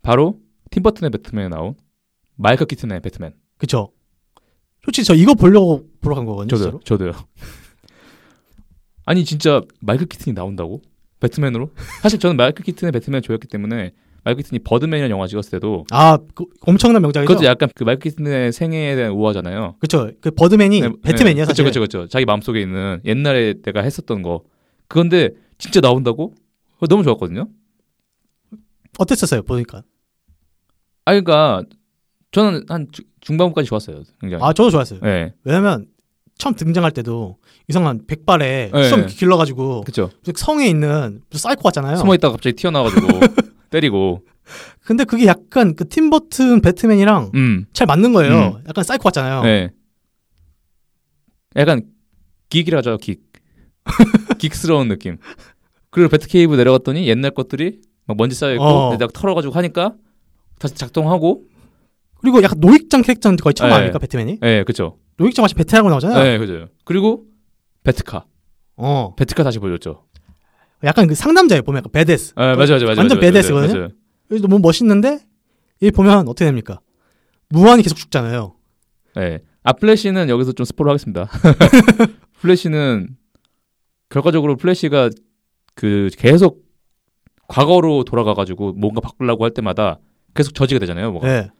[0.02, 0.40] 바로
[0.70, 1.74] 팀 버튼의 배트맨에 나온
[2.36, 3.34] 마이클 키튼의 배트맨.
[3.56, 3.92] 그쵸?
[4.84, 6.48] 솔직히 저 이거 보려고 보러 간 거거든요.
[6.48, 6.80] 저도요.
[6.80, 6.80] 진짜로.
[6.84, 7.12] 저도요.
[9.04, 10.82] 아니 진짜 마이클 키튼이 나온다고?
[11.20, 11.70] 배트맨으로?
[12.02, 13.92] 사실 저는 마이클 키튼의 배트맨을 좋아했기 때문에
[14.24, 17.28] 마이클 키튼이 버드맨이라는 영화 찍었을 때도 아, 그 엄청난 명작이죠.
[17.28, 19.76] 그것도 약간 그 마이클 키튼의 생애에 대한 우화잖아요.
[19.80, 20.10] 그쵸.
[20.20, 21.64] 그 버드맨이 배트맨이야 그렇죠, 사실.
[21.64, 22.08] 그렇죠, 그렇죠.
[22.08, 24.42] 자기 마음속에 있는 옛날에 내가 했었던 거.
[24.86, 26.34] 그건데 진짜 나온다고?
[26.74, 27.48] 그거 너무 좋았거든요.
[28.98, 29.82] 어땠었어요 보니까?
[31.04, 31.62] 아, 그러니까
[32.32, 34.02] 저는 한 주- 중반부까지 좋았어요.
[34.20, 34.42] 굉장히.
[34.44, 35.00] 아, 저도 좋았어요.
[35.02, 35.86] 네, 왜냐면
[36.38, 37.36] 처음 등장할 때도
[37.68, 38.88] 이상한 백발에 네.
[38.88, 40.10] 수염 길러가지고 그렇죠.
[40.34, 41.96] 성에 있는 사이코 같잖아요.
[41.96, 43.20] 숨어 있다가 갑자기 튀어나와가지고
[43.70, 44.22] 때리고.
[44.82, 48.60] 근데 그게 약간 그 팀버튼 배트맨이랑 음, 잘 맞는 거예요.
[48.66, 49.42] 약간 사이코 같잖아요.
[49.42, 49.70] 네.
[51.56, 51.82] 약간
[52.48, 53.20] 긱이라죠, 긱.
[54.38, 55.18] 긱스러운 느낌.
[55.90, 58.96] 그리고 배트케이브 내려갔더니 옛날 것들이 막 먼지 쌓여 있고 어.
[58.96, 59.94] 막 털어가지고 하니까
[60.58, 61.42] 다시 작동하고.
[62.20, 63.74] 그리고 약간 노익장 캐릭터는 거의 처음 네.
[63.74, 64.38] 아닙니까 배트맨이?
[64.40, 64.98] 네, 그렇죠.
[65.16, 66.22] 노익장 마치 베테랑으로 나오잖아요.
[66.22, 66.68] 네, 그죠.
[66.84, 67.24] 그리고
[67.84, 68.24] 배트카.
[68.76, 70.04] 어, 배트카 다시 보여줬죠.
[70.84, 72.34] 약간 그 상남자예요 보면 약간 베데스.
[72.36, 73.00] 네, 맞아, 맞아, 맞아.
[73.00, 73.92] 완전.
[74.30, 75.20] 여기 너무 멋있는데
[75.80, 76.80] 이 보면 어떻게 됩니까?
[77.48, 78.54] 무한히 계속 죽잖아요.
[79.16, 79.40] 네.
[79.62, 81.28] 아 플래시는 여기서 좀 스포를 하겠습니다.
[82.40, 83.16] 플래시는
[84.08, 85.10] 결과적으로 플래시가
[85.74, 86.64] 그 계속
[87.48, 89.98] 과거로 돌아가가지고 뭔가 바꾸려고 할 때마다
[90.34, 91.10] 계속 저지가 되잖아요.
[91.12, 91.26] 뭐가.
[91.26, 91.50] 네.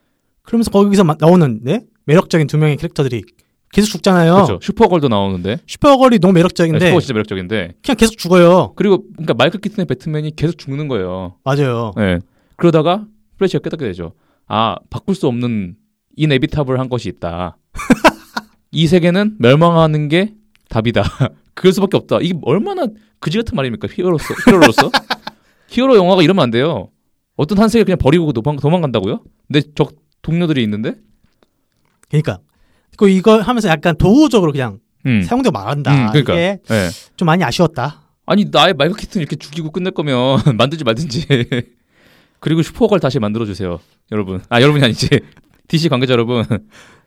[0.49, 1.83] 그러면서 거기서 마- 나오는 네?
[2.07, 3.23] 매력적인 두 명의 캐릭터들이
[3.71, 4.33] 계속 죽잖아요.
[4.35, 4.59] 그렇죠.
[4.63, 8.73] 슈퍼걸도 나오는데 슈퍼걸이 너무 네, 매력적인데 슈퍼걸 진짜 매력적인데 그냥 계속 죽어요.
[8.77, 11.35] 그리고 그러니까 마이클 키튼의 배트맨이 계속 죽는 거예요.
[11.45, 11.93] 맞아요.
[11.99, 12.21] 네.
[12.57, 13.05] 그러다가
[13.37, 14.15] 플래시가 깨닫게 되죠.
[14.47, 15.77] 아 바꿀 수 없는
[16.17, 17.59] 이네비타블 한 것이 있다.
[18.73, 20.35] 이 세계는 멸망하는 게
[20.71, 21.03] 답이다.
[21.53, 22.21] 그럴 수밖에 없다.
[22.23, 22.87] 이게 얼마나
[23.21, 23.89] 그지 같은 말입니까?
[23.93, 24.91] 히어로서 히어로로서
[25.69, 26.89] 히어로 영화가 이러면 안 돼요.
[27.37, 29.23] 어떤 한 세계 그냥 버리고 도망, 도망간다고요?
[29.47, 29.93] 근데 적
[30.23, 30.95] 동료들이 있는데,
[32.09, 32.41] 그러니까
[32.97, 35.93] 그 이거 하면서 약간 도구적으로 그냥 음, 사용되고 말한다.
[35.93, 36.35] 음, 그러니까.
[36.35, 36.89] 이게 예.
[37.17, 38.03] 좀 많이 아쉬웠다.
[38.27, 41.27] 아니 나의 마이클 키튼 이렇게 죽이고 끝낼 거면 만들지 말든지.
[42.41, 43.81] 그리고 슈퍼걸 다시 만들어 주세요,
[44.13, 44.41] 여러분.
[44.49, 45.09] 아 여러분이 아니지.
[45.69, 46.45] DC 관계자 여러분,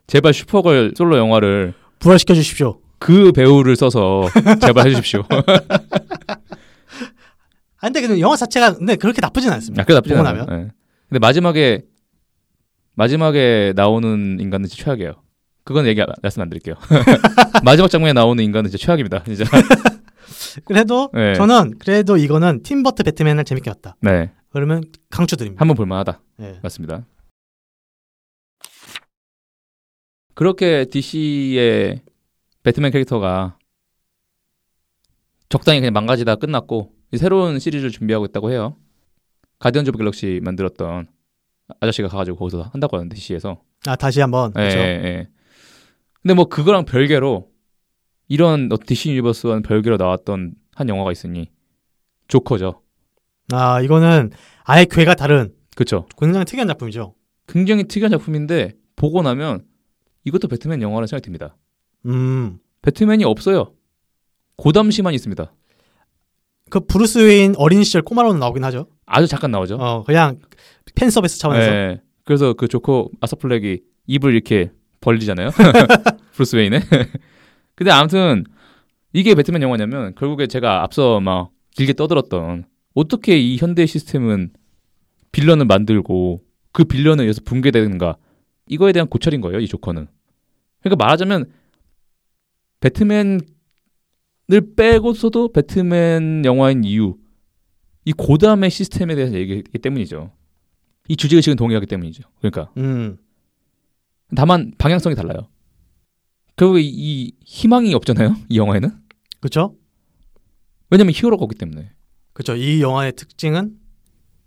[0.07, 2.79] 제발 슈퍼걸 솔로 영화를 부활시켜 주십시오.
[2.99, 4.27] 그 배우를 써서
[4.61, 5.23] 제발 해주십시오.
[7.77, 9.81] 아 근데 그 영화 자체가 근데 그렇게 나쁘진 않습니다.
[9.81, 10.45] 아, 그 나쁘지 보고 않아요.
[10.51, 10.67] 예.
[11.09, 11.83] 근데 마지막에
[12.95, 15.13] 마지막에 나오는 인간은 진짜 최악이에요.
[15.63, 16.75] 그건 얘기 안- 말씀 안 드릴게요.
[17.63, 19.23] 마지막 장면에 나오는 인간은 진짜 최악입니다.
[19.23, 19.45] 진짜.
[20.65, 21.33] 그래도 네.
[21.35, 23.95] 저는 그래도 이거는 팀버튼 배트맨을 재밌게 봤다.
[24.01, 25.61] 네, 그러면 강추드립니다.
[25.61, 26.19] 한번 볼만하다.
[26.37, 26.59] 네.
[26.63, 27.05] 맞습니다.
[30.33, 32.01] 그렇게 DC의
[32.63, 33.57] 배트맨 캐릭터가
[35.49, 38.77] 적당히 그냥 망가지다 끝났고 새로운 시리즈를 준비하고 있다고 해요.
[39.59, 41.07] 가디언즈 오브 갤럭시 만들었던
[41.79, 43.61] 아저씨가 가가지고 거기서 한다고 하는데 DC에서.
[43.87, 44.77] 아 다시 한번 예, 그렇죠.
[44.77, 45.27] 예.
[46.21, 47.49] 근데 뭐 그거랑 별개로
[48.27, 51.49] 이런 어, DC 유니버스와는 별개로 나왔던 한 영화가 있으니
[52.27, 52.81] 조커죠.
[53.51, 54.31] 아 이거는
[54.63, 56.07] 아예 궤가 다른 그렇죠.
[56.17, 57.15] 굉장히 특이한 작품이죠.
[57.47, 59.65] 굉장히 특이한 작품인데 보고 나면
[60.23, 61.57] 이것도 배트맨 영화라는 생각이 듭니다.
[62.05, 62.59] 음.
[62.81, 63.73] 배트맨이 없어요.
[64.57, 65.51] 고담시만 있습니다.
[66.69, 68.87] 그 브루스 웨인 어린 시절 꼬마로는 나오긴 하죠.
[69.05, 69.75] 아주 잠깐 나오죠.
[69.75, 70.39] 어 그냥
[70.95, 71.71] 팬 서비스 차원에서.
[71.71, 72.01] 예.
[72.23, 74.71] 그래서 그 조커 아서플렉이 입을 이렇게
[75.01, 75.49] 벌리잖아요.
[76.33, 76.81] 브루스 웨인의.
[77.75, 78.43] 근데 아무튼
[79.13, 84.51] 이게 배트맨 영화냐면 결국에 제가 앞서 막 길게 떠들었던 어떻게 이 현대 시스템은
[85.31, 88.17] villain을 만들고 그 villain에 의해서 붕괴되는가
[88.67, 89.59] 이거에 대한 고찰인 거예요.
[89.59, 90.07] 이 조커는.
[90.81, 91.51] 그러니까 말하자면
[92.79, 93.41] 배트맨을
[94.75, 97.15] 빼고서도 배트맨 영화인 이유
[98.05, 100.31] 이 고담의 시스템에 대해서 얘기했기 때문이죠.
[101.07, 102.23] 이 주제의식은 동일하기 때문이죠.
[102.39, 103.17] 그러니까 음.
[104.35, 105.47] 다만 방향성이 달라요.
[106.55, 108.35] 결국에 이, 이 희망이 없잖아요.
[108.49, 108.91] 이 영화에는
[109.39, 109.75] 그렇죠.
[110.89, 111.91] 왜냐면 히어로가 없기 때문에.
[112.33, 112.55] 그렇죠.
[112.55, 113.77] 이 영화의 특징은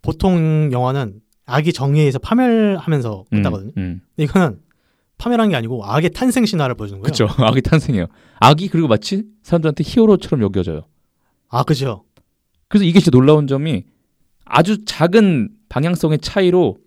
[0.02, 3.72] 보통 영화는 악이 정의에 의해서 파멸하면서 음, 끝나거든요.
[3.76, 4.00] 음.
[4.16, 4.60] 근데 이거는
[5.18, 7.12] 파멸한 게 아니고 악의 탄생 신화를 보여주는 거예요.
[7.12, 7.42] 그렇죠.
[7.42, 8.06] 악이 탄생해요.
[8.40, 10.82] 악이 그리고 마치 사람들한테 히어로처럼 여겨져요.
[11.48, 12.04] 아 그죠.
[12.68, 13.84] 그래서 이게 진짜 놀라운 점이
[14.44, 16.78] 아주 작은 방향성의 차이로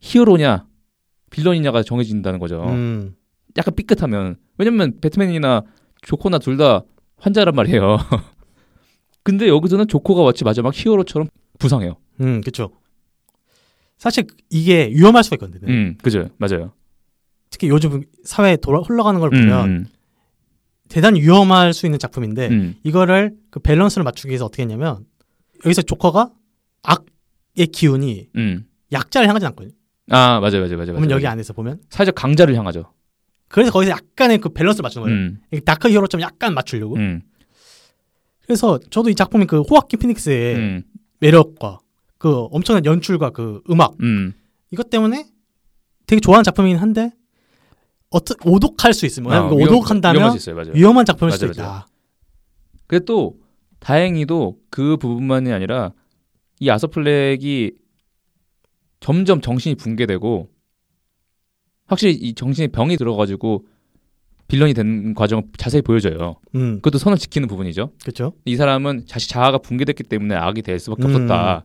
[0.00, 0.66] 히어로냐
[1.30, 2.62] 빌런이냐가 정해진다는 거죠.
[2.64, 3.14] 음.
[3.56, 5.62] 약간 삐끗하면 왜냐면 배트맨이나
[6.02, 6.82] 조코나 둘 다
[7.16, 7.96] 환자란 말이에요.
[9.22, 11.96] 근데 여기서는 조코가 마치 마지막 히어로처럼 부상해요.
[12.20, 12.72] 음, 그렇죠.
[13.96, 15.72] 사실 이게 위험할 수가 있거든요.
[15.72, 16.72] 음, 그죠, 맞아요.
[17.48, 19.86] 특히 요즘 사회에 돌아 흘러가는 걸 음, 보면 음,
[20.90, 22.74] 대단히 위험할 수 있는 작품인데 음.
[22.82, 25.06] 이거를 그 밸런스를 맞추기 위해서 어떻게 했냐면
[25.64, 26.30] 여기서 조커가
[26.82, 27.06] 악의
[27.56, 28.66] 기운이 음.
[28.92, 29.74] 약자를 향하지 않거든요.
[30.10, 30.92] 아, 맞아요, 맞아요, 맞아요.
[30.94, 31.10] 맞아요.
[31.10, 32.92] 여기 안에서 보면 사실 강자를 향하죠.
[33.48, 35.18] 그래서 거기서 약간의 그 밸런스를 맞추는 거예요.
[35.20, 36.96] 음, dark hero처럼 약간 맞추려고.
[36.96, 37.22] 음,
[38.42, 40.82] 그래서 저도 이 작품이 그 호아킨 피닉스의 음,
[41.20, 41.78] 매력과
[42.18, 44.32] 그 엄청난 연출과 그 음악 음.
[44.72, 45.26] 이것 때문에
[46.06, 47.12] 되게 좋아하는 작품이긴 한데
[48.10, 50.72] 어떻 오독할 수 있으면 아, 위험- 오독한다면 있어요, 맞아요.
[50.74, 51.86] 위험한 작품일 수도 맞아요, 있다.
[52.88, 53.36] 근데 또
[53.78, 55.92] 다행히도 그 부분만이 아니라
[56.60, 57.72] 이 아서플렉이
[59.00, 60.50] 점점 정신이 붕괴되고
[61.86, 63.66] 확실히 이 정신에 병이 들어가지고
[64.46, 66.36] 빌런이 된 과정을 자세히 보여줘요.
[66.54, 67.92] 음, 그것도 선을 지키는 부분이죠.
[68.02, 68.32] 그렇죠.
[68.44, 71.14] 이 사람은 자식 자아가 붕괴됐기 때문에 악이 될 수밖에 음.
[71.14, 71.64] 없었다.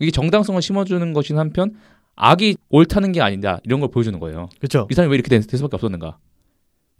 [0.00, 1.74] 이게 정당성을 심어주는 것인 한편
[2.16, 4.48] 악이 옳다는 게 아니다 이런 걸 보여주는 거예요.
[4.58, 4.88] 그렇죠.
[4.90, 6.18] 이 사람이 왜 이렇게 될, 될 수밖에 없었는가?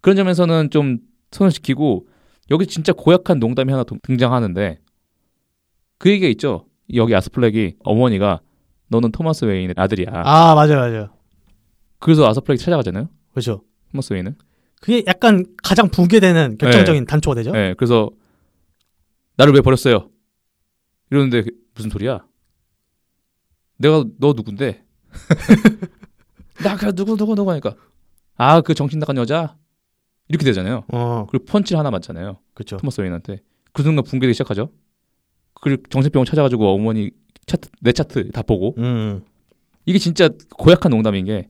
[0.01, 0.99] 그런 점에서는 좀
[1.33, 2.07] 선을 지키고
[2.51, 4.79] 여기 진짜 고약한 농담이 하나 동- 등장하는데
[5.99, 6.67] 그 얘기가 있죠.
[6.95, 8.41] 여기 아스플렉이 어머니가
[8.89, 10.09] 너는 토마스 웨인의 아들이야.
[10.13, 11.09] 아 맞아요, 맞아요.
[11.99, 13.09] 그래서 아스플렉이 찾아가잖아요.
[13.33, 13.63] 그렇죠.
[13.93, 14.37] 토마스 웨인은.
[14.81, 17.53] 그게 약간 가장 붕괴되는 결정적인 단초가 되죠.
[17.53, 18.11] 네, 그래서
[19.37, 20.09] 나를 왜 버렸어요?
[21.11, 22.25] 이러는데 그- 무슨 소리야?
[23.79, 24.85] 내가 너 누군데?
[26.63, 27.75] 나그 누구 누구 누구 하니까
[28.37, 29.57] 아 그 정신 나간 여자
[30.29, 30.85] 이렇게 되잖아요.
[30.93, 32.39] 어, 그리고 펀치를 하나 맞잖아요.
[32.55, 32.77] 그렇죠.
[32.77, 34.71] 토마스 웨인한테 그 순간 붕괴되기 시작하죠.
[35.61, 37.11] 그리고 정신병원 찾아가지고 어머니
[37.47, 39.23] 차트 내 차트 다 보고 음,
[39.87, 41.47] 이게 진짜 고약한 농담인 게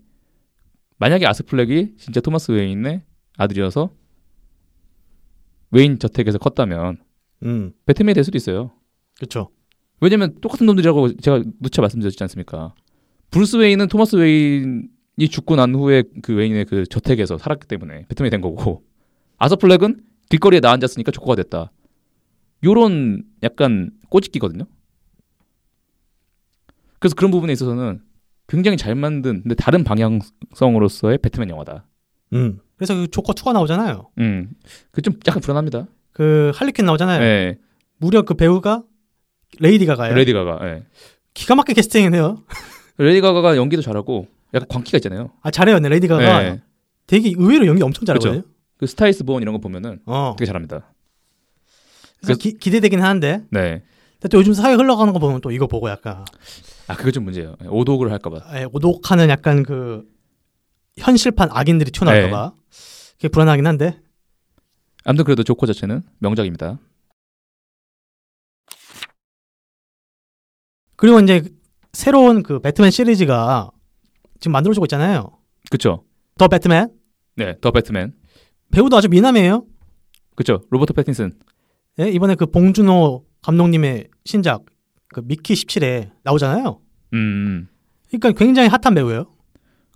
[0.99, 3.03] 만약에 아스플렉이 진짜 토마스 웨인의
[3.37, 3.91] 아들이어서
[5.71, 6.99] 웨인 저택에서 컸다면
[7.45, 8.73] 음, 배트맨이 될 수도 있어요.
[9.17, 9.51] 그렇죠.
[10.01, 12.75] 왜냐면 똑같은 놈들이라고 제가 누차 말씀드렸지 않습니까?
[13.31, 18.41] 브루스 웨인은 토마스 웨인이 죽고 난 후에 그 웨인의 그 저택에서 살았기 때문에 배트맨이 된
[18.41, 18.85] 거고
[19.39, 21.73] 아서플렉은 길거리에 나 앉았으니까 조커가 됐다.
[22.65, 24.65] 요런 약간 꼬집기거든요.
[26.99, 28.01] 그래서 그런 부분에 있어서는
[28.49, 31.85] 굉장히 잘 만든 근데 다른 방향성으로서의 배트맨 영화다.
[32.33, 34.11] 음, 그래서 그 조커 2가 나오잖아요.
[34.19, 34.51] 음,
[34.91, 35.87] 그 좀 약간 불안합니다.
[36.13, 37.23] 그 할리퀸 나오잖아요.
[37.23, 37.59] 예,
[37.99, 38.83] 무려 그 배우가
[39.61, 40.15] 레이디 가가요.
[40.15, 40.59] 레이디 가가.
[40.69, 40.85] 예.
[41.35, 42.43] 기가 막히게 캐스팅해요.
[42.99, 45.31] 레이디 가가가 연기도 잘하고 약간 광기가 있잖아요.
[45.43, 46.45] 아 잘해요, 네, 레이디 가가.
[46.45, 46.63] 예.
[47.07, 48.43] 되게 의외로 연기 엄청 잘하거든요.
[48.77, 50.93] 그 스타 이즈 본 이런 거 보면은 어, 되게 잘합니다.
[52.21, 53.83] 그래서 기, 기대되긴 하는데 네.
[54.15, 56.25] 근데 또 요즘 사회 흘러가는 거 보면 또 이거 보고 약간
[56.89, 57.55] 아 그게 좀 문제예요.
[57.69, 58.59] 오독을 할까봐.
[58.59, 60.05] 에, 오독하는 약간 그
[60.99, 62.79] 현실판 악인들이 튀어나올까봐 네.
[63.17, 64.01] 그게 불안하긴 한데
[65.05, 66.79] 아무튼 그래도 조커 자체는 명작입니다.
[70.97, 71.43] 그리고 이제
[71.93, 73.71] 새로운 그 배트맨 시리즈가
[74.41, 75.39] 지금 만들어지고 있잖아요.
[75.71, 76.05] 그쵸?
[76.37, 76.91] 더 배트맨
[77.37, 78.15] 네, 더 배트맨.
[78.73, 79.65] 배우도 아주 미남이에요.
[80.35, 80.63] 그쵸?
[80.71, 81.39] 로버트 패틴슨.
[82.01, 84.65] 예, 이번에 그 봉준호 감독님의 신작
[85.09, 86.81] 그 미키 17에 나오잖아요.
[87.15, 87.69] 음, 음,
[88.09, 89.27] 그러니까 굉장히 핫한 배우예요.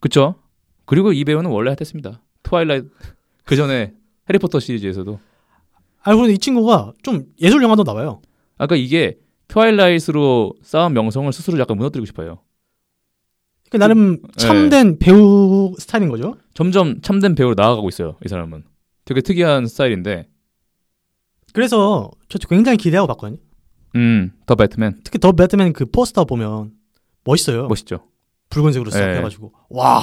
[0.01, 0.37] 그쵸?
[0.85, 2.23] 그리고 이 배우는 원래 hot했습니다.
[2.43, 2.89] 트와일라이트
[3.45, 3.93] 그 전에
[4.29, 5.19] 해리포터 시리즈에서도.
[6.05, 8.21] 아 그리고 이 친구가 좀 예술 영화도 나와요.
[8.59, 9.19] 아까 이게
[9.49, 12.41] 트와일라이트로 쌓은 명성을 스스로 약간 무너뜨리고 싶어요.
[13.71, 16.37] 그 나름 참된 배우 스타일인 거죠.
[16.53, 18.17] 점점 참된 배우로 나아가고 있어요.
[18.25, 18.65] 이 사람은.
[19.05, 20.29] 되게 특이한 스타일인데.
[21.53, 23.39] 그래서 저 굉장히 기대하고 봤거든요.
[23.97, 26.71] 음, 더 배트맨 특히 더 배트맨 그 포스터 보면
[27.25, 27.67] 멋있어요.
[27.69, 28.07] 멋있죠.
[28.51, 29.19] 붉은색으로 싹 네.
[29.19, 30.03] 해가지고 와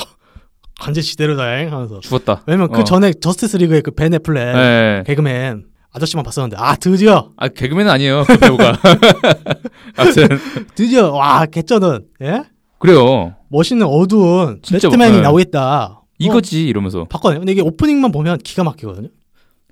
[0.82, 2.44] 완전 시대로다잉 하면서 죽었다.
[2.48, 2.84] 왜냐면 그 어.
[2.84, 5.04] 전에 저스티스 리그의 그 벤 애플렛 네.
[5.08, 8.24] 개그맨 아저씨만 봤었는데 아 드디어 아 개그맨은 아니에요.
[8.28, 8.78] 그 배우가.
[9.98, 10.28] 아무튼
[10.76, 12.44] 드디어 와 개쩌는 예
[12.78, 13.36] 그래요.
[13.50, 15.24] 멋있는 어두운 진짜 배트맨이 뭐- 네.
[15.24, 15.86] 나오겠다.
[15.86, 17.06] 어, 이거지 이러면서.
[17.06, 17.40] 봤거든요.
[17.40, 19.10] 근데 이게 오프닝만 보면 기가 막히거든요.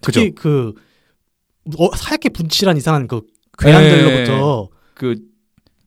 [0.02, 0.74] 특히 그
[1.78, 3.22] 어, 하얗게 분칠한 이상한 그
[3.58, 5.16] 괴한들로부터 그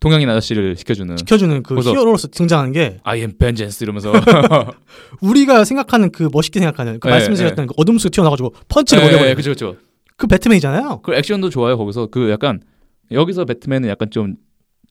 [0.01, 4.13] 동양인 아저씨를 시켜주는 지켜주는 그 히어로로서 등장하는 게 I am vengeance 이러면서
[5.21, 9.09] 우리가 생각하는 그 멋있게 생각하는 그 네, 말씀 드렸던 그 어둠 속에 튀어나가지고 펀치를 네,
[9.09, 9.77] 먹여버리는 그죠 그죠.
[10.17, 11.01] 그 배트맨이잖아요.
[11.03, 12.61] 그 액션도 좋아요 거기서 그 약간
[13.11, 14.37] 여기서 배트맨은 약간 좀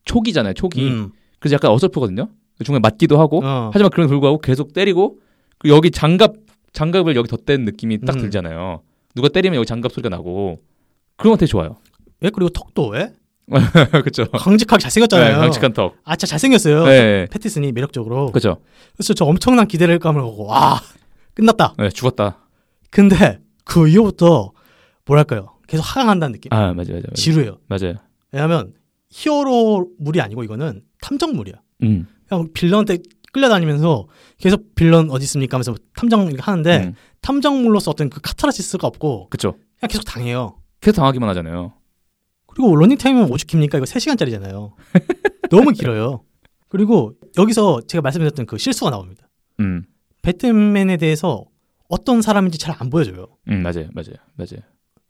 [0.05, 0.87] 초기잖아요 초기.
[0.87, 1.11] 음.
[1.39, 2.29] 그래서 약간 어설프거든요.
[2.57, 3.71] 그 중간에 맞기도 하고 어.
[3.73, 5.19] 하지만 그런 불구하고 계속 때리고
[5.57, 6.33] 그리고 여기 장갑
[6.73, 8.21] 장갑을 여기 덧댄 느낌이 딱 음.
[8.21, 8.81] 들잖아요.
[9.15, 10.61] 누가 때리면 여기 장갑 소리가 나고
[11.19, 11.77] 그런 거 되게 좋아요.
[12.21, 13.13] 왜 그리고 턱도 왜
[13.91, 14.25] 그렇죠.
[14.29, 15.35] 강직하게 잘생겼잖아요.
[15.35, 15.95] 네, 강직한 턱.
[16.03, 16.85] 아 진짜 잘생겼어요.
[16.85, 17.27] 네.
[17.31, 18.27] 패티슨이 매력적으로.
[18.31, 18.61] 그렇죠.
[18.95, 20.79] 그래서 저 엄청난 기대를 감을 보고 와
[21.33, 21.73] 끝났다.
[21.77, 22.37] 네, 죽었다.
[22.91, 24.51] 근데 그 이후부터
[25.05, 25.55] 뭐랄까요?
[25.67, 26.53] 계속 하강한다는 느낌.
[26.53, 27.13] 아 맞아 맞아 맞아.
[27.15, 27.57] 지루해요.
[27.67, 27.95] 맞아요.
[28.31, 28.73] 왜냐하면
[29.09, 31.55] 히어로물이 아니고 이거는 탐정물이야.
[31.83, 32.07] 음.
[32.27, 32.99] 그냥 빌런한테
[33.33, 36.93] 끌려다니면서 계속 빌런 어디 있습니까 하면서 탐정 하는데 음.
[37.21, 39.53] 탐정물로서 어떤 그 카타르시스가 없고 그쵸.
[39.79, 40.55] 그냥 계속 당해요.
[40.81, 41.73] 계속 당하기만 하잖아요.
[42.47, 43.77] 그리고 러닝타임은 오죽입니까?
[43.77, 44.71] 이거 3시간짜리잖아요.
[45.49, 46.23] 너무 길어요.
[46.67, 49.27] 그리고 여기서 제가 말씀드렸던 그 실수가 나옵니다.
[49.59, 49.85] 음.
[50.21, 51.45] 배트맨에 대해서
[51.87, 53.27] 어떤 사람인지 잘 안 보여줘요.
[53.49, 54.61] 음 맞아요 맞아요 맞아요.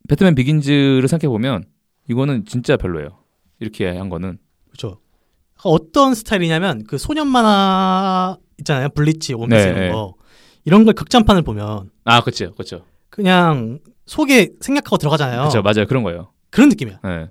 [0.07, 1.65] 배트맨 비긴즈를 생각해 보면
[2.09, 3.19] 이거는 진짜 별로예요.
[3.59, 4.37] 이렇게 한 거는
[4.67, 4.99] 그렇죠.
[5.63, 8.89] 어떤 스타일이냐면 그 소년 만화 있잖아요.
[8.89, 9.91] 블리치, 원피스 네, 이런 네.
[9.91, 10.15] 거.
[10.65, 13.79] 이런 걸 극장판을 보면 아 그렇죠 그렇죠 그냥
[14.09, 15.41] 소개 생략하고 들어가잖아요.
[15.41, 16.31] 그렇죠 맞아요 그런 거예요.
[16.49, 16.99] 그런 느낌이야.
[17.03, 17.29] 네.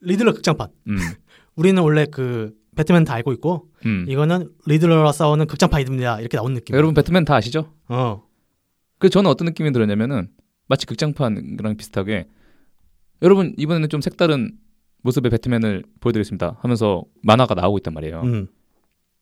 [0.00, 0.68] 리들러 극장판.
[0.88, 0.96] 음.
[1.56, 4.04] 우리는 원래 그 배트맨 다 알고 있고 음.
[4.06, 6.20] 이거는 리들러와 싸우는 극장판입니다.
[6.20, 6.76] 이렇게 나온 느낌.
[6.76, 7.72] 여러분 배트맨 다 아시죠?
[7.88, 8.22] 어.
[8.98, 10.28] 그 저는 어떤 느낌이 들었냐면은
[10.68, 12.26] 마치 극장판이랑 비슷하게
[13.22, 14.52] 여러분 이번에는 좀 색다른
[15.02, 18.20] 모습의 배트맨을 보여드리겠습니다 하면서 만화가 나오고 있단 말이에요.
[18.22, 18.48] 음.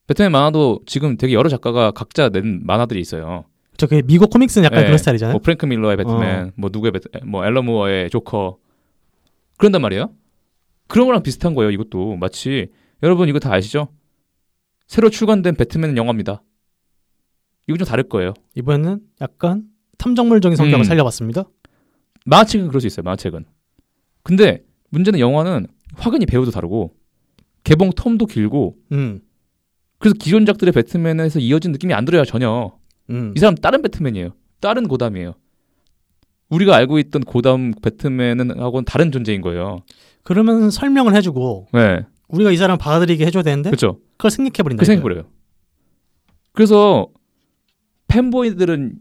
[0.09, 3.45] 배트맨 만화도 지금 되게 여러 작가가 각자 낸 만화들이 있어요.
[3.81, 4.85] 저 그 미국 코믹스는 약간 네.
[4.87, 5.33] 그런 스타일이잖아요.
[5.33, 8.59] 뭐 프랭크 밀러의 배트맨, 뭐 누구의 배트, 뭐 앨런 무어의 조커
[9.59, 10.13] 그런단 말이에요.
[10.87, 11.71] 그런 거랑 비슷한 거예요.
[11.71, 12.69] 이것도 마치
[13.03, 13.89] 여러분 이거 다 아시죠?
[14.87, 16.43] 새로 출간된 배트맨 영화입니다.
[17.69, 18.35] 이거 좀 다를 거예요.
[18.57, 19.65] 이번에는 약간
[19.99, 20.85] 탐정물적인 성격을 음.
[20.85, 21.45] 살려봤습니다.
[22.27, 23.05] 만화책은 그럴 수 있어요.
[23.05, 23.45] 만화책은.
[24.23, 26.95] 근데 문제는 영화는 확연히 배우도 다르고
[27.65, 29.21] 개봉 텀도 길고 음.
[29.99, 32.73] 그래서 기존작들의 배트맨에서 이어진 느낌이 안 들어요 전혀.
[33.11, 33.35] 음.
[33.37, 34.31] 이 사람 다른 배트맨이에요.
[34.61, 35.35] 다른 고담이에요.
[36.49, 39.83] 우리가 알고 있던 고담 배트맨은 하고는 다른 존재인 거예요.
[40.23, 43.99] 그러면 설명을 해주고 네, 우리가 이 사람 받아들이게 해줘야 되는데 그렇죠.
[44.17, 44.81] 그걸 생략해버린다.
[44.81, 45.25] 그 생각해버려요.
[46.53, 47.07] 그래서
[48.09, 48.95] 팬보이들은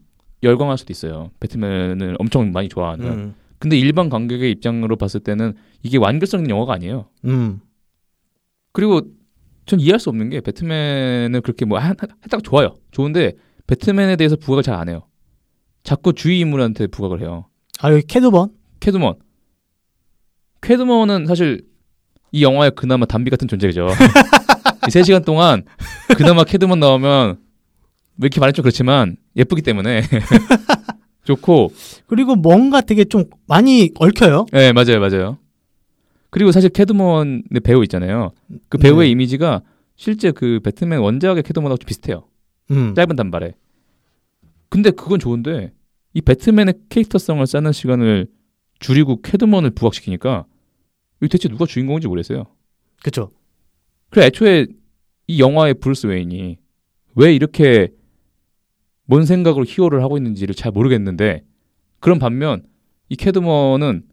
[0.43, 1.31] 열광할 수도 있어요.
[1.39, 3.05] 배트맨을 엄청 많이 좋아하는.
[3.07, 3.35] 음.
[3.57, 5.53] 근데 일반 관객의 입장으로 봤을 때는
[5.83, 7.07] 이게 완결성 있는 영화가 아니에요.
[7.25, 7.59] 음.
[8.71, 9.01] 그리고
[9.65, 12.75] 전 이해할 수 없는 게 배트맨을 그렇게 뭐 하- 했다가 좋아요.
[12.91, 13.33] 좋은데
[13.69, 15.03] 배트맨에 대해서 부각을 잘 안 해요.
[15.83, 17.45] 자꾸 주위 인물한테 부각을 해요.
[17.79, 18.49] 아 여기 캣우먼.
[18.79, 19.13] 캣우먼.
[20.61, 21.65] 캣우먼은 사실
[22.31, 23.87] 이 영화의 그나마 단비 같은 존재죠.
[24.87, 25.65] 이 3시간 동안
[26.17, 27.37] 그나마 캣우먼 나오면
[28.21, 30.01] 왜 이렇게 좀 그렇지만 예쁘기 때문에
[31.25, 31.71] 좋고
[32.07, 34.47] 그리고 뭔가 되게 좀 많이 얽혀요.
[34.51, 35.37] 네 맞아요 맞아요
[36.31, 38.31] 그리고 사실 캣우먼의 배우 있잖아요
[38.67, 39.11] 그 배우의 네.
[39.11, 39.61] 이미지가
[39.95, 42.28] 실제 그 배트맨 원작의 캣우먼하고 좀 비슷해요
[42.71, 42.93] 음.
[42.95, 43.53] 짧은 단발에
[44.69, 45.73] 근데 그건 좋은데
[46.13, 48.27] 이 배트맨의 캐릭터성을 쌓는 시간을
[48.79, 50.45] 줄이고 캣우먼을 부각시키니까
[51.21, 52.45] 이 대체 누가 주인공인지 모르겠어요
[53.01, 53.29] 그렇죠.
[54.09, 54.67] 그래 애초에
[55.27, 56.57] 이 영화의 브루스 웨인이
[57.15, 57.89] 왜 이렇게
[59.05, 61.43] 뭔 생각으로 히어로를 하고 있는지를 잘 모르겠는데
[61.99, 62.63] 그런 반면
[63.09, 64.03] 이 캣우먼은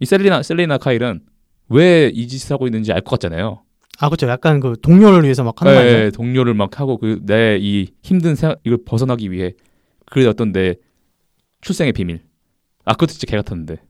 [0.00, 1.20] 이 셀리나 셀리나 카일은
[1.68, 3.62] 왜 이 짓을 하고 있는지 알 것 같잖아요.
[3.98, 4.28] 아 그렇죠.
[4.28, 5.96] 약간 그 동료를 위해서 막 하는 말이죠.
[5.96, 9.52] 네, 동료를 막 하고 그 내 이 힘든 생각 이걸 벗어나기 위해
[10.06, 10.74] 그 어떤 내
[11.62, 12.20] 출생의 비밀.
[12.84, 13.78] 아 그것도 진짜 개 같았는데.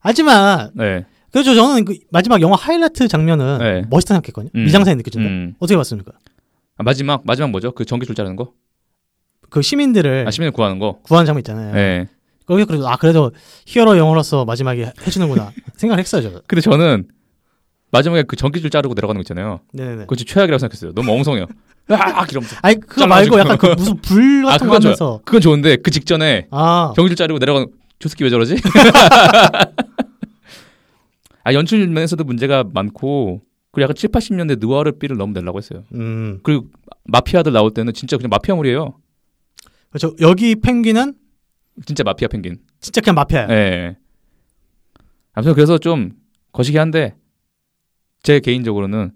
[0.00, 1.06] 하지만 네.
[1.32, 1.54] 그렇죠.
[1.54, 3.82] 저는 그 마지막 영화 하이라이트 장면은 네.
[3.90, 4.50] 멋있다 생각했거든요.
[4.54, 4.64] 음.
[4.64, 5.28] 미장센이 느껴진다.
[5.28, 5.54] 음.
[5.58, 6.12] 어떻게 봤습니까?
[6.76, 7.72] 아, 마지막 마지막 뭐죠?
[7.72, 8.52] 그 전기 줄 자르는 거?
[9.50, 11.00] 그 시민들을 아 시민을 구하는 거.
[11.02, 11.74] 구하는 장면 있잖아요.
[11.74, 12.08] 네.
[12.46, 13.32] 거기서 그래도 아 그래도
[13.66, 16.22] 히어로 영화로서 마지막에 해주는구나 생각을 했어요.
[16.22, 16.42] 저.
[16.46, 17.08] 근데 저는
[17.90, 19.60] 마지막에 그 전기줄 자르고 내려가는 거 있잖아요.
[19.72, 20.00] 네네네.
[20.06, 20.92] 그거 최악이라고 생각했어요.
[20.94, 21.46] 너무 엉성해요.
[21.88, 22.56] 아, 이러면서.
[22.62, 23.36] 아니 그거 잘라가지고.
[23.36, 24.94] 말고 약간 그 무슨 불 아, 같은 거 그건 좋아요.
[24.94, 27.68] 하면서 그건 좋은데 그 직전에 아 전기줄 자르고 내려가는
[27.98, 28.56] 조스키 왜 저러지?
[31.44, 35.84] 아 연출 면에서도 문제가 많고 그리고 약간 7, 80년대 느와르 삐를 너무 내려고 했어요.
[35.94, 36.66] 음 그리고
[37.04, 38.94] 마피아들 나올 때는 진짜 그냥 마피아물이에요.
[39.90, 40.14] 그렇죠.
[40.20, 41.14] 여기 펭귄은
[41.84, 42.58] 진짜 마피아 펭귄.
[42.80, 43.48] 진짜 그냥 마피아야.
[43.50, 43.96] 예.
[45.32, 46.12] 아무튼 그래서 좀
[46.52, 47.16] 거시기 한데
[48.22, 49.12] 제 개인적으로는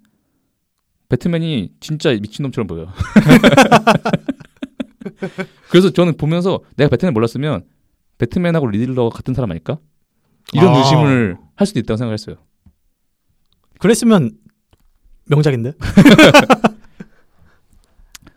[1.08, 2.92] 배트맨이 진짜 미친놈처럼 보여요.
[5.70, 7.64] 그래서 저는 보면서 내가 배트맨 몰랐으면
[8.18, 9.78] 배트맨하고 리들러가 같은 사람 아닐까?
[10.52, 10.78] 이런 아.
[10.78, 12.36] 의심을 할 수도 있다고 생각했어요.
[13.78, 14.32] 그랬으면
[15.26, 15.72] 명작인데.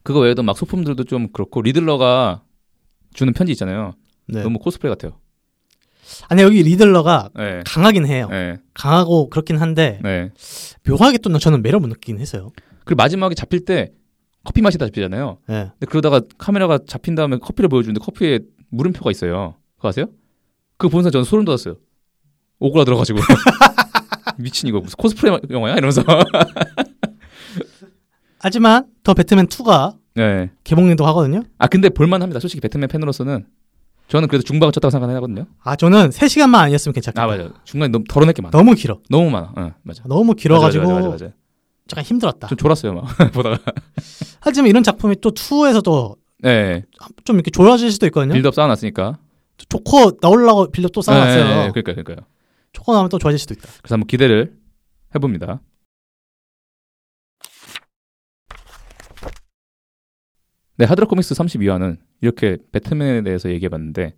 [0.04, 2.44] 그거 외에도 막 소품들도 좀 그렇고 리들러가
[3.14, 3.94] 주는 편지 있잖아요.
[4.32, 4.44] 네.
[4.44, 5.20] 너무 코스프레 같아요.
[6.28, 7.62] 아니 여기 리들러가 네.
[7.66, 8.28] 강하긴 해요.
[8.30, 8.58] 네.
[8.74, 10.32] 강하고 그렇긴 한데 네.
[10.88, 12.50] 묘하게 또 저는 매력 못 느끼긴 했어요.
[12.86, 13.92] 그리고 마지막에 잡힐 때
[14.44, 15.38] 커피 마시다 잡히잖아요.
[15.48, 15.70] 네.
[15.80, 18.40] 근데 그러다가 카메라가 잡힌 다음에 커피를 보여주는데 커피에
[18.70, 19.56] 물음표가 있어요.
[19.76, 20.06] 그거 아세요?
[20.78, 21.76] 그거 보면서 저는 소름 돋았어요.
[22.60, 23.20] 오그라들어가지고
[24.38, 26.04] 미친 이거 무슨 코스프레 영화야 이러면서
[28.40, 30.50] 하지만 더 배트맨 2가 네.
[30.64, 31.44] 개봉도 하거든요.
[31.58, 32.40] 아 근데 볼만합니다.
[32.40, 33.46] 솔직히 배트맨 팬으로서는
[34.12, 35.46] 저는 그래도 중반을 쳤다고 생각하거든요.
[35.64, 37.24] 아 저는 3 시간만 아니었으면 괜찮겠다.
[37.24, 37.50] 아 맞아.
[37.64, 38.52] 중간에 너무 덜어낼 게 많아.
[38.52, 39.00] 너무 길어.
[39.10, 39.54] 너무 많아.
[39.58, 40.04] 응, 맞아.
[40.06, 41.26] 너무 길어가지고 맞아, 맞아, 맞아.
[41.94, 42.48] 약간 힘들었다.
[42.48, 43.58] 좀 졸았어요 막 보다가.
[44.42, 46.84] 하지만 이런 작품이 또 2에서도 네.
[47.24, 48.34] 좀 이렇게 좋아질 수도 있거든요.
[48.34, 49.18] 빌드업 쌓아놨으니까.
[49.70, 51.44] 조커 나오려고 빌드 또 쌓아놨어요.
[51.44, 52.18] 네, 네, 그러니까 그러니까요.
[52.74, 53.70] 조커 나오면 또 좋아질 수도 있다.
[53.82, 54.54] 그래서 한번 기대를
[55.16, 55.62] 해봅니다.
[60.78, 64.14] 네, 하드락 코믹스 32화는 이렇게 배트맨에 대해서 얘기해 봤는데,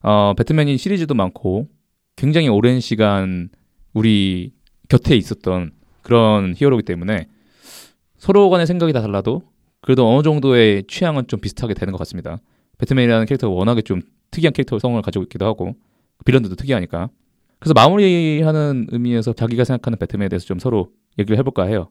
[0.00, 1.68] 어, 배트맨이 시리즈도 많고,
[2.16, 3.48] 굉장히 오랜 시간
[3.92, 4.52] 우리
[4.88, 5.72] 곁에 있었던
[6.02, 7.28] 그런 히어로이기 때문에
[8.16, 9.42] 서로 간의 생각이 다 달라도
[9.80, 12.38] 그래도 어느 정도의 취향은 좀 비슷하게 되는 것 같습니다.
[12.78, 14.00] 배트맨이라는 캐릭터가 워낙에 좀
[14.30, 15.74] 특이한 캐릭터 성을 가지고 있기도 하고,
[16.24, 17.08] 빌런들도 특이하니까.
[17.58, 21.88] 그래서 마무리하는 의미에서 자기가 생각하는 배트맨에 대해서 좀 서로 얘기를 해볼까 해요.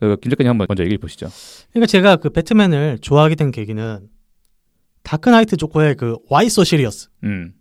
[0.00, 1.28] 그, 김 작가님 한번 먼저 얘기해 보시죠.
[1.70, 4.08] 그러니까 제가 그 배트맨을 좋아하게 된 계기는
[5.02, 7.54] 다크나이트 조커의 그 Why So Serious 음,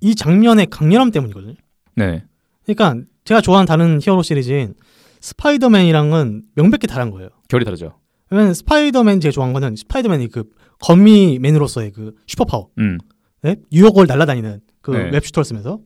[0.00, 1.54] 이 장면의 강렬함 때문이거든요.
[1.96, 2.24] 네,
[2.64, 4.74] 그러니까 제가 좋아하는 다른 히어로 시리즈인
[5.20, 7.30] 스파이더맨이랑은 명백히 다른 거예요.
[7.48, 7.98] 결이 다르죠.
[8.30, 10.44] 왜냐면 스파이더맨 제가 좋아하는 거는 스파이더맨이 그
[10.80, 12.98] 거미맨으로서의 그 슈퍼파워, 음,
[13.42, 13.56] 네?
[13.70, 15.10] 뉴욕을 날아다니는 그 네.
[15.10, 15.80] web shooter를 쓰면서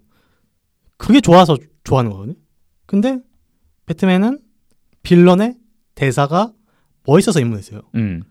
[0.97, 2.35] 그게 좋아서 좋아하는 거거든요.
[2.87, 3.19] 근데
[3.87, 4.41] 배트맨은
[5.09, 5.57] 빌런의
[5.95, 6.53] 대사가
[7.07, 7.81] 멋있어서 입문했어요.
[7.95, 8.23] 음,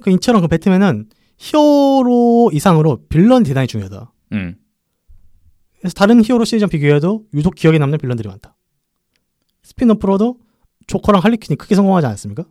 [0.00, 4.10] 그 이처럼 그 배트맨은 히어로 이상으로 빌런이 대단히 중요하다.
[4.32, 4.56] 음,
[5.78, 8.56] 그래서 다른 히어로 시리즈랑 비교해도 유독 기억에 남는 빌런들이 많다.
[9.62, 10.38] 스핀오프로도
[10.86, 12.46] 조커랑 할리퀸이 크게 성공하지 않았습니까?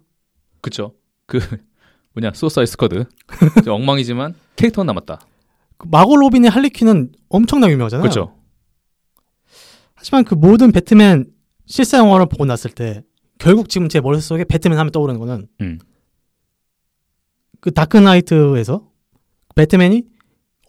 [0.62, 0.94] 그쵸.
[1.26, 1.40] 그
[2.14, 3.06] 뭐냐 수어사이 스쿼드
[3.66, 5.22] 좀 엉망이지만 캐릭터는 남았다.
[5.78, 8.04] 그 마고 로빈의 할리퀸은 엄청나게 유명하잖아요.
[8.04, 8.38] 그렇죠.
[9.96, 11.32] 하지만 그 모든 배트맨
[11.66, 13.04] 실사 영화를 보고 났을 때
[13.42, 15.80] 결국 지금 제 머릿속에 배트맨 하면 떠오르는 거는 음,
[17.60, 18.88] 그 다크나이트에서
[19.56, 20.04] 배트맨이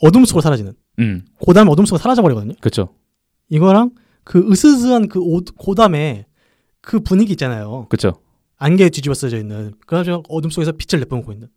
[0.01, 2.55] 어둠 속으로 사라지는 음, 고담 어둠 속으로 사라져 버리거든요.
[2.61, 2.95] 그렇죠.
[3.49, 3.91] 이거랑
[4.25, 6.27] 그 으스스한 그 오- 고담의
[6.81, 7.87] 그 분위기 있잖아요.
[7.89, 8.21] 그렇죠.
[8.57, 11.49] 안개에 뒤집어 써져 있는 그래가지고 어둠 속에서 빛을 내뿜고 있는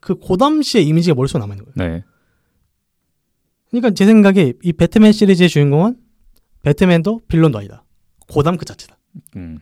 [0.00, 1.90] 그 고담 씨의 이미지가 머릿속에 남아 있는 거예요.
[1.92, 2.04] 네,
[3.70, 5.96] 그러니까 제 생각에 이 배트맨 시리즈의 주인공은
[6.62, 7.84] 배트맨도 빌런도 아니다.
[8.28, 8.96] 고담 그 자체다.
[9.36, 9.58] 음,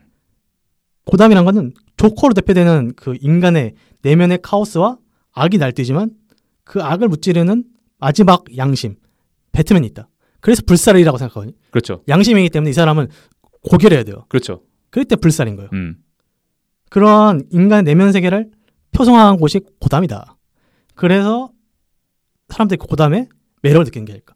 [1.06, 4.98] 고담이란 거는 조커로 대표되는 그 인간의 내면의 카오스와
[5.32, 6.10] 악이 날뛰지만
[6.64, 7.64] 그 악을 무찌르는
[7.98, 8.96] 마지막 양심
[9.52, 10.08] 배트맨이 있다.
[10.40, 11.56] 그래서 불살이라고 생각하거든요.
[11.70, 12.02] 그렇죠.
[12.08, 13.08] 양심이기 때문에 이 사람은
[13.62, 14.26] 고결해야 돼요.
[14.28, 14.62] 그렇죠.
[14.90, 15.70] 그럴 때 불살인 거예요.
[15.72, 15.96] 음,
[16.90, 18.50] 그런 인간의 내면 세계를
[18.92, 20.36] 표성한 곳이 고담이다.
[20.94, 21.50] 그래서
[22.48, 23.28] 사람들이 그 고담에
[23.62, 24.34] 매력을 느끼는 게 아닐까.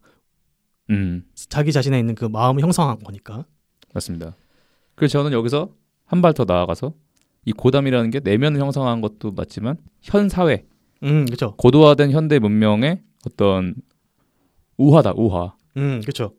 [0.89, 3.45] 음, 자기 자신에 있는 그 마음을 형성한 거니까.
[3.93, 4.35] 맞습니다.
[4.95, 5.69] 그래서 저는 여기서
[6.11, 6.93] 한 발 더 나아가서
[7.45, 10.65] 이 고담이라는 게 내면을 형성한 것도 맞지만 현 사회
[11.03, 11.55] 음, 그렇죠.
[11.55, 13.75] 고도화된 현대 문명의 어떤
[14.77, 15.55] 우화다 우화.
[15.77, 16.33] 음, 그렇죠.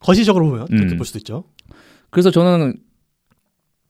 [0.00, 0.96] 거시적으로 보면 그렇게 음.
[0.96, 1.44] 볼 수도 있죠.
[2.10, 2.74] 그래서 저는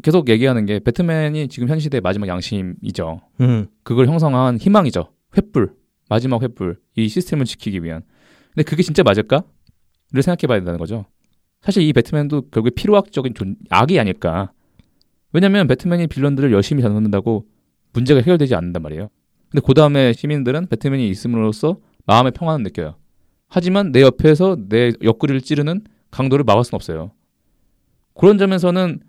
[0.03, 3.21] 계속 얘기하는 게 배트맨이 지금 현 시대의 마지막 양심이죠.
[3.41, 5.13] 음, 그걸 형성한 희망이죠.
[5.33, 5.73] 횃불
[6.09, 8.03] 마지막 횃불 이 시스템을 지키기 위한.
[8.55, 11.05] 근데 그게 진짜 맞을까?를 생각해봐야 된다는 거죠.
[11.63, 14.53] 사실 이 배트맨도 결국에 필요악적인 존, 악이 아닐까.
[15.37, 17.45] 왜냐면 배트맨이 빌런들을 열심히 잡는다고
[17.93, 19.11] 문제가 해결되지 않는단 말이에요.
[19.51, 22.97] 근데 그 다음에 시민들은 배트맨이 있음으로써 마음의 평안을 느껴요.
[23.47, 27.13] 하지만 내 옆에서 내 옆구리를 찌르는 강도를 막을 수는 없어요.
[28.15, 29.01] 그런 점에서는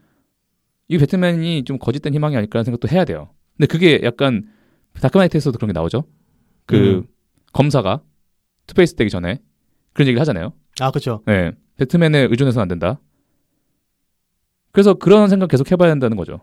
[0.90, 3.30] 이 배트맨이 좀 거짓된 희망이 아닐까라는 생각도 해야 돼요.
[3.56, 4.50] 근데 그게 약간
[5.00, 6.04] 다크나이트에서도 그런 게 나오죠.
[6.66, 7.04] 그 음.
[7.54, 8.02] 검사가
[8.66, 9.40] 투페이스 되기 전에
[9.94, 10.52] 그런 얘기를 하잖아요.
[10.82, 11.24] 아, 그렇죠.
[11.26, 11.54] 네.
[11.78, 13.00] 배트맨에 의존해서는 안 된다.
[14.78, 16.40] 그래서 그런 생각 계속 해봐야 된다는 거죠.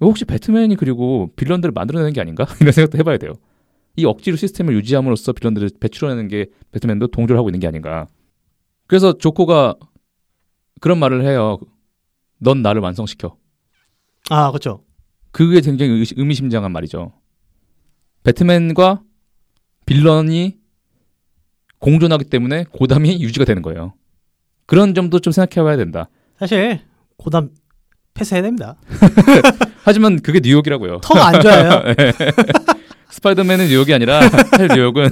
[0.00, 2.46] 혹시 배트맨이 그리고 빌런들을 만들어내는 게 아닌가?
[2.62, 3.34] 이런 생각도 해봐야 돼요.
[3.96, 8.06] 이 억지로 시스템을 유지함으로써 빌런들을 배출해내는 게 배트맨도 동조를 하고 있는 게 아닌가.
[8.86, 9.74] 그래서 조코가
[10.80, 11.58] 그런 말을 해요.
[12.38, 13.36] 넌 나를 완성시켜.
[14.30, 14.82] 아, 그렇죠.
[15.30, 17.12] 그게 굉장히 의- 의미심장한 말이죠.
[18.22, 19.02] 배트맨과
[19.84, 20.56] 빌런이
[21.80, 23.92] 공존하기 때문에 고담이 유지가 되는 거예요.
[24.64, 26.08] 그런 점도 좀 생각해 봐야 된다.
[26.38, 26.80] 사실
[27.18, 27.50] 고담
[28.16, 28.76] 패스해야 됩니다.
[29.84, 31.00] 하지만 그게 뉴욕이라고요.
[31.04, 31.82] 터가 안 좋아요.
[33.10, 35.10] 스파이더맨은 뉴욕이 아니라 사실 뉴욕은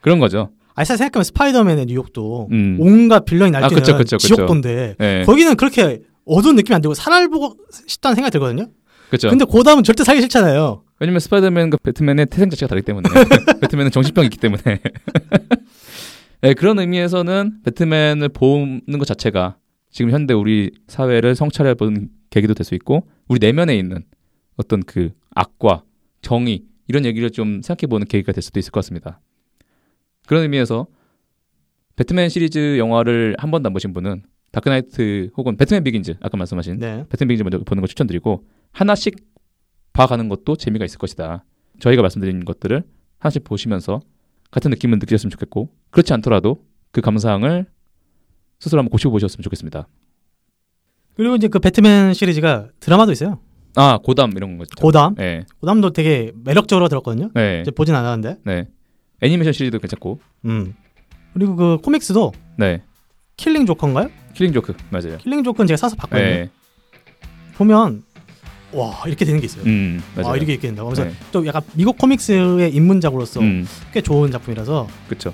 [0.00, 0.50] 그런 거죠.
[0.74, 2.76] 아니 사실 생각하면 스파이더맨의 뉴욕도 음.
[2.78, 4.34] 온갖 빌런이 아, 날뛰는 그쵸, 그쵸, 그쵸.
[4.34, 7.56] 지옥도인데 네, 거기는 그렇게 어두운 느낌이 안 들고 살을 보고
[7.86, 8.68] 싶다는 생각이 들거든요.
[9.08, 9.30] 그렇죠.
[9.30, 10.82] 근데 고담은 절대 살기 싫잖아요.
[11.00, 13.08] 왜냐면 스파이더맨과 배트맨의 태생 자체가 다르기 때문에
[13.60, 14.80] 배트맨은 정신병이 있기 때문에
[16.40, 19.56] 네, 그런 의미에서는 배트맨을 보는 것 자체가
[19.98, 24.04] 지금 현대 우리 사회를 성찰해보는 계기도 될 수 있고 우리 내면에 있는
[24.56, 25.82] 어떤 그 악과
[26.22, 29.20] 정의 이런 얘기를 좀 생각해 보는 계기가 될 수도 있을 것 같습니다.
[30.28, 30.86] 그런 의미에서
[31.96, 34.22] 배트맨 시리즈 영화를 한 번도 안 보신 분은
[34.52, 37.04] 다크나이트 혹은 배트맨 비긴즈 아까 말씀하신 네.
[37.08, 39.16] 배트맨 비긴즈 먼저 보는 걸 추천드리고 하나씩
[39.94, 41.44] 봐가는 것도 재미가 있을 것이다.
[41.80, 42.84] 저희가 말씀드린 것들을
[43.18, 44.00] 하나씩 보시면서
[44.52, 47.66] 같은 느낌을 느끼셨으면 좋겠고 그렇지 않더라도 그 감상을
[48.60, 49.86] 스스로 한번 거치고 보셨으면 좋겠습니다.
[51.16, 53.40] 그리고 이제 그 배트맨 시리즈가 드라마도 있어요.
[53.76, 54.70] 아 고담 이런 거죠.
[54.78, 55.14] 고담.
[55.16, 57.30] 네, 고담도 되게 매력적으로 들었거든요.
[57.34, 58.40] 네, 이제 보진 않았는데.
[58.44, 58.68] 네.
[59.20, 60.74] 애니메이션 시리즈도 괜찮고, 음.
[61.34, 62.82] 그리고 그 코믹스도 네,
[63.36, 64.10] 킬링 조커인가요?
[64.34, 65.18] 킬링 조크 맞아요.
[65.18, 66.24] 킬링 조커는 제가 사서 봤거든요.
[66.24, 66.50] 네,
[67.56, 68.02] 보면
[68.72, 69.64] 와 이렇게 되는 게 있어요.
[69.64, 70.32] 음 맞아요.
[70.32, 70.88] 아 이렇게 이렇게 된다고.
[70.90, 71.12] 그래서 네.
[71.32, 75.32] 좀 약간 미국 코믹스의 입문작으로서 음, 꽤 좋은 작품이라서 그렇죠.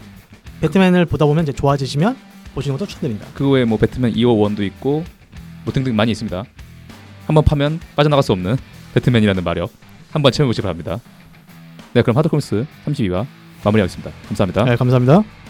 [0.60, 2.16] 배트맨을 보다 보면 이제 좋아지시면
[2.54, 3.26] 보시는 것도 추천드립니다.
[3.34, 5.04] 그 외에 뭐 배트맨 2호 1도 있고
[5.64, 6.44] 뭐 등등 많이 있습니다.
[7.26, 8.56] 한번 파면 빠져나갈 수 없는
[8.94, 9.72] 배트맨이라는 마력
[10.12, 11.00] 한번 체험해 보시기 바랍니다.
[11.92, 13.26] 네, 그럼 하드코믹스 32화
[13.64, 14.10] 마무리하겠습니다.
[14.28, 14.64] 감사합니다.
[14.64, 15.43] 네, 감사합니다.